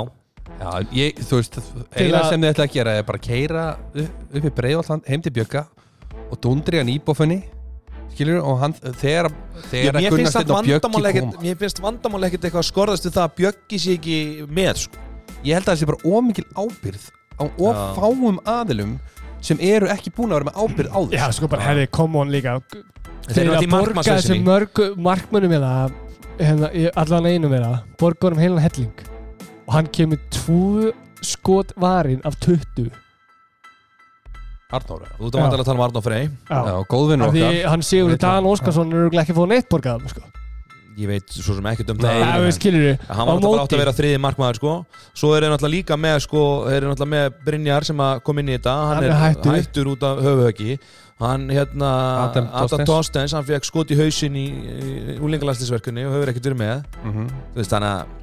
[0.59, 1.55] Já, ég, þú veist,
[1.95, 3.63] eina að- sem þið ætla að gera er bara að keira
[3.95, 5.61] upp í Breiðvalland heim til Bjögga
[6.29, 7.37] og dundri hann íbófinni
[8.11, 9.29] skilur, og hann, þegar
[9.69, 13.15] þegar mér Gunnar Steinn og Bjöggi kom Mér finnst vandamál ekkert eitthvað að skorðast við
[13.15, 14.17] það að Bjöggi sé ekki
[14.51, 15.05] með sko.
[15.47, 17.05] ég held að það sé bara ómikil ábyrð
[17.39, 17.85] á of Já.
[17.95, 18.97] fáum aðilum
[19.45, 22.31] sem eru ekki búin að vera með ábyrð á Já, sko bara, herri, come on
[22.33, 22.57] líka.
[23.29, 25.73] Þeir eru að borga þessum mörgu markmönnum hérna,
[26.39, 29.05] hérna allan einu meira borga honum heilan helling.
[29.67, 30.89] Og hann kemur tvö
[31.25, 32.89] skot varin af 20
[34.69, 36.27] Arnóra Þú ert að vantilega að tala um Arnó Frey.
[36.29, 36.59] Já,
[37.33, 37.69] því okkar.
[37.71, 40.21] hann Sigur Veit Dan Óskarsson er örugglega ekki að fá neitt borgað sko.
[40.97, 43.73] Ég veit svo sem ekkert um Nei, það Það skilur við Hann var náttúrulega átt
[43.75, 44.71] að vera þriði markmaður sko
[45.13, 48.39] Svo er þeir náttúrulega líka með sko Þeir eru náttúrulega með Brynjar sem að kom
[48.41, 49.57] inn í þetta Hann, Hann er er hættur.
[49.59, 50.79] hættur, út af höfuhöggi
[51.19, 51.91] Hann hérna
[52.25, 52.85] Adam.
[52.87, 57.29] Tostens Hann fekk skot í hausinn í, í úlingalastisverkunni Og hefur ekkert verið með Mhm.
[57.53, 58.17] Þú veist þannig að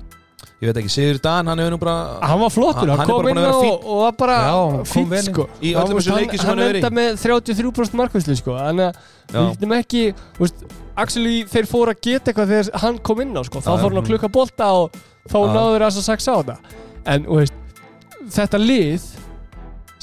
[0.56, 3.10] Ég veit ekki, Sigur Dan hann hefur nú bara Hann var flottur, Hann- hann, hann
[3.10, 5.22] er kom inn og, og var bara hann inn.
[5.22, 5.48] sko.
[5.60, 6.80] Í öllum Hann- þessum leikjum sem hann Hann hefur í.
[6.80, 8.52] enda með 33% markvæslu sko.
[8.56, 8.96] Þannig að.
[9.32, 10.02] Við getum ekki
[10.40, 10.66] veist,
[10.96, 13.60] Actually, þeir fóru að geta eitthvað þegar hann kom inn á sko.
[13.60, 14.94] Þá fór hann að klukka bolta og
[15.28, 16.78] þá náður þess að saksa á þetta.
[17.12, 17.58] En veist,
[18.32, 19.10] þetta lið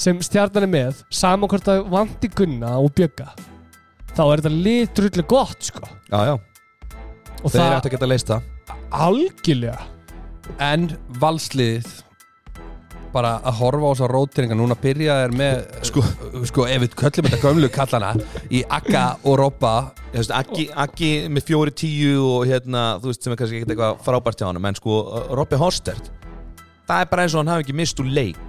[0.04, 3.32] sem stjarnan er með saman hvort það vanti Gunna og Bjögga
[4.14, 5.84] þá er þetta lið drullu gott sko.
[6.12, 6.36] Já, já,
[7.42, 8.50] og þeir það ætti að geta leist það.
[9.04, 9.90] Algjörlega.
[10.62, 10.90] En
[11.22, 11.94] valsliðið
[13.14, 16.04] bara að horfa á þessar róteringa núna byrja er með sko,
[16.50, 18.12] sko ef við köllum þetta gömlu kallana
[18.50, 19.74] í Akka og Robba.
[20.14, 24.42] Aggi, Aggi með fjóri tíu og hérna, þú veist, sem er kannski ekkert eitthvað frábært
[24.42, 25.00] hjá hann, en sko,
[25.34, 26.12] Robby Horstert
[26.88, 28.40] það er bara eins og hann hafi ekki mist úr leik.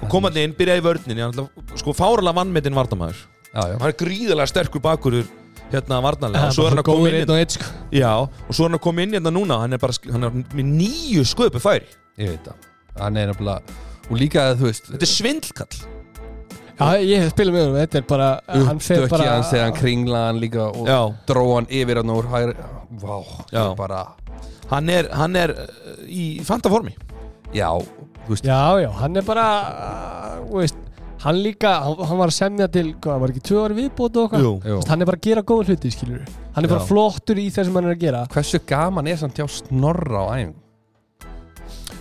[0.00, 0.82] Og komandi inn, byrjaði
[1.28, 1.48] ætla-
[1.78, 3.20] sko, fáralega vannmetinn vartamæður
[3.54, 5.26] hann er gríðalega sterkur bakurur
[5.70, 7.64] hérna varnarlega, og svo er hann að koma inn hérna, sko.
[7.94, 10.30] já, og svo er hann að koma inn hérna núna hann er bara, hann er
[10.30, 11.86] með nýju sköpu færi
[12.18, 12.68] ég veit það.
[12.98, 13.60] Hann er nefnilega
[14.10, 15.80] og líka þú veist þetta er svindlkall
[16.80, 19.66] Já, ég hef spilað með honum, þetta er bara hann fer uppstökki bara- hans þegar
[19.68, 22.54] hann kringla hann líka og já, dró hann yfir hann úr hægri
[23.02, 23.16] vá,
[23.52, 23.58] Já.
[23.58, 23.64] já.
[23.76, 23.98] bara
[24.70, 26.94] hann er, hann er uh, í fantaformi
[27.52, 27.68] já,
[28.24, 30.80] þú veist Já, já, hann er bara uh, þú veist,
[31.26, 34.24] hann líka, hann, hann var að semja til hvað, var ekki tvö ári viðbót og
[34.30, 34.54] eitthvað Jú.
[34.64, 34.78] jú.
[34.80, 36.24] Veist, hann er bara að gera góða hluti, skilur
[36.56, 36.88] hann er bara Já.
[36.88, 40.26] flottur í það sem hann er að gera hversu gaman er samt hjá Snorra á
[40.40, 40.56] æfing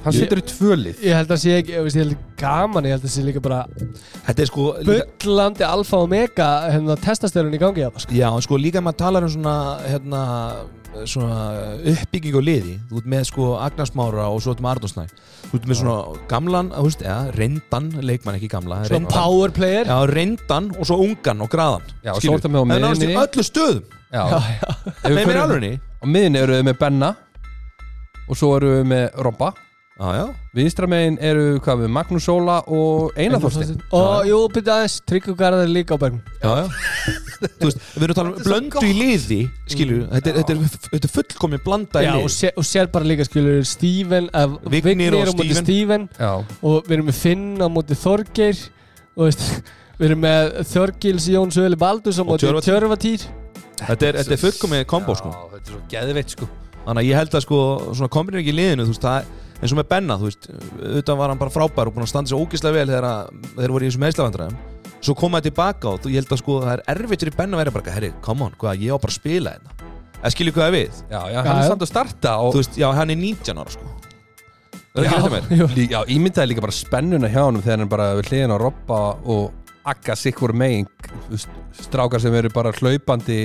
[0.06, 3.14] hann situr í tvölið ég held að sé ekki, ég held gaman ég held að
[3.14, 3.62] sé líka bara
[4.28, 8.16] þetta er sko líka, bullandi alfa og mega hérna testastörun í gangi hérna, sko.
[8.16, 10.22] Já, sko líka maður talar um svona, hérna,
[11.10, 11.40] svona
[11.92, 15.04] uppbygging og liði Þú ert með sko Agnarsmára og svo ert með Arnósnæ
[15.50, 19.08] Þú ert með svona gamlan, þú veist, ja, reyndan, leikmann ekki gamla reyndan.
[19.14, 19.88] power player.
[19.90, 23.24] Já, reyndan og svo ungan og graðan Já, og svo ertu með á Það er
[23.24, 23.96] öllu stöðum.
[24.10, 24.70] Já, Já, já.
[25.06, 27.10] Nei, mér alveg á miðinni eru við með Benna
[28.30, 29.52] og svo eru við með Robba
[30.00, 30.26] Já, já.
[30.56, 35.36] Vinstra megin eru hvað við Magnús Sóla og Einar Þorstein og jú, byrja aðeins, Tryggur
[35.36, 36.70] Garðar er líka á bergum Já, já.
[37.60, 39.40] Þú veist, við erum að tala um blöndu í liði
[39.74, 42.68] Skilju, þetta, er- þetta, er- þetta er fullkomin blanda í Já, og, lið sé, og
[42.70, 45.82] sér bara líka skilur Steven, uh, Vignir Vignir og á móti
[46.16, 46.32] já,
[46.64, 48.64] og við erum með Finn á móti Þorgeir
[49.20, 49.44] og veist,
[50.00, 53.28] við erum með Þorgils Jón Söðli Baldurs á Og móti Tjörvatýr.
[53.84, 55.30] Þetta er, þetta er fullkomin kombo sko.
[55.36, 56.48] Já, þetta er svo geðveitt sko.
[56.88, 57.60] Þannig að ég held að sko
[57.92, 59.30] svona kombinir ekki í liðinu þú veist, það
[59.60, 62.32] eins og með Benna, þú veist auðvitað var hann bara frábær og búin að standa
[62.32, 63.08] sér ógislega vel þegar
[63.58, 64.60] þeir voru í þessum meðslavandræðum.
[65.00, 67.76] Svo komaði tilbaka og ég held að sko það er erfitt fyrir Benna að vera
[67.78, 69.78] bara, herri, come on, hvað, ég á bara að spila hérna.
[70.20, 72.80] Eða skilju hvað það við, Já, já, hann er samt að starta og þú veist,
[72.80, 73.96] já, hann er 19 ára sko.
[74.90, 78.52] Það Já, þetta já, ímyndaði líka bara spennuna hjá honum þegar hann bara við hliðin
[78.52, 79.00] á Robba
[79.32, 80.88] og Agga sikkur megin
[81.30, 81.40] þú
[81.80, 83.40] strákar sem eru bara hlaupandi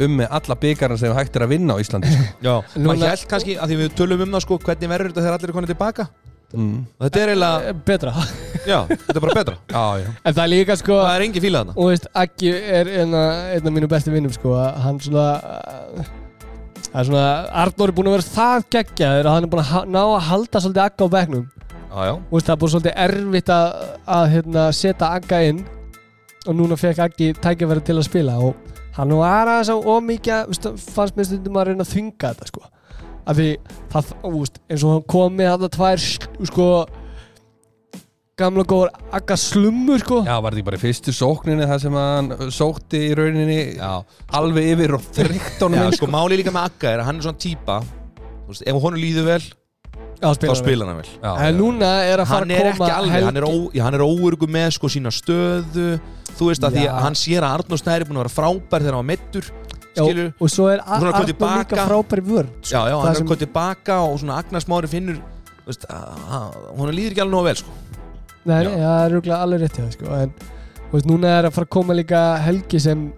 [0.00, 2.26] um með alla byggarna sem hægt er að vinna á Íslandi sko.
[2.46, 5.24] Já, Núna- maður held kannski að því við tölum um það sko hvernig verður þetta
[5.26, 6.08] þegar allir er konið tilbaka?
[6.50, 6.78] Mm.
[6.98, 8.12] og þetta er eiginlega, Eh, Betra.
[8.66, 9.52] Já, þetta er bara betra.
[9.70, 10.08] Já, já.
[10.26, 11.74] En það er líka sko það er engin fílað þarna.
[11.78, 12.50] Og veist, Aggi
[12.80, 15.26] er einn af einn af mínu bestu vinnum sko að Hann svona
[16.90, 17.24] Það er svona
[17.62, 20.62] Arnór er búin að vera það geggjaður að hann er búin að ná að halda
[20.64, 21.44] svolítið Agga á bekknum.
[21.90, 23.78] Já, já, og veist, það er búin svolítið erfitt að,
[24.16, 25.62] að hérna, setja Agga inn
[26.46, 31.18] og núna fekk Aggi tækifæri til að spila og hann var aðeins á ómikið fannst
[31.18, 32.64] mér stundum að reyna að þvinga þetta sko.
[33.28, 33.50] Af því
[33.92, 36.06] það, veist, eins og hann kom með þetta tvær
[36.50, 36.66] sko
[38.40, 40.22] gamla góður Agga slumur sko.
[40.24, 43.90] Já, var þetta bara í fyrstu sókninni þar sem hann sókti í rauninni já,
[44.40, 47.20] alveg yfir og þrygt honum já inn sko máli líka með Agga er að hann
[47.20, 49.42] er svona típa Þú veist, ef honum líður vel,
[50.20, 51.10] þá spila hann vel.
[51.22, 53.54] Já, En núna er að fara Hann að er koma ekki alveg, hann er, ó,
[53.72, 56.00] já, hann er óurgu með sko sína stöðu.
[56.36, 56.92] Þú veist að því Já.
[56.92, 59.50] að hann sér að Arnór Snæri er búin að vera frábær þegar hann var
[59.90, 61.76] Já, Skilur, og svo er Arnur líka tilbaka.
[61.88, 65.66] frábæri vörn já, já, hann er að koma tilbaka og svona Agnar Smári finnur þú
[65.66, 67.70] veist, að- að- Honum líður ekki alveg nógu vel sko.
[68.44, 68.68] Nei, Já.
[68.70, 70.14] nei, það er rúglega alveg rétt hjá það sko.
[70.22, 70.32] En
[70.92, 73.12] veist, núna er að fara að koma líka helgi sem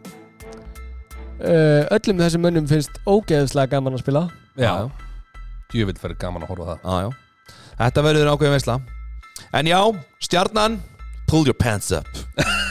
[1.45, 4.24] uh, öllum þessum mönnum finnst ógeðslega gaman að spila.
[4.57, 4.89] Já
[5.73, 6.78] Djövill verður gaman að horfa það.
[6.85, 7.09] Já, já.
[7.82, 8.77] Þetta verður ákveðin veisla.
[9.53, 9.81] En já,
[10.23, 10.73] stjarnan
[11.32, 12.05] Pull your pants up.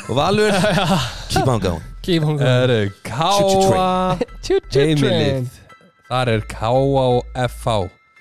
[0.09, 0.51] Og Valur,
[1.31, 1.81] keep on going.
[2.05, 2.47] Keep on going.
[2.47, 4.97] Eru Káa Choo-choo train.
[5.01, 5.49] heimilið.
[6.11, 7.65] Þar er Káa og FH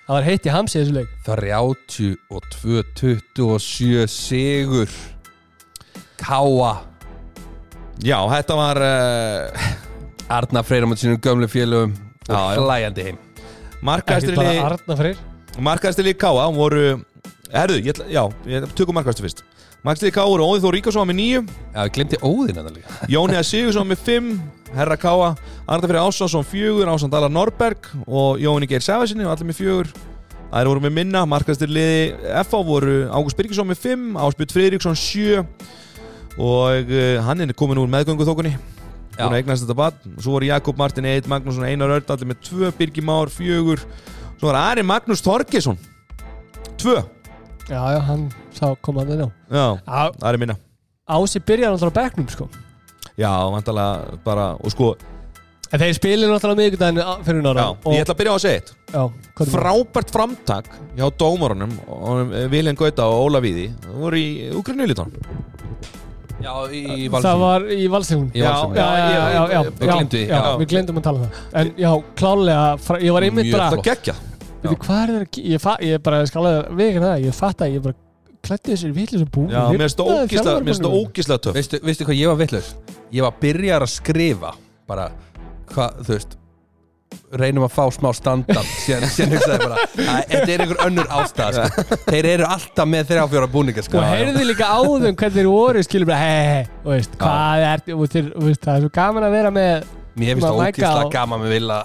[0.07, 1.11] Það var heitt í hamsi þessu leik.
[1.28, 4.89] 32-27 sigur.
[6.20, 6.73] Káa
[8.01, 9.52] Já, þetta var uh,
[10.32, 11.93] Arna Freyra með sínum gömlu félögum
[12.31, 13.19] og hlæjandi heim
[13.81, 15.20] Ekki Markaðstili bara Arna Freyr.
[15.65, 16.82] Markaðstili Káa voru
[17.51, 19.40] Herðu, ég, já, ég tökum markaðstu fyrst.
[19.81, 22.98] Markaðstili Káa voru Óðið Þór Ríkarsson með nýju Já, ég glemti óðinn að það líka.
[23.15, 24.28] Jóni að Sigursson með fimm
[24.77, 25.31] Herra Káa,
[25.65, 29.90] Arna fyrir Ásásson fjögur Ásand Alar Norberg og Jóni Geir Sæfasinni og allir með fjögur.
[30.51, 35.40] Það voru með minna, markaðstir liði FA voru Ágúst Birgisson með fimm Áspjörn Friðriksson sjö
[36.40, 38.80] og uh, hann er komin úr meðgöngu þókunni Já.
[39.26, 42.40] Búin að eignast þetta bann svo voru Jakob Martin 1, Magnússon Einar Örd allir með
[42.48, 43.82] tvö, Birgir Már fjögur.
[44.40, 45.78] Svo var Ari Magnús Þorgesson
[46.80, 47.02] tvö,
[47.70, 48.26] Já, já, hann
[48.56, 49.66] sá koma hann inn á já,
[50.32, 50.56] er minna.
[51.10, 52.48] Ási byrjar náttúrulega á bekknum sko.
[53.18, 54.94] Já, vantalega bara, og sko
[55.70, 56.26] En þeir spilir
[56.59, 58.72] miðvikudaginn á- fyrir nára já, ég ætla að byrja á að segja eitt.
[59.52, 60.66] Frábært framtak
[60.98, 61.70] hjá dómarunum
[62.51, 65.12] Viljan Gauta og Óla Víði það voru í Ukrainulítón
[66.41, 68.77] Já, í Það var í valstíðun Í Valsheimum.
[68.77, 70.53] Já, já, já, já, já, Við gleymdum því, já, já.
[70.61, 71.91] Við glemdum að tala um það En já,
[72.21, 72.62] klálega,
[73.05, 73.85] ég var einmitt Mjög bara flott.
[73.85, 74.15] það geggja
[74.61, 77.99] Veitu, hvað er það ég, ég bara skálaði veginn það Ég fatt að ég bara
[78.41, 81.57] klætti þessi vitlis og bú já, mér finnst það ógislega- mér finnst það ógislega töff
[81.61, 82.71] Veistu, veistu hvað ég var vitlaus?
[83.12, 84.53] Ég var byrjar að skrifa
[84.89, 85.11] bara,
[85.75, 86.37] hvað, þú veist
[87.39, 89.85] reynum að fá smá standard síðan, hugsaði ég bara
[90.27, 91.98] þetta er einhver önnur ástæða sko.
[92.09, 94.01] þeir eru alltaf með þrjá fjóra búninga sko.
[94.01, 97.85] Og heyrði líka á þeim hvernig þeir voru Skilur bara, hei, hei, veist, hvað er
[98.02, 99.90] veist, Það er svo gaman að vera með
[100.20, 101.81] mér finnst það á- gaman með Villa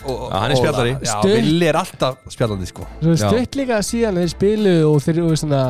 [0.00, 0.92] og, hann er spjallari.
[1.28, 2.86] Villi er alltaf spjallandi sko.
[3.20, 5.62] Stutt líka síðan þeir spiluðu og þeir eru svona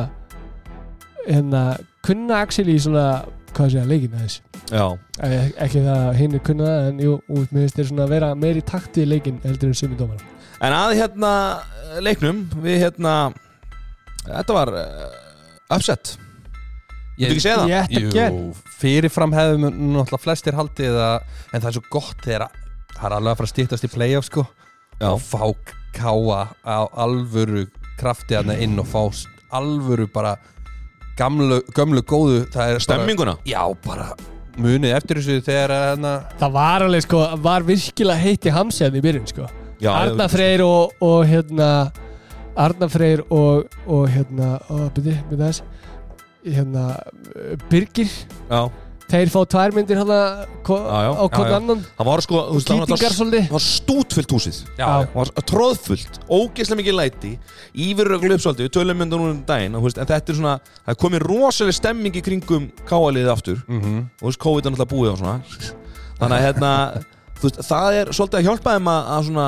[1.27, 1.63] hérna,
[2.05, 3.23] kunna actually svona,
[3.57, 4.41] hvað sé að leikina þess
[4.71, 4.85] já,
[5.21, 8.61] Eh, ekki það hinn er kunna það en jú, út með þeir svona vera meiri
[8.65, 10.21] takt í leikin heldur en sumi dómar
[10.61, 11.31] en að hérna
[11.91, 13.15] eh, leiknum við hérna
[14.25, 16.15] þetta var uh, upset.
[17.17, 17.69] Viltu ekki segja það?
[17.71, 18.31] Ég ætti að gera.
[18.33, 22.57] Jú, fyrirfram hefðum náttúrulega flestir haldið að, en það er svo gott þegar að-
[22.95, 24.45] það er alveg að fara að stýttast í playoff sko.
[25.01, 25.07] Já.
[25.09, 25.43] og fá
[25.97, 27.63] káa á alvöru
[27.99, 29.01] krafti aðna inn og fá
[29.57, 30.35] alvöru bara
[31.21, 33.37] gamlu, gömlu góðu það er bara, stemminguna?
[33.47, 34.11] Já bara
[34.61, 38.97] munið eftir þessu þegar að hérna Það var alveg sko, var virkilega heitt í hamsið
[38.99, 39.49] í byrjun sko.
[39.81, 41.69] Já, Arna Freyr og, og hérna
[42.59, 45.63] Arna Freyr og, og hérna, ó, byrju, byrju þess
[46.45, 46.85] hérna,
[47.69, 48.09] Birgir.
[48.49, 48.69] Já,
[49.11, 51.11] þeir fá tvær myndir Já, já.
[51.11, 51.83] á hvern annan.
[51.97, 54.59] Það var sko það var stútfullt húsið.
[54.79, 57.31] Það var tróðfullt, ógeðslega mikið læti
[57.87, 61.25] yfirröglu uppsvöldi, við tölum myndan núna um daginn en þetta er svona, það er komið
[61.27, 63.63] rosalega stemming í kringum káaliðið aftur.
[63.67, 65.39] Mm og þú veist, COVID er náttúrulega búið og svona.
[66.21, 66.71] Þannig að hérna
[67.41, 69.47] veist, það er svolítið að hjálpa þeim að, að svona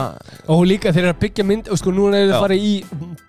[0.55, 2.73] og líka þeir eru að byggja mynd og sko núna eru þeir farið í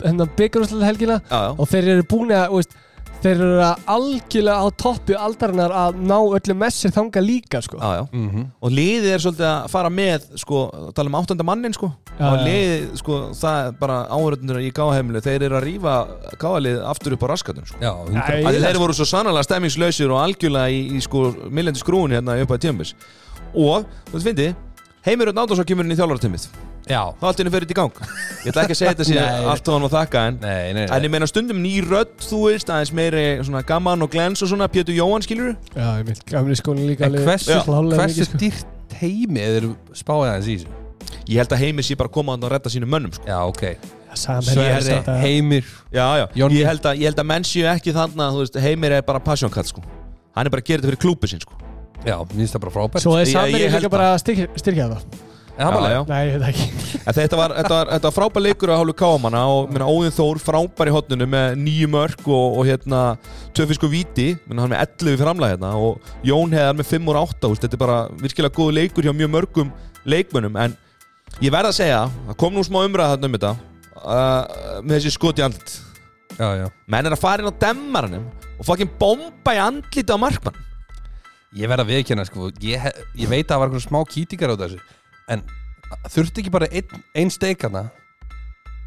[0.04, 1.20] hérna byggarúslega helgina
[1.54, 2.76] og þeir eru búin að veist,
[3.24, 7.78] þeir eru að algjörlega á toppi aldarinnar að ná öllu messir þanga líka sko.
[7.80, 8.42] Já, já Mhm.
[8.60, 10.60] og liðið er svolítið að fara með sko,
[10.94, 11.90] tala um áttunda mannin sko
[12.20, 15.94] Já, og liðið, sko, það er bara áhörðunir í gáheimlu, þeir eru að rífa
[16.38, 17.78] gáhalið aftur upp á raskatun sko.
[17.80, 22.12] Já, Æ, ég- þeir voru svo sannlega stemmingslausir og algjörlega í, í sko millandi skrúin
[22.14, 22.94] hérna upp að tímbis
[23.54, 24.54] og, þú veist
[25.04, 26.46] Heimir Örn Ándarsson kemur inn í þjálfaratimmið
[26.88, 27.00] já.
[27.20, 28.00] þá allt henni fyrir þetta í gang
[28.44, 29.46] ég ætla ekki að segja þetta Nei.
[29.54, 32.40] allt hann og þakka en Nei, nei, En nei ég meina stundum ný rödd, þú
[32.50, 36.22] veist, aðeins meiri svona gaman og glens og svona, Pétur Jóhann skilur Já, ég mynd,
[36.30, 37.56] gamli skónin líka En hversu,
[37.94, 38.38] hversu sko.
[38.44, 40.80] dýrt heimi eða spáðið aðeins í þessu?
[41.24, 43.24] Ég held að Heimir sé bara koma að redda sínum mönnum sko.
[43.24, 43.62] Já, ok
[44.14, 46.60] Sverri Heimir Já, já, Jónni.
[46.60, 49.02] ég held að, ég held að menn séu ekki þannig að, þú veist, Heimir er
[49.08, 49.82] bara passion cut, sko
[50.36, 51.56] Hann er bara að gera þetta fyrir klúpi sinn, sko
[52.04, 54.10] Já, mér finnst það bara frábært Svo er Ég- Sam ég Henry held líka bara
[54.14, 55.22] að styrkja, styrkja það
[55.54, 56.00] Leið já.
[56.08, 56.64] Nei, veit ekki.
[57.04, 60.40] Þetta var, þetta var, þetta var frábær leikur að hálfu káamanna og minna, Óðinn Þór
[60.42, 63.02] frábær í hotninu með nýju mörg og, og hérna
[63.54, 67.20] tvö fisku víti, minna, hann með 11 framlega hérna og Jón hefðar með 5 og
[67.22, 69.70] 8 úst, þetta er bara virkilega góð leikur hjá mjög mörgum
[70.10, 70.58] leikmönnum.
[70.64, 70.74] En
[71.44, 73.54] ég verð að segja, það kom nú smá umræða þarna um þetta
[74.02, 75.76] uh, með þessi skot í andlit.
[76.34, 76.66] Já, já.
[76.90, 78.26] Menn er að fara inn á demmaranum
[78.58, 80.58] og fucking bomba í andliti á markmann.
[81.54, 84.82] Ég verð að viðkjanna, sko ég, ég veit að það var smá kýtingar á þessu
[85.32, 85.42] En
[86.12, 87.86] þurfti ekki bara einn, ein steikana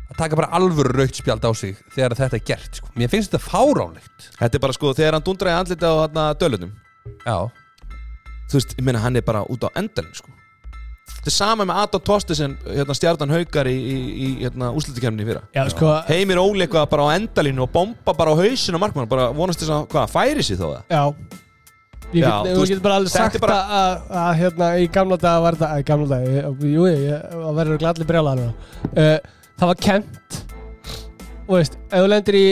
[0.07, 2.89] að taka bara alvöru raukt spjald á sig þegar þetta er gert, sko.
[2.95, 4.29] Mér finnst þetta fáránlegt.
[4.39, 6.73] Þetta er bara sko, þegar hann dundraði andliti á hérna, dölunum
[7.27, 7.37] Já,
[8.51, 10.31] þú veist, ég meina hann er bara út á endalinn sko.
[11.07, 15.43] þetta er sama með Adam Tostesen hérna, stjarnan haukar í, í, í hérna, úslutikemni fyrra.
[15.55, 19.29] Já, sko Heimir óleika bara á endalínu og bomba bara á hausinu á markmann bara
[19.35, 20.81] vonast þess að, hvað, færi sig þá það?
[20.91, 21.03] Já
[22.15, 25.41] Ég Já, get, þú veist, getur bara alveg sagt bara- að, hérna í gamla daga
[25.43, 29.17] var þetta, að í gamla daga, ég- jú, ég, það verður gladli brjálaður uh,
[29.59, 30.37] það var kent
[31.47, 32.45] og veist, ef þú lendir í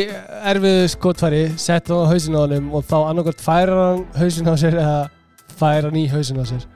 [0.52, 4.58] erfiðu skotfæri, sett hann á hausinu á honum og þá annarkvæmt færa hann hausinu á
[4.60, 5.00] sér eða
[5.56, 6.68] færa hann í hausinu á sér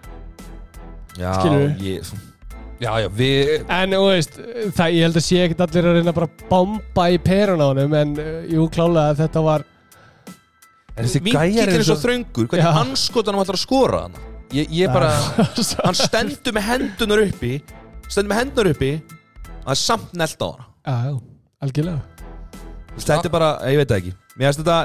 [1.20, 1.70] Já, Skilurðu?
[1.84, 2.12] ég,
[2.80, 4.40] já, já, við en þú veist,
[4.78, 7.68] það, ég held að sé ekkert allir að reyna bara að bomba í perun á
[7.74, 9.68] honum en uh, jú, klálega þetta var
[11.00, 12.24] En þessi vinkill gæjar er svo Já.
[12.36, 14.18] hvernig anskotanum ætlar að skora hann?
[14.52, 15.14] Ég, ég bara
[15.86, 17.60] hann stendur með hendunar uppi
[18.10, 18.90] stendur með hendunar uppi
[19.64, 20.66] að er samt nelt á hana.
[20.90, 21.14] Já,
[21.68, 22.26] algjörlega.
[23.00, 24.14] Þetta er bara, ég veit það ekki.
[24.36, 24.80] Mér finnst þetta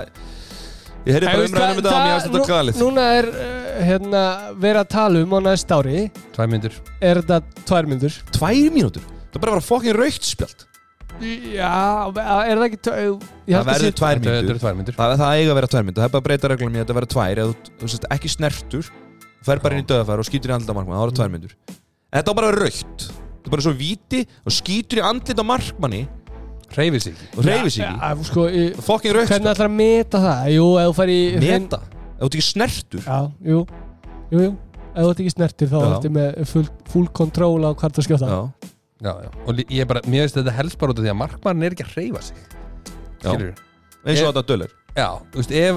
[1.05, 2.79] ég heyrði bara veist, umræðan um þetta og mér finnst þetta galið.
[2.83, 3.49] Núna er uh,
[3.89, 4.23] hérna,
[4.67, 6.05] verið að tala um á næst ári.
[6.37, 10.31] Tvæ myndur er þetta tvær myndur tvær mínútur, það er bara að vera fokkin raukt
[10.31, 10.69] spjald
[11.23, 12.97] Já, er það ekki það
[13.47, 16.23] held að verður tvær myndur það, það eiga að vera tvær mínútur, það er bara
[16.23, 17.41] að breyta reglum í að þetta vera tvær.
[17.45, 20.57] Eða þú, þú sést ekki snertur þú fer bara inn í döðafær og skýtur í
[20.57, 23.65] andlita markmann það voru tvær mínútur en þetta á bara að raukt þetta er bara
[23.69, 26.03] svo víti og skýtur í andlita markmanni.
[26.75, 27.27] Hreyfir sig ekki.
[27.39, 28.25] Og Já, ekki.
[28.27, 28.45] sko,
[28.83, 30.47] fokkin raukt Hvernig ætlar að meta það?
[30.57, 33.05] Jú, ef þú fær í meta, ef þú ert ekki snertur.
[33.05, 33.61] Já, jú,
[34.33, 34.53] jú, jú.
[34.95, 35.87] Ef þú ert ekki snertir þá Já.
[35.93, 38.41] ertu með full, full control á hvert að skjóta já,
[39.03, 39.31] Já, já.
[39.47, 41.71] Og lí- ég bara, mér finnst þetta helst bara út af því að markmann er
[41.75, 42.37] ekki að hreyfa sig.
[43.25, 43.31] Já.
[43.31, 43.55] Skilur
[44.05, 44.71] eins og Ég- þetta dölur.
[44.97, 45.77] Já, þú veist, ef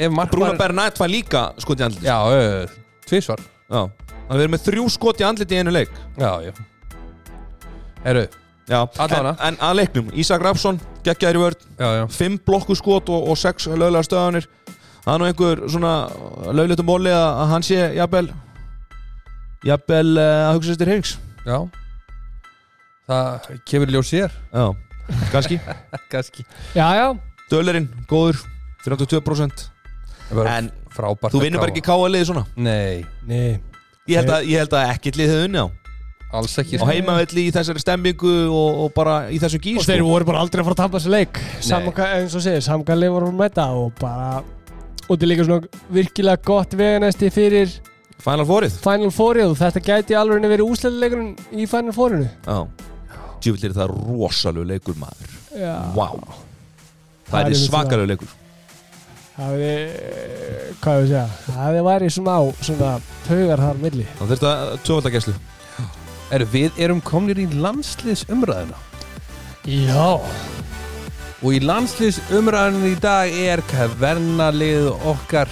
[0.00, 2.02] Ef Bruna markmann Bernat fær líka skot í andlit.
[2.02, 2.66] Já, uh,
[3.06, 3.38] tvísvar
[3.70, 3.82] Já.
[4.30, 5.90] Hann verður með þrjú skot í andlit í einu leik.
[6.16, 6.52] Já, já.
[8.04, 8.26] Herru,
[8.70, 9.34] Já, Allavega.
[9.40, 12.04] en, en að leiknum Ísak Rapsson, geggjaður í vörð já, já.
[12.14, 14.46] Fimm blokku skot og, og sex löglega stöðanir
[15.04, 15.92] Það er nú einhver svona
[16.54, 18.30] lögleitum móli að, að hann sé jafnvel
[19.66, 21.12] jafnvel uh, að hugsa sér til heims
[21.44, 21.58] Já
[23.10, 24.64] Það kemur í ljós sér Já,
[25.32, 25.58] kannski.
[26.12, 26.46] Kanski
[26.76, 27.06] Já, já,
[27.50, 28.38] Dölerinn, góður
[28.86, 29.66] 32%
[30.30, 32.44] En Frábært þú að vinnur bara ekki káa liði svona?
[32.58, 33.58] Nei, nei.
[34.10, 35.66] Ég held að, ég held að ekkert lið hefði unni á.
[36.38, 40.04] Alls ekki Og heimavelli í þessari stemmingu og, og bara í þessum gís Og þeir
[40.06, 41.40] voru bara aldrei að fara að tapa þessu leik.
[41.66, 42.66] Hvað, eins og segir,
[43.02, 44.42] leik voru að mæta og bara
[45.08, 47.74] Og þetta er líka svona virkilega gott veganesti fyrir
[48.20, 52.30] Final fórið Final Fourið og þetta gæti alveg verið úsleileikurinn í Final Fourinu.
[52.46, 52.89] Já
[53.40, 55.34] Djúvill er það rosalegu leikur maður.
[55.96, 56.06] Vá.
[56.10, 58.36] Það Það er er svakalegu leikur.
[59.40, 59.92] Það er,
[60.82, 62.90] hvað ég að segja, það væri svona á, svona
[63.24, 64.06] taugar þar milli.
[64.18, 65.34] Það þurft að tvöfalda gæslu.
[66.30, 68.76] Herru, við erum komnir í landsliðsumræðina
[69.66, 70.20] Já.
[71.40, 75.50] Og í landsliðsumræðinu í dag er kvernalið okkar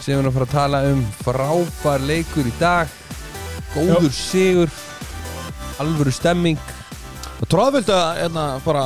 [0.00, 2.90] sem við erum að fara að tala um frábær leikur í dag.
[3.74, 4.72] Góður sigur
[5.82, 6.60] alvöru stemming
[7.44, 8.82] Og tróðvölda hérna bara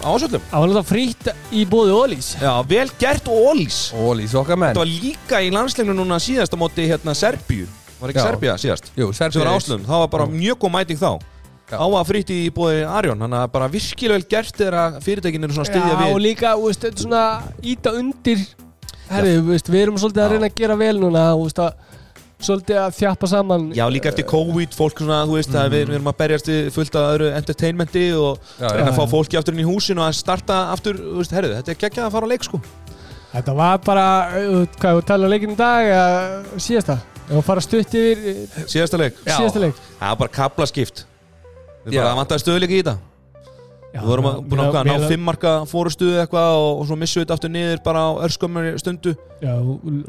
[0.00, 2.30] ásöldum Það var náttúrulega frítt í bóði Ólís.
[2.40, 3.80] Já, vel gert Ólís.
[4.16, 4.72] Lýs okkar menn.
[4.72, 7.66] Þetta var líka í landsleiknu núna síðast á móti hérna Serbíu.
[8.00, 8.24] Var ekki Já.
[8.30, 8.88] Serbía síðast?
[8.96, 11.10] Jú, Sem var áslöðum, það var bara mjög góð mæting þá.
[11.68, 11.76] Já.
[11.76, 15.44] á að frýtt í bóði Arjón þannig að bara virkilega vel gert er að fyrirtækin
[15.46, 17.22] eru svona að styðja Já, og við líka, þú veist, þetta er svona
[17.72, 18.42] íta undir.
[19.12, 20.32] Herri, þú veist, við erum svolítið að Já.
[20.32, 21.91] reyna að gera vel núna þú veist, að,
[22.46, 25.96] svolítið að þjappa saman Já, líka eftir COVID, fólk svona, þú veist, að við, við
[25.98, 29.56] erum að berjast við fullt af öðru entertainmenti og Já, reyna að fá fólki aftur
[29.56, 32.28] inn í húsinu og að starta aftur, þú veist, herðu, þetta er geggjað að fara
[32.28, 32.62] á leik, sko.
[33.32, 34.06] Þetta var bara,
[34.42, 38.26] uh, hvað, við tala um leikinn í dag eða síðasta Ef við fara stutt yfir
[38.34, 39.22] uh, Síðasta leik.
[39.24, 39.36] Já.
[39.38, 41.04] síðasta leik Það var bara kabla skipt.
[41.86, 42.96] Við bara vantaði stöðuleiki í þetta.
[43.92, 46.96] Já, Við vorum að, búin að ná mér- fimm marka fórustuðu eitthvað og, og svo
[47.00, 49.14] missum við þetta aftur niður bara á örskömmur stundu.
[49.42, 49.54] Já,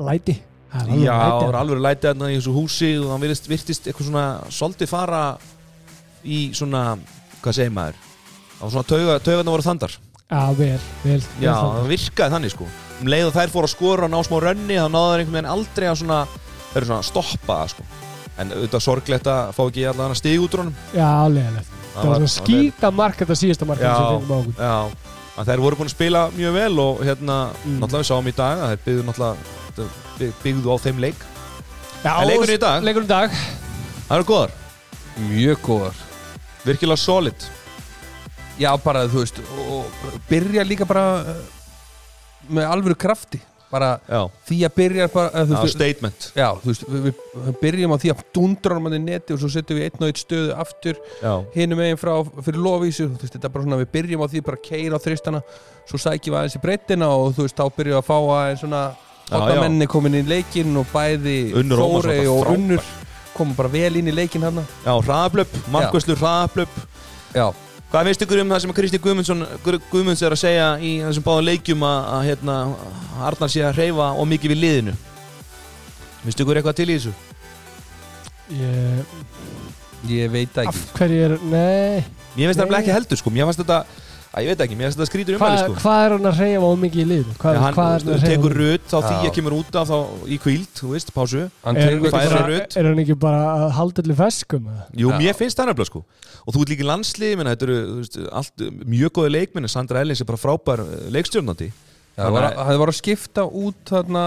[0.10, 0.38] læti
[0.74, 4.26] Já, það var alveg lætið þarna í þessu húsi og það virtist, virtist eitthvað svona
[4.50, 5.20] svolítið fara
[6.24, 6.82] í svona,
[7.44, 8.00] hvað segir maður?
[8.58, 9.98] Það var svona tauga, taugarna voru þandar.
[10.34, 12.70] Já, vel, vel Já, það virkaði þannig sko.
[13.04, 15.38] Um leið og þær fóru að skora og ná smá rönni þá náðu þær einhvern
[15.38, 16.20] veginn aldrei að svona
[16.74, 17.86] svona stoppa það sko.
[18.42, 20.78] En auðvitað sorglegt að fá ekki allavega stig út úr honum.
[20.96, 21.60] Já, alveg
[21.94, 24.56] Það var svona skýta mark þetta síðasta mark sem fengum á okkur.
[24.58, 27.36] já, þær voru búin að spila mjög vel og hérna,
[27.66, 27.78] Mm.
[27.84, 29.38] náttúrulega við sáum í dag að þær byggðu náttúrulega
[30.44, 31.24] byggðu á þeim leik.
[32.04, 32.84] Já, En leikurinn í dag?
[32.84, 33.38] Leikurinn í dag.
[34.08, 34.58] Það eru góðar,
[35.30, 36.02] Mjög góðar
[36.64, 37.48] virkilega solid.
[38.60, 41.42] Já, bara, þú veist, og byrja líka bara uh,
[42.54, 43.40] með alvöru krafti.
[43.74, 46.26] Bara Já, því að byrja bara uh, þú já veist, statement.
[46.38, 49.50] Já, þú veist, við, við byrjum á því að dundra hann í neti og svo
[49.50, 52.12] setjum við einn og einn stöðu aftur Já, hinum meginn frá
[52.46, 55.00] fyrir lofísu þú veist, þetta er bara svona, við byrjum á því bara að keira
[55.02, 55.42] á þristana
[55.90, 58.62] svo sækjum við aðeins í breyttina og þú veist, þá byrjum við að fá aðeins
[58.62, 58.84] svona
[59.30, 59.62] Já, Otta já.
[59.64, 61.78] menni komin í leikinn og bæði þetta
[62.30, 62.54] og frábær.
[62.58, 62.82] Unnur
[63.34, 66.74] koma bara vel inn í leikinn hann já hraðablöp, markvæslu hraðablöp
[67.34, 67.48] Já,
[67.94, 71.26] Hvað finnst ykkur um það sem Kristi Guðmundsson Guð- Guðmunds er að segja í þessum
[71.26, 72.56] báðum leikjum að, að hérna,
[73.30, 74.94] Arnar sé að hreyfa og mikið við liðinu?
[76.24, 77.14] Finnst ykkur eitthvað til í þessu?
[78.54, 79.14] ég,
[80.10, 82.04] ég veit það Af ekki hverju er, nei.
[82.36, 83.34] Mér finnst það ekki heldur sko.
[83.34, 83.80] Mér finnst þetta,
[84.34, 86.40] að ég veit ekki, mér finnst þetta skrítur Hvað umhverju sko hva er hann að
[86.42, 87.36] reyja á mikið í liðinu?
[87.42, 89.78] Hvað, Já, hann hvað er hann að tekur reyja rutt þá því að kemur út
[89.82, 92.78] af þá í kvíld, þú veist, pásu Hann er, tekur hann rudd.
[92.82, 94.70] er hann ekki bara að halda allir feskum?
[94.98, 95.18] Jú, Já.
[95.22, 96.04] mér finnst það nefnilega sko
[96.44, 100.02] Og þú ert líka í landslið, menn, þetta eru veist, allt, mjög góði leikminni Sandra
[100.04, 101.70] Ellins er bara frábær eh, leikstjórnandi
[102.18, 104.26] það var, að- það var að skipta út þarna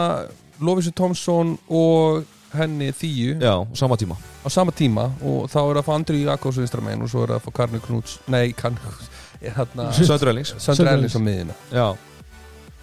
[0.65, 2.25] Lovísu Tomsson og
[2.57, 5.93] henni Þíu Já, á sama tíma á sama tíma og þá er það að fá
[5.99, 9.11] Andri Jakobs vinstramenn og svo er það að fá Karni Knúts nei, Karni Knúts
[9.43, 11.87] Ellins Sandra Sandra Ellins á miðina Já,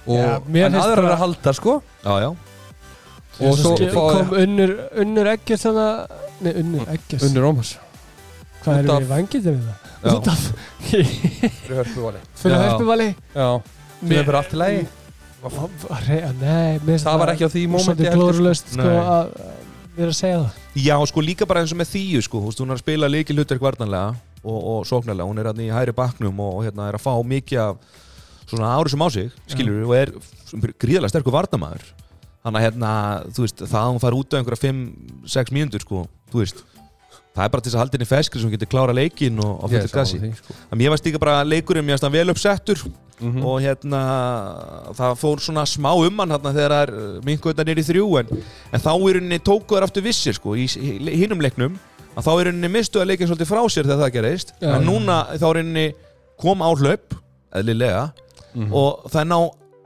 [0.07, 1.77] og Já, finnst aðrar að halda sko.
[2.03, 2.29] Já, já.
[3.43, 7.71] Og svo kom unnur, unnur ekkert þannig Nei, unnur ekkert Unnur Ómars.
[8.63, 9.77] Hvað er af- við vangið til það?
[10.03, 10.11] Já.
[10.13, 10.41] Út af
[10.89, 12.21] fyrir hörpuvali.
[12.35, 13.07] Fyrir hörpuvali?
[13.35, 13.47] Já,
[14.03, 14.83] sem er bara allt í lagi.
[15.43, 18.83] Nei, það var ekki á því mómenti Svolítið glórulöst sko.
[18.83, 18.99] Nei.
[18.99, 19.31] að
[19.97, 20.59] vera að segja það.
[20.83, 23.61] Já, sko líka bara eins og með þýju sko, hún er að spila líki hlutverk
[23.63, 27.05] varnanlega og, og sóknarlega, hún er hann í hæri baknum og, og hérna er að
[27.05, 27.77] fá mikið af
[28.49, 30.11] svona árið sem á sig, skilur og er
[30.83, 31.85] gríðarlega sterkur varnamæður
[32.43, 32.91] þannig að hérna,
[33.33, 36.03] þú veist, það að hún fær út á einhverja 5-6 mínútur sko,
[36.33, 36.59] þú veist
[37.33, 39.79] það er bara til þess að halda henni feskri sem getur klára leikin og Ég
[39.79, 40.53] er fullir gassi sko.
[40.69, 42.83] að mér varst líka bara leikurinn, hann vel uppsettur
[43.23, 43.43] Mhm.
[43.45, 43.99] og hérna
[44.97, 48.31] það fór svona smá um hann hérna þegar það er nýri þrjú en,
[48.73, 51.77] en þá í rauninni tóku þær aftur vissir sko í, í leiknum
[52.13, 54.69] að þá í rauninni mistu að leikin svolítið frá sér þegar það gerist Já.
[54.77, 55.85] en núna þá í rauninni
[56.43, 57.17] kom á hlaup
[57.53, 58.11] eðlilega
[58.53, 58.69] Mhm.
[58.73, 59.37] og það er ná,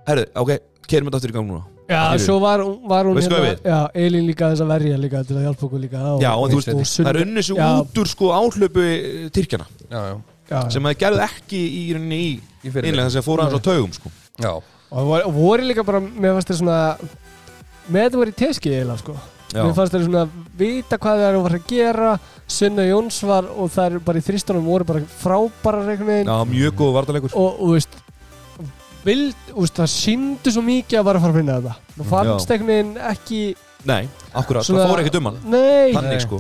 [0.08, 0.50] herru, ok,
[0.92, 2.20] kerum þetta aftur í gang núna Já, Skilur.
[2.26, 2.60] svo var,
[2.92, 3.60] var hún Veistu hvað við?
[3.64, 6.50] Já, Elín líka þess að verja líka til að hjálpa okkur líka og, Já, og
[6.52, 7.68] þú veist, það er unni svo Já.
[7.80, 8.84] út úr sko áhlaupu
[9.32, 10.18] Tyrkjana Já, já,
[10.52, 12.34] já, sem það gerðu ekki í rauninni í
[12.68, 14.12] í fyrir innlega þess að fóra hans á taugum sko
[14.44, 14.52] Já,
[14.92, 16.98] og og voru líka bara, mér fannst það svona
[17.88, 19.24] með þetta voru í teski eiginlega sko Já,
[19.54, 22.10] mér fannst það svona að vita hvað það er að fara að gera.
[22.48, 26.76] Sunna Jóns var og það er bara í þristunum voru bara frábæra reikniðin Já mjög
[26.80, 27.98] góð vartalegur og, og veist
[29.08, 31.76] vild, veist, það síndi svo mikið að var að fara að finna þetta.
[31.98, 33.42] Það fannst einhvern veginn ekki
[33.88, 35.36] Nei, akkurat, Svona- það fór ekkert um hann.
[35.48, 36.40] Nei, Þannig sko.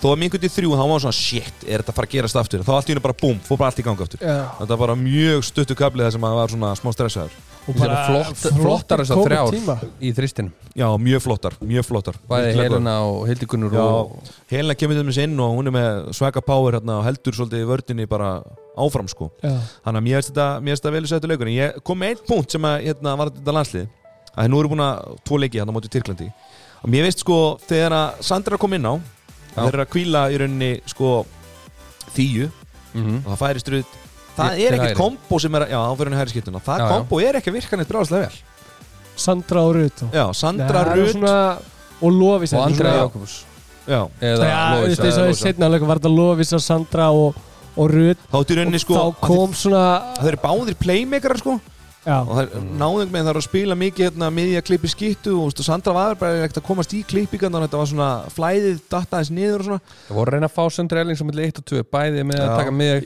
[0.00, 2.64] Þó að mingundi þrjú þá var svona shit, er þetta að fara að gerast aftur?
[2.66, 4.18] Þá allt í hennu bara búm, fór bara allt í gang aftur.
[4.24, 7.36] Já, Þetta var bara mjög stuttu kablið þar sem að var svona smá stressaður
[7.76, 9.50] eru flott- flottar þessar þrjár.
[9.52, 9.76] tíma.
[10.00, 14.94] í þristinum Já, mjög flottar, mjög flottar Bæði Helena og Hildigunnur Já, og Helena kemur
[14.94, 18.06] til þess inn og hún er með svaka power hérna og heldur svolítið í vördinni
[18.08, 18.42] bara
[18.78, 19.52] áfram sko já,
[19.84, 22.24] Þannig að mér finnst þetta, þetta vel í settu leikur En ég kom með einn
[22.28, 23.88] punkt sem að, hérna, var þetta landslið
[24.38, 26.28] að þeir nú eru búin að tvo leiki hérna móti Tyrklandi
[26.78, 29.00] og mér finnst sko þegar að Sandra kom inn á að
[29.56, 29.62] Já.
[29.64, 31.26] þeir eru að kvíla í rauninni sko
[32.14, 32.50] þýju
[32.94, 33.16] Mhm.
[33.26, 33.96] og það færist rutt
[34.38, 34.98] það er ekkert hægri.
[35.00, 36.92] kombo sem er að, já, þá fyrir henni hæri skiptuna það Já, já.
[36.94, 38.40] kombo er ekki að virka neitt bráðslega vel.
[39.18, 41.36] Sandra og Rut já, Sandra svona,
[42.00, 43.38] og Lofís og svona- Jakobs
[43.88, 46.62] já, eða Já, þú veist, Lovísa eins og eða í setna var þetta Lofís og
[46.62, 47.34] Sandra og,
[47.76, 49.82] og Rut þá sko þá kom svona
[50.20, 51.60] það eru báðir playmakerar sko.
[52.08, 55.50] Já, og það er náðum með það að spila mikið hérna, miðja klippi skittu og,
[55.50, 58.78] og Sandra var bara ekkert að komast í klippigan þannig að þetta var svona flæðið
[58.94, 59.80] dattaðins niður og svona.
[60.06, 62.38] Það voru að reyna að fá Söndri Erling sem milli 1 og 2 bæði með
[62.38, 62.54] að Já.
[62.62, 63.02] taka miðja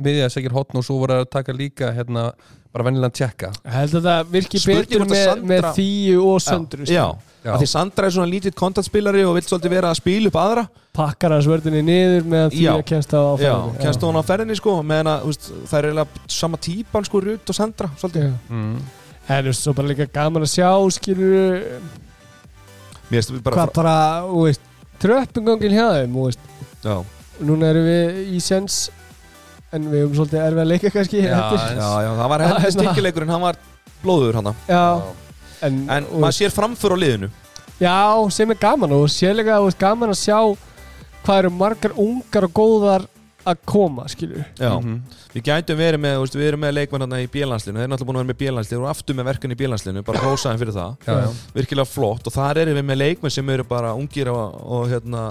[0.00, 2.30] miðja segir hotn og svo voru að taka líka hérna,
[2.74, 6.88] bara vennilega tjekka held að það virki betur að með, Sandra- með þýju og söndru
[6.90, 7.06] já,
[7.44, 7.52] Já.
[7.52, 10.62] Af því Sandra er svona lítið kontaktspilari og vill svolítið vera að spila upp aðra.
[10.96, 12.70] Pakkar hans vördinni niður meðan því Já.
[12.72, 15.34] að kemst á já, áfæðinu kennst hún á ferðinni sko meðan að
[15.68, 18.30] það er eiginlega sama típan sko Rut og Sandra svolítið.
[18.48, 18.78] Mm.
[19.28, 21.60] en þú veist, svo bara líka gaman að sjá skilur
[23.10, 23.96] mér finnst bara hvað bara,
[24.30, 24.64] þú veist
[25.04, 26.18] tröppingangin hjá þeim,
[26.84, 26.96] já,
[27.44, 28.86] núna erum við í sens
[29.74, 31.38] en við höfum svolítið erfið að leika kannski Já,
[31.74, 32.74] já, já, það var heldur Hérna.
[32.78, 33.58] stikkileikurinn hann var
[34.04, 34.82] blóður hann já,
[35.64, 37.30] en, en maður sér framför á liðinu.
[37.80, 37.96] Já,
[38.30, 40.38] sem er gaman og sérlega þú veist, gaman að sjá
[41.24, 43.06] hvað eru margar ungar og góðar
[43.44, 45.00] að koma, skilur já, Mhm.
[45.34, 47.92] við gætum verið með, þú veist, við erum með leikmann hérna í bílanslinu, þeir eru
[47.92, 50.76] náttúrulega búin að vera með bílanslinu og aftur með verkefni í bílanslinu, bara rósaðin fyrir
[50.78, 50.94] það.
[51.04, 51.28] Já, já.
[51.58, 55.24] virkilega flott og þar erum við með leikmenn sem eru bara ungir og, og hérna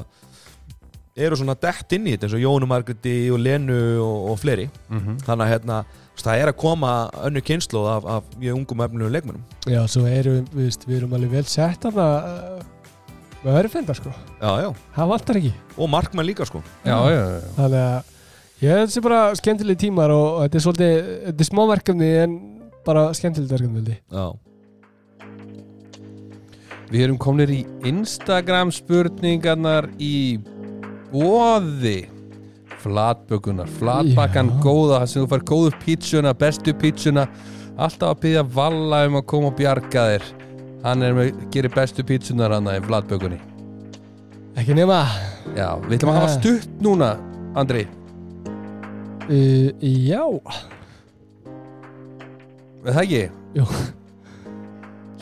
[1.16, 4.70] eru svona dett inn í þetta eins og Jónu Margreti og Lenu og, og fleiri.
[4.90, 5.20] Mhm.
[5.28, 5.80] þannig að hérna,
[6.24, 6.94] það er að koma
[7.28, 11.14] önnu kynslu af, af mjög ungum efnum leikmennum já, svo erum við, veist, við erum
[11.18, 12.64] alveg vel sett af það
[13.44, 14.12] með örfenda, sko.
[14.40, 15.50] Já, já, það vantar ekki.
[15.76, 16.62] Og markmenn líka sko.
[16.88, 17.42] Já, já, já.
[17.58, 21.50] þannig að ég held þessi bara skemmtileg tímar og, og þetta er svolítið, þetta er
[21.50, 22.38] smá verkefni en
[22.88, 24.26] bara skemmtilegt verkefni já,
[26.94, 30.38] Við erum komnir í Instagram spurningarnar í
[31.14, 31.98] bóði
[32.84, 34.60] flatbökunar, flatbakkan Já.
[34.64, 37.28] góða, það sem þú fær góðu pítsuna, bestu pítsuna
[37.78, 40.28] alltaf að byggja Valla um að koma og bjarga þér.
[40.84, 43.40] Hann er með, gerir bestu pítsunar hann í flatbökunni.
[44.60, 45.00] Ekki nema.
[45.56, 46.36] Já, við ætlum að hafa Nei.
[46.42, 47.14] stutt núna
[47.58, 47.84] Andri,
[49.30, 50.24] uh, já.
[52.84, 53.24] Er það ekki?
[53.60, 53.68] Jú.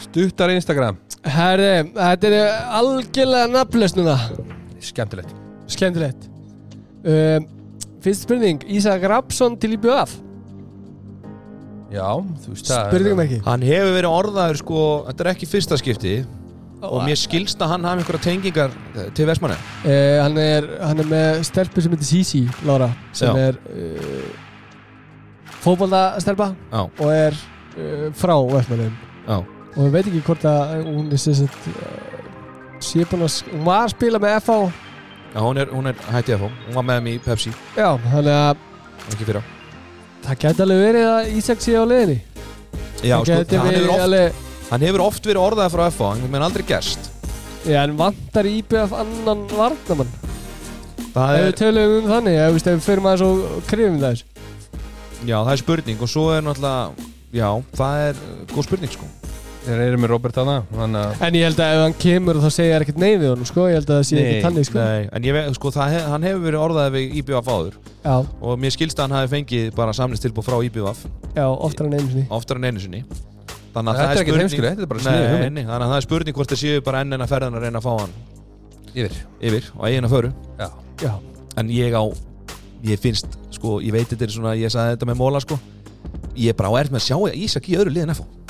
[0.02, 0.98] Stuttar Instagram.
[1.28, 4.18] Herri, þetta er algjörlega nafnlaust núna.
[4.82, 5.41] Skemmtilegt
[5.76, 6.28] skemmtilegt.
[7.02, 7.48] Um,
[8.04, 10.20] fyrst spurning, Ísak Rapsson til IBF
[11.92, 12.08] Já,
[12.44, 13.40] þú veist það spurningum ekki.
[13.44, 16.14] Hann hefur verið orðaður sko þetta er ekki fyrsta skipti.
[16.82, 18.72] Og mér skilst að hann hafi einhverja tengingar
[19.18, 22.88] til Vestmanni Uh, hann, er, hann er með stelpu sem heitir Sisi Lára
[23.18, 23.50] sem Já.
[23.50, 24.40] er uh,
[25.62, 27.38] fótboltastelpa já, og er
[27.78, 28.94] uh, frá Vestmannum
[29.28, 29.38] já,
[29.76, 31.82] og ég veit ekki hvort að hún er sem sagt uh,
[32.82, 34.58] sé búin að hún var að spila með FH
[35.32, 37.88] já hún, er, hún er hætti að fá hún var með þeim í Pepsi, já,
[38.08, 38.66] þannig að
[39.12, 39.44] ekki fyrra.
[40.22, 42.18] Það gæti alveg verið að Ísak sé á leiðinni.
[43.02, 45.86] Já, það sko, gæti hann, hefur verið oft, alveg hann hefur oft verið orðaður frá
[45.90, 47.14] FH en menn aldrei gerst.
[47.62, 50.20] Já, en vantar IBF annan varnamann
[51.12, 54.26] það ef er, við tölum um þannig, ef við, við fyrir maður svo krifum þess
[55.28, 57.48] já, það er spurning og svo er náttúrulega já,
[57.80, 59.10] það er uh, góð spurning sko
[59.62, 62.48] Þeir eru með Robert hana Þannig að en ég held að ef hann kemur þá
[62.56, 64.68] segja ég ekkert nei við honum sko, ég held að það sé Nei, ekki tannig
[64.68, 64.80] sko.
[64.82, 67.76] Nei, en ég veit, sko, það hef, hann hefur verið orðaður við IBF áður.
[68.02, 71.04] Já, og mér skilst að hann hafi fengið bara samlistilbúð frá IBF
[71.38, 72.26] já, oftar en einu sinni.
[72.40, 73.04] Oftar en einu sinni.
[73.72, 76.08] Þannig að Þetta það er er spurning er bara Nei, nei, þannig að það er
[76.08, 78.18] spurning hvort það séu bara enn en að ferðan að reyna að fá hann
[78.92, 79.14] Yfir.
[79.40, 80.32] yfir og eigin að föru.
[80.58, 80.68] Já.
[81.06, 81.14] Já,
[81.62, 82.04] en ég á,
[82.90, 85.60] ég finnst sko, ég veit þetta er svona, ég sagði þetta með móla sko.
[86.36, 88.42] Ég er bara á erð með að sjá Ísak í öðru liðin FH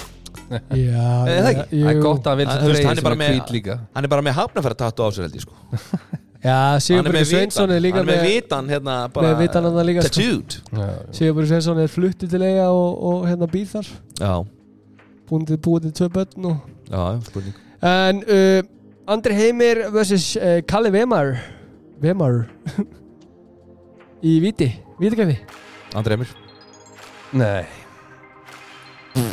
[0.52, 1.80] já Er það ekki?
[1.82, 3.80] Það er gott að hann vil Þú svo veist, treyja hann er bara er með-
[3.95, 5.56] hann er bara með hafnafæra tattu á sér held ég sko.
[6.41, 9.44] Já, hann er með Sveinsson er líka hann er með með vitan hérna bara með
[9.44, 10.10] vitan hann líka sko.
[10.10, 10.57] tattooed.
[10.72, 10.88] Já.
[11.18, 13.91] Sigurbjörg Sveinsson er fluttið til eiga og, og hérna býr þar.
[14.19, 14.34] Já,
[15.30, 16.72] búin til búið til tvö börn og...
[16.90, 17.60] já, spurning.
[17.82, 18.61] En uh,
[19.07, 20.36] Andri Heimir vs.
[20.38, 21.36] Uh, Kalle Vemar.
[22.02, 22.44] Vemar.
[24.22, 24.68] Í Víti,
[25.02, 25.34] Vítikæfi
[25.98, 26.30] Andri Emir
[27.34, 27.65] Nei.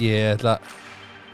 [0.01, 0.55] Ég ætla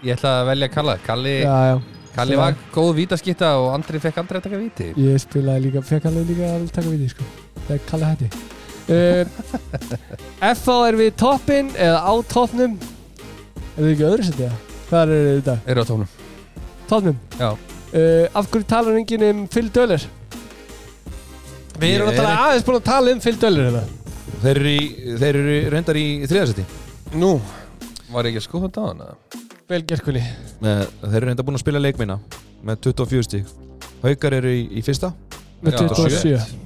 [0.04, 1.76] Ég ætla að velja Kalla Kalli, já, já,
[2.14, 6.08] Kalli var góð vítaskitta og Andri fekk aldrei að taka víti ég spilaði líka fekk
[6.10, 7.28] alveg líka að taka Víti sko
[7.64, 8.28] þegar Kalle hætti
[8.92, 9.22] uh,
[10.52, 14.50] FH er við toppin eða á toppnum er þið ekki öðru setja?
[14.90, 15.54] hvað er þetta?
[15.72, 16.10] Eru á tónum
[16.90, 17.16] Toppnum?
[17.40, 17.48] Já.
[17.48, 20.04] uh, Af hverju talar enginn um Phil Döller?
[21.80, 23.86] Við erum er náttúrulega aðeins búin að tala um Phil Döller hérna
[24.44, 26.66] þeir eru, í, þeir eru reyndar í þriðasetti
[27.16, 27.38] Nú
[28.12, 29.43] Var ekki að skoða þetta á hana?
[29.64, 30.20] Vel gerkvöli
[30.60, 32.18] þeir eru reyndar búin að spila leikminna
[32.64, 33.52] með 24 stík
[34.04, 35.08] Haukar eru í, í fyrsta.
[35.64, 36.64] Með Já, 27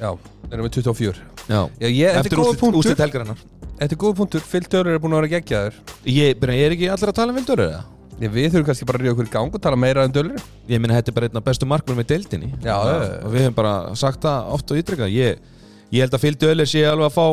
[0.00, 0.10] Já,
[0.48, 1.20] erum við 24
[1.50, 1.58] já.
[1.76, 2.78] Já, ég, þetta er eftir góð úslit, punktur.
[2.80, 3.42] úslit helgarinnar.
[3.80, 5.76] Þetta er góð punktur, Phil Dörr er búin að vera geggjaður.
[6.08, 7.82] Ég, byrja, ég er ekki allir að tala um Vildur eða?
[8.20, 10.32] Ég, Við þurfum kannski bara að ríða okkur í gang og tala meira um Dörr.
[10.72, 12.48] Ég minna þetta er bara einn af bestu markmur með deildinni.
[12.64, 13.12] Já, já, já.
[13.20, 15.44] og við hefum bara sagt það oft og ítrekka ég,
[15.90, 17.24] Ég held að Phil Döller sé alveg að fá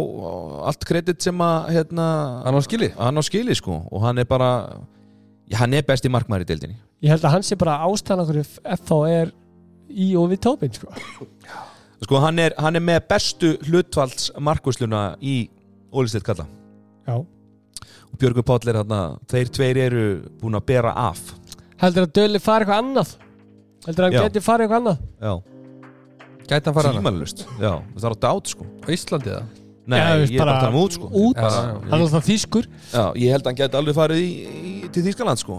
[0.72, 2.06] allt kredit sem að hérna,
[2.46, 3.84] Hann á skili hann á skili sko.
[3.92, 4.50] Og hann er bara
[5.46, 6.78] já, hann er besti markmaður í deildinni.
[7.06, 8.40] Ég held að hann sé bara ástæðan okkur
[8.80, 9.34] FH er
[9.94, 10.90] í og við tópin sko.
[12.06, 15.38] sko hann er, hann er með bestu hlutvalds markvösluna í
[15.94, 16.48] Ólisteyt kalla
[17.08, 17.22] Já.
[17.22, 20.04] Og Björgur Páll er þarna þeir tveir eru
[20.42, 21.22] búin að bera af.
[21.80, 23.14] Heldur að Döli fari eitthvað annað?
[23.86, 24.26] Heldur að hann Já.
[24.26, 25.06] geti farið eitthvað annað?
[25.22, 25.34] Já,
[26.48, 28.68] Gæti hann fara hana tímalust já, það er á dát sko.
[28.84, 29.46] Á Íslandi eða?
[29.88, 31.08] nei, Já, ég er bara að tala um út sko.
[31.12, 32.66] Út, Já, já, hann er alltaf þýskur.
[32.92, 34.30] Já, ég held að hann geti alveg farið í,
[34.72, 35.58] í, til Þýskaland sko.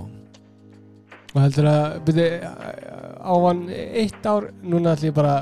[1.35, 2.52] Og heldur að byrja,
[3.20, 5.35] á hann eitt ár Núna ætlum ég bara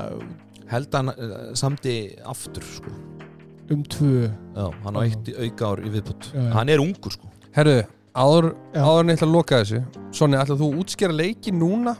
[0.71, 1.93] held að hann uh, samti
[2.27, 2.91] aftur sko.
[3.71, 4.27] um tvö.
[4.55, 6.51] Já, hann á eitt í auka ár í viðbútt Já, já.
[6.55, 7.27] hann er ungur sko.
[7.55, 7.77] Herru,
[8.15, 8.81] áður, Já.
[8.83, 9.81] áður en ég ætla að loka þessu
[10.15, 11.95] Sonni, ætla þú að útskýra leiki núna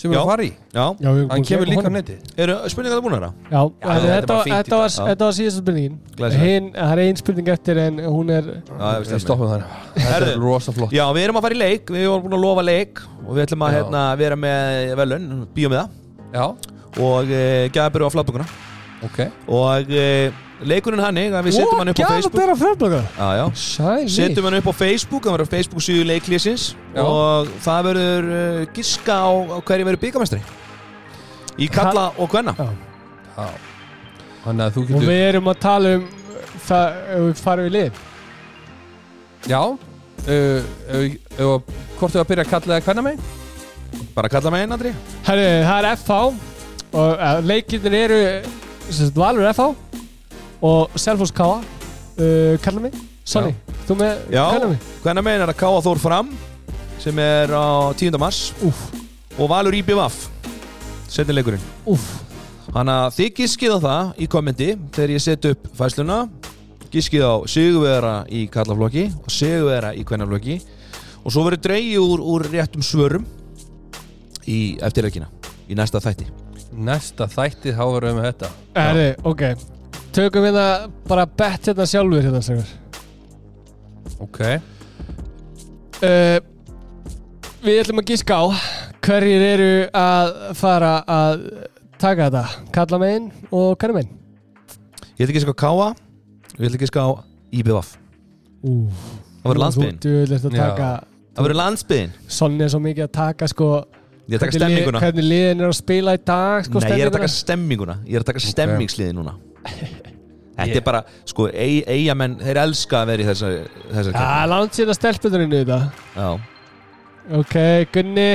[0.00, 0.50] sem við fara í.
[0.72, 2.16] Hann kemur líka á neti.
[2.40, 3.30] Eru spurningar það búin að vera?
[3.50, 5.98] Já, þetta, þetta þetta, bara var, síðasta spurningin.
[6.16, 9.24] Það er ein spurning eftir en hún er Já, ég veist Við það.
[9.26, 9.66] stoppum þar.
[9.98, 10.96] Þetta er rosa flott.
[10.96, 13.44] Já, við erum að fara í leik, við erum búin að lofa leik og við
[13.44, 15.86] ætlum að hérna, vera með velun, bíómiða
[16.30, 16.44] Já,
[17.04, 17.44] og e,
[17.74, 18.69] gæðabur á flatbökuna
[19.06, 19.18] ok.
[19.48, 20.04] Og e,
[20.68, 22.96] leikurinn hannig að við setjum hann upp á Facebook.
[23.56, 26.68] Sæli Setjum hann upp á Facebook, það verður Facebook síðu leiklýsins
[27.00, 30.40] og það verður uh, giska á, á hverju verður byggamestri
[31.60, 32.54] í kalla og hvenna
[34.72, 36.06] þú Og getur við erum að tala um
[36.64, 38.00] það við farum við lið.
[39.48, 39.60] Já.
[40.20, 41.04] Uh, uh,
[41.40, 43.28] uh, Hvort þú að byrja að kalla það hvenna mig?
[44.14, 44.92] bara kalla mig einn, Andri.
[45.26, 46.12] Herri, það er FH
[47.00, 48.20] og leikirnir eru
[49.14, 49.68] Valur FH
[50.66, 52.96] og Selfoss K uh, Kallar mig.
[53.24, 53.52] Sonny,
[53.86, 54.24] þú með
[55.04, 56.32] hvenna megin er að Káa Þór fram
[57.00, 58.18] sem er á 10.
[58.18, 58.50] mars.
[58.66, 58.80] Úf,
[59.38, 60.26] og Valur IBVF
[61.10, 61.62] setjum leikurinn.
[62.70, 66.18] Þannig að þið giskið á það í kommenti þegar ég set upp fæsluna
[66.90, 70.60] giskið á sigurvera í kallaflokki og sigurvera í kvennaflokki.
[71.22, 73.26] Og svo verður úr, úr réttum svörum
[74.50, 75.30] í eftirleikina
[75.70, 76.39] í næsta þætti
[76.70, 78.50] Næsta þætti þá verðum við með þetta.
[78.76, 79.42] Herri, ok.
[80.14, 82.70] Tökum við það bara bett hérna sjálfur hérna segur.
[84.20, 84.40] Ok.
[86.00, 86.38] Uh,
[87.60, 88.44] Við ætlum að gíska á
[89.04, 91.42] hverjir eru að fara að
[92.00, 92.44] taka þetta.
[92.72, 94.14] Kalla megin og kanna megin
[95.20, 97.02] Ég ætla ekki að ská Káa og ég ætla ekki að ská
[97.60, 97.90] IBVF
[98.64, 99.02] Úf
[99.42, 100.62] Það ætlum Já.
[100.64, 100.88] taka
[101.36, 103.68] Það verður landsbyðin Sonni er svo mikið að taka sko
[104.28, 105.00] Ég er að taka stemminguna.
[105.02, 107.96] Hvernig liðin er að spila í dag sko, Nei, ég er að taka stemminguna.
[108.06, 109.34] Ég er að taka stemmingsliði núna.
[110.60, 113.54] Þetta er bara, sko, eig- eigamenn þeir elska að vera í þessar
[113.94, 115.78] þessar Já, langt síðan stelpunarinn í þetta
[116.16, 116.26] Já.
[117.40, 117.54] Ok,
[117.94, 118.26] Gunni.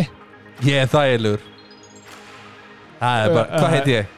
[0.66, 1.44] Ég er þægilegur.
[3.02, 4.16] Það er bara, hvað heiti ég?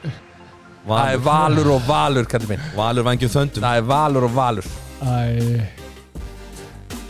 [0.87, 2.69] Það er Valur, Valur og Valur, kallið minn.
[2.77, 3.65] Valur vangjum þöndum.
[3.65, 4.69] Það er Valur og Valur.
[5.01, 5.65] Æ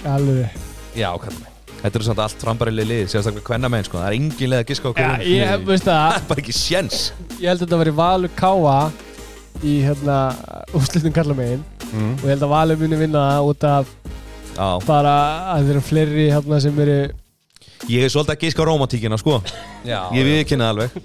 [0.07, 0.57] Alveg.
[0.97, 3.99] Já, kallið minn Þetta eru samt allt frambærileg lið Sérstaklega hvenna menn, sko.
[4.01, 5.99] Það er engin leið að giska á Já, hverjum ég hef, veist það.
[6.07, 7.03] Það er bara ekki sjens
[7.37, 8.79] Ég held að þetta veri Valur Káa
[9.65, 10.17] í hérna
[10.77, 12.11] úrslitum kalla megin mm.
[12.19, 13.93] og ég held að Valur muni vinna það út af
[14.57, 15.13] Já bara
[15.53, 16.97] að þeir eru fleiri hérna sem eru
[17.87, 19.37] Ég er svolítið að giska á romantíkina, sko.
[19.85, 20.95] Já, Ég viðkynna alveg.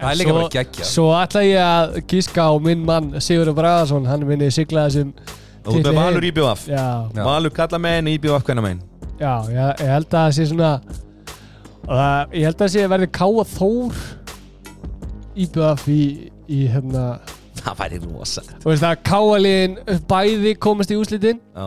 [0.00, 4.08] Það er líka bara geggja Svo ætla ég að gíska á minn mann Sigurður Bragaðarsson,
[4.08, 5.12] hann minni sigla þessum
[5.64, 6.26] Og út með Valur
[6.64, 7.22] Já, Já.
[7.22, 8.82] Valur kalla menn, IBVF hvenna menn
[9.20, 10.70] já, ég, ég held að það sé svona
[11.84, 14.02] það, ég held að það sé að verði Káa Þór
[15.44, 16.00] íbjöðaf í,
[16.48, 17.04] í hérna
[17.64, 19.76] Það væri rosa og veist það Káa liðin
[20.10, 21.66] bæði komast í úslitin Já.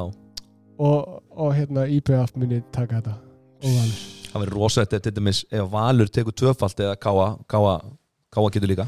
[0.77, 0.99] og,
[1.33, 3.15] og hérna íbjöðaf muni taka þetta.
[3.63, 4.03] Og Valur.
[4.27, 7.73] Það væri rosa þetta til dæmis Ef Valur tekur tvöfalt eða Káa Káa,
[8.35, 8.85] Káa getur líka.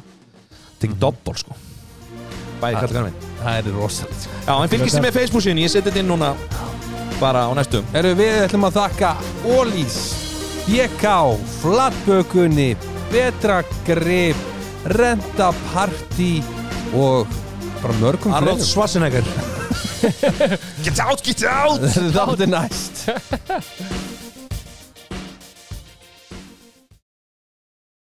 [0.80, 1.00] Tekur Mhm.
[1.02, 1.56] doppel, sko.
[2.62, 5.72] Bæði kalla hvenna menn Það er rosalegt Já, en fylgist þið með Facebook síðan Ég
[5.72, 6.30] seti þetta inn núna
[7.20, 9.10] Bara á næstum Erum við ætlum að þakka
[9.52, 9.98] Ólís,
[10.70, 11.12] BK,
[11.60, 12.70] Flatbökunni,
[13.12, 14.40] Betra Grip,
[14.96, 16.40] Renta Party
[16.96, 17.28] og
[17.82, 18.64] bara mörgum Arnold.
[18.64, 19.28] Schwarzenegger.
[20.86, 21.84] Get out, get out!
[21.84, 23.10] Er næst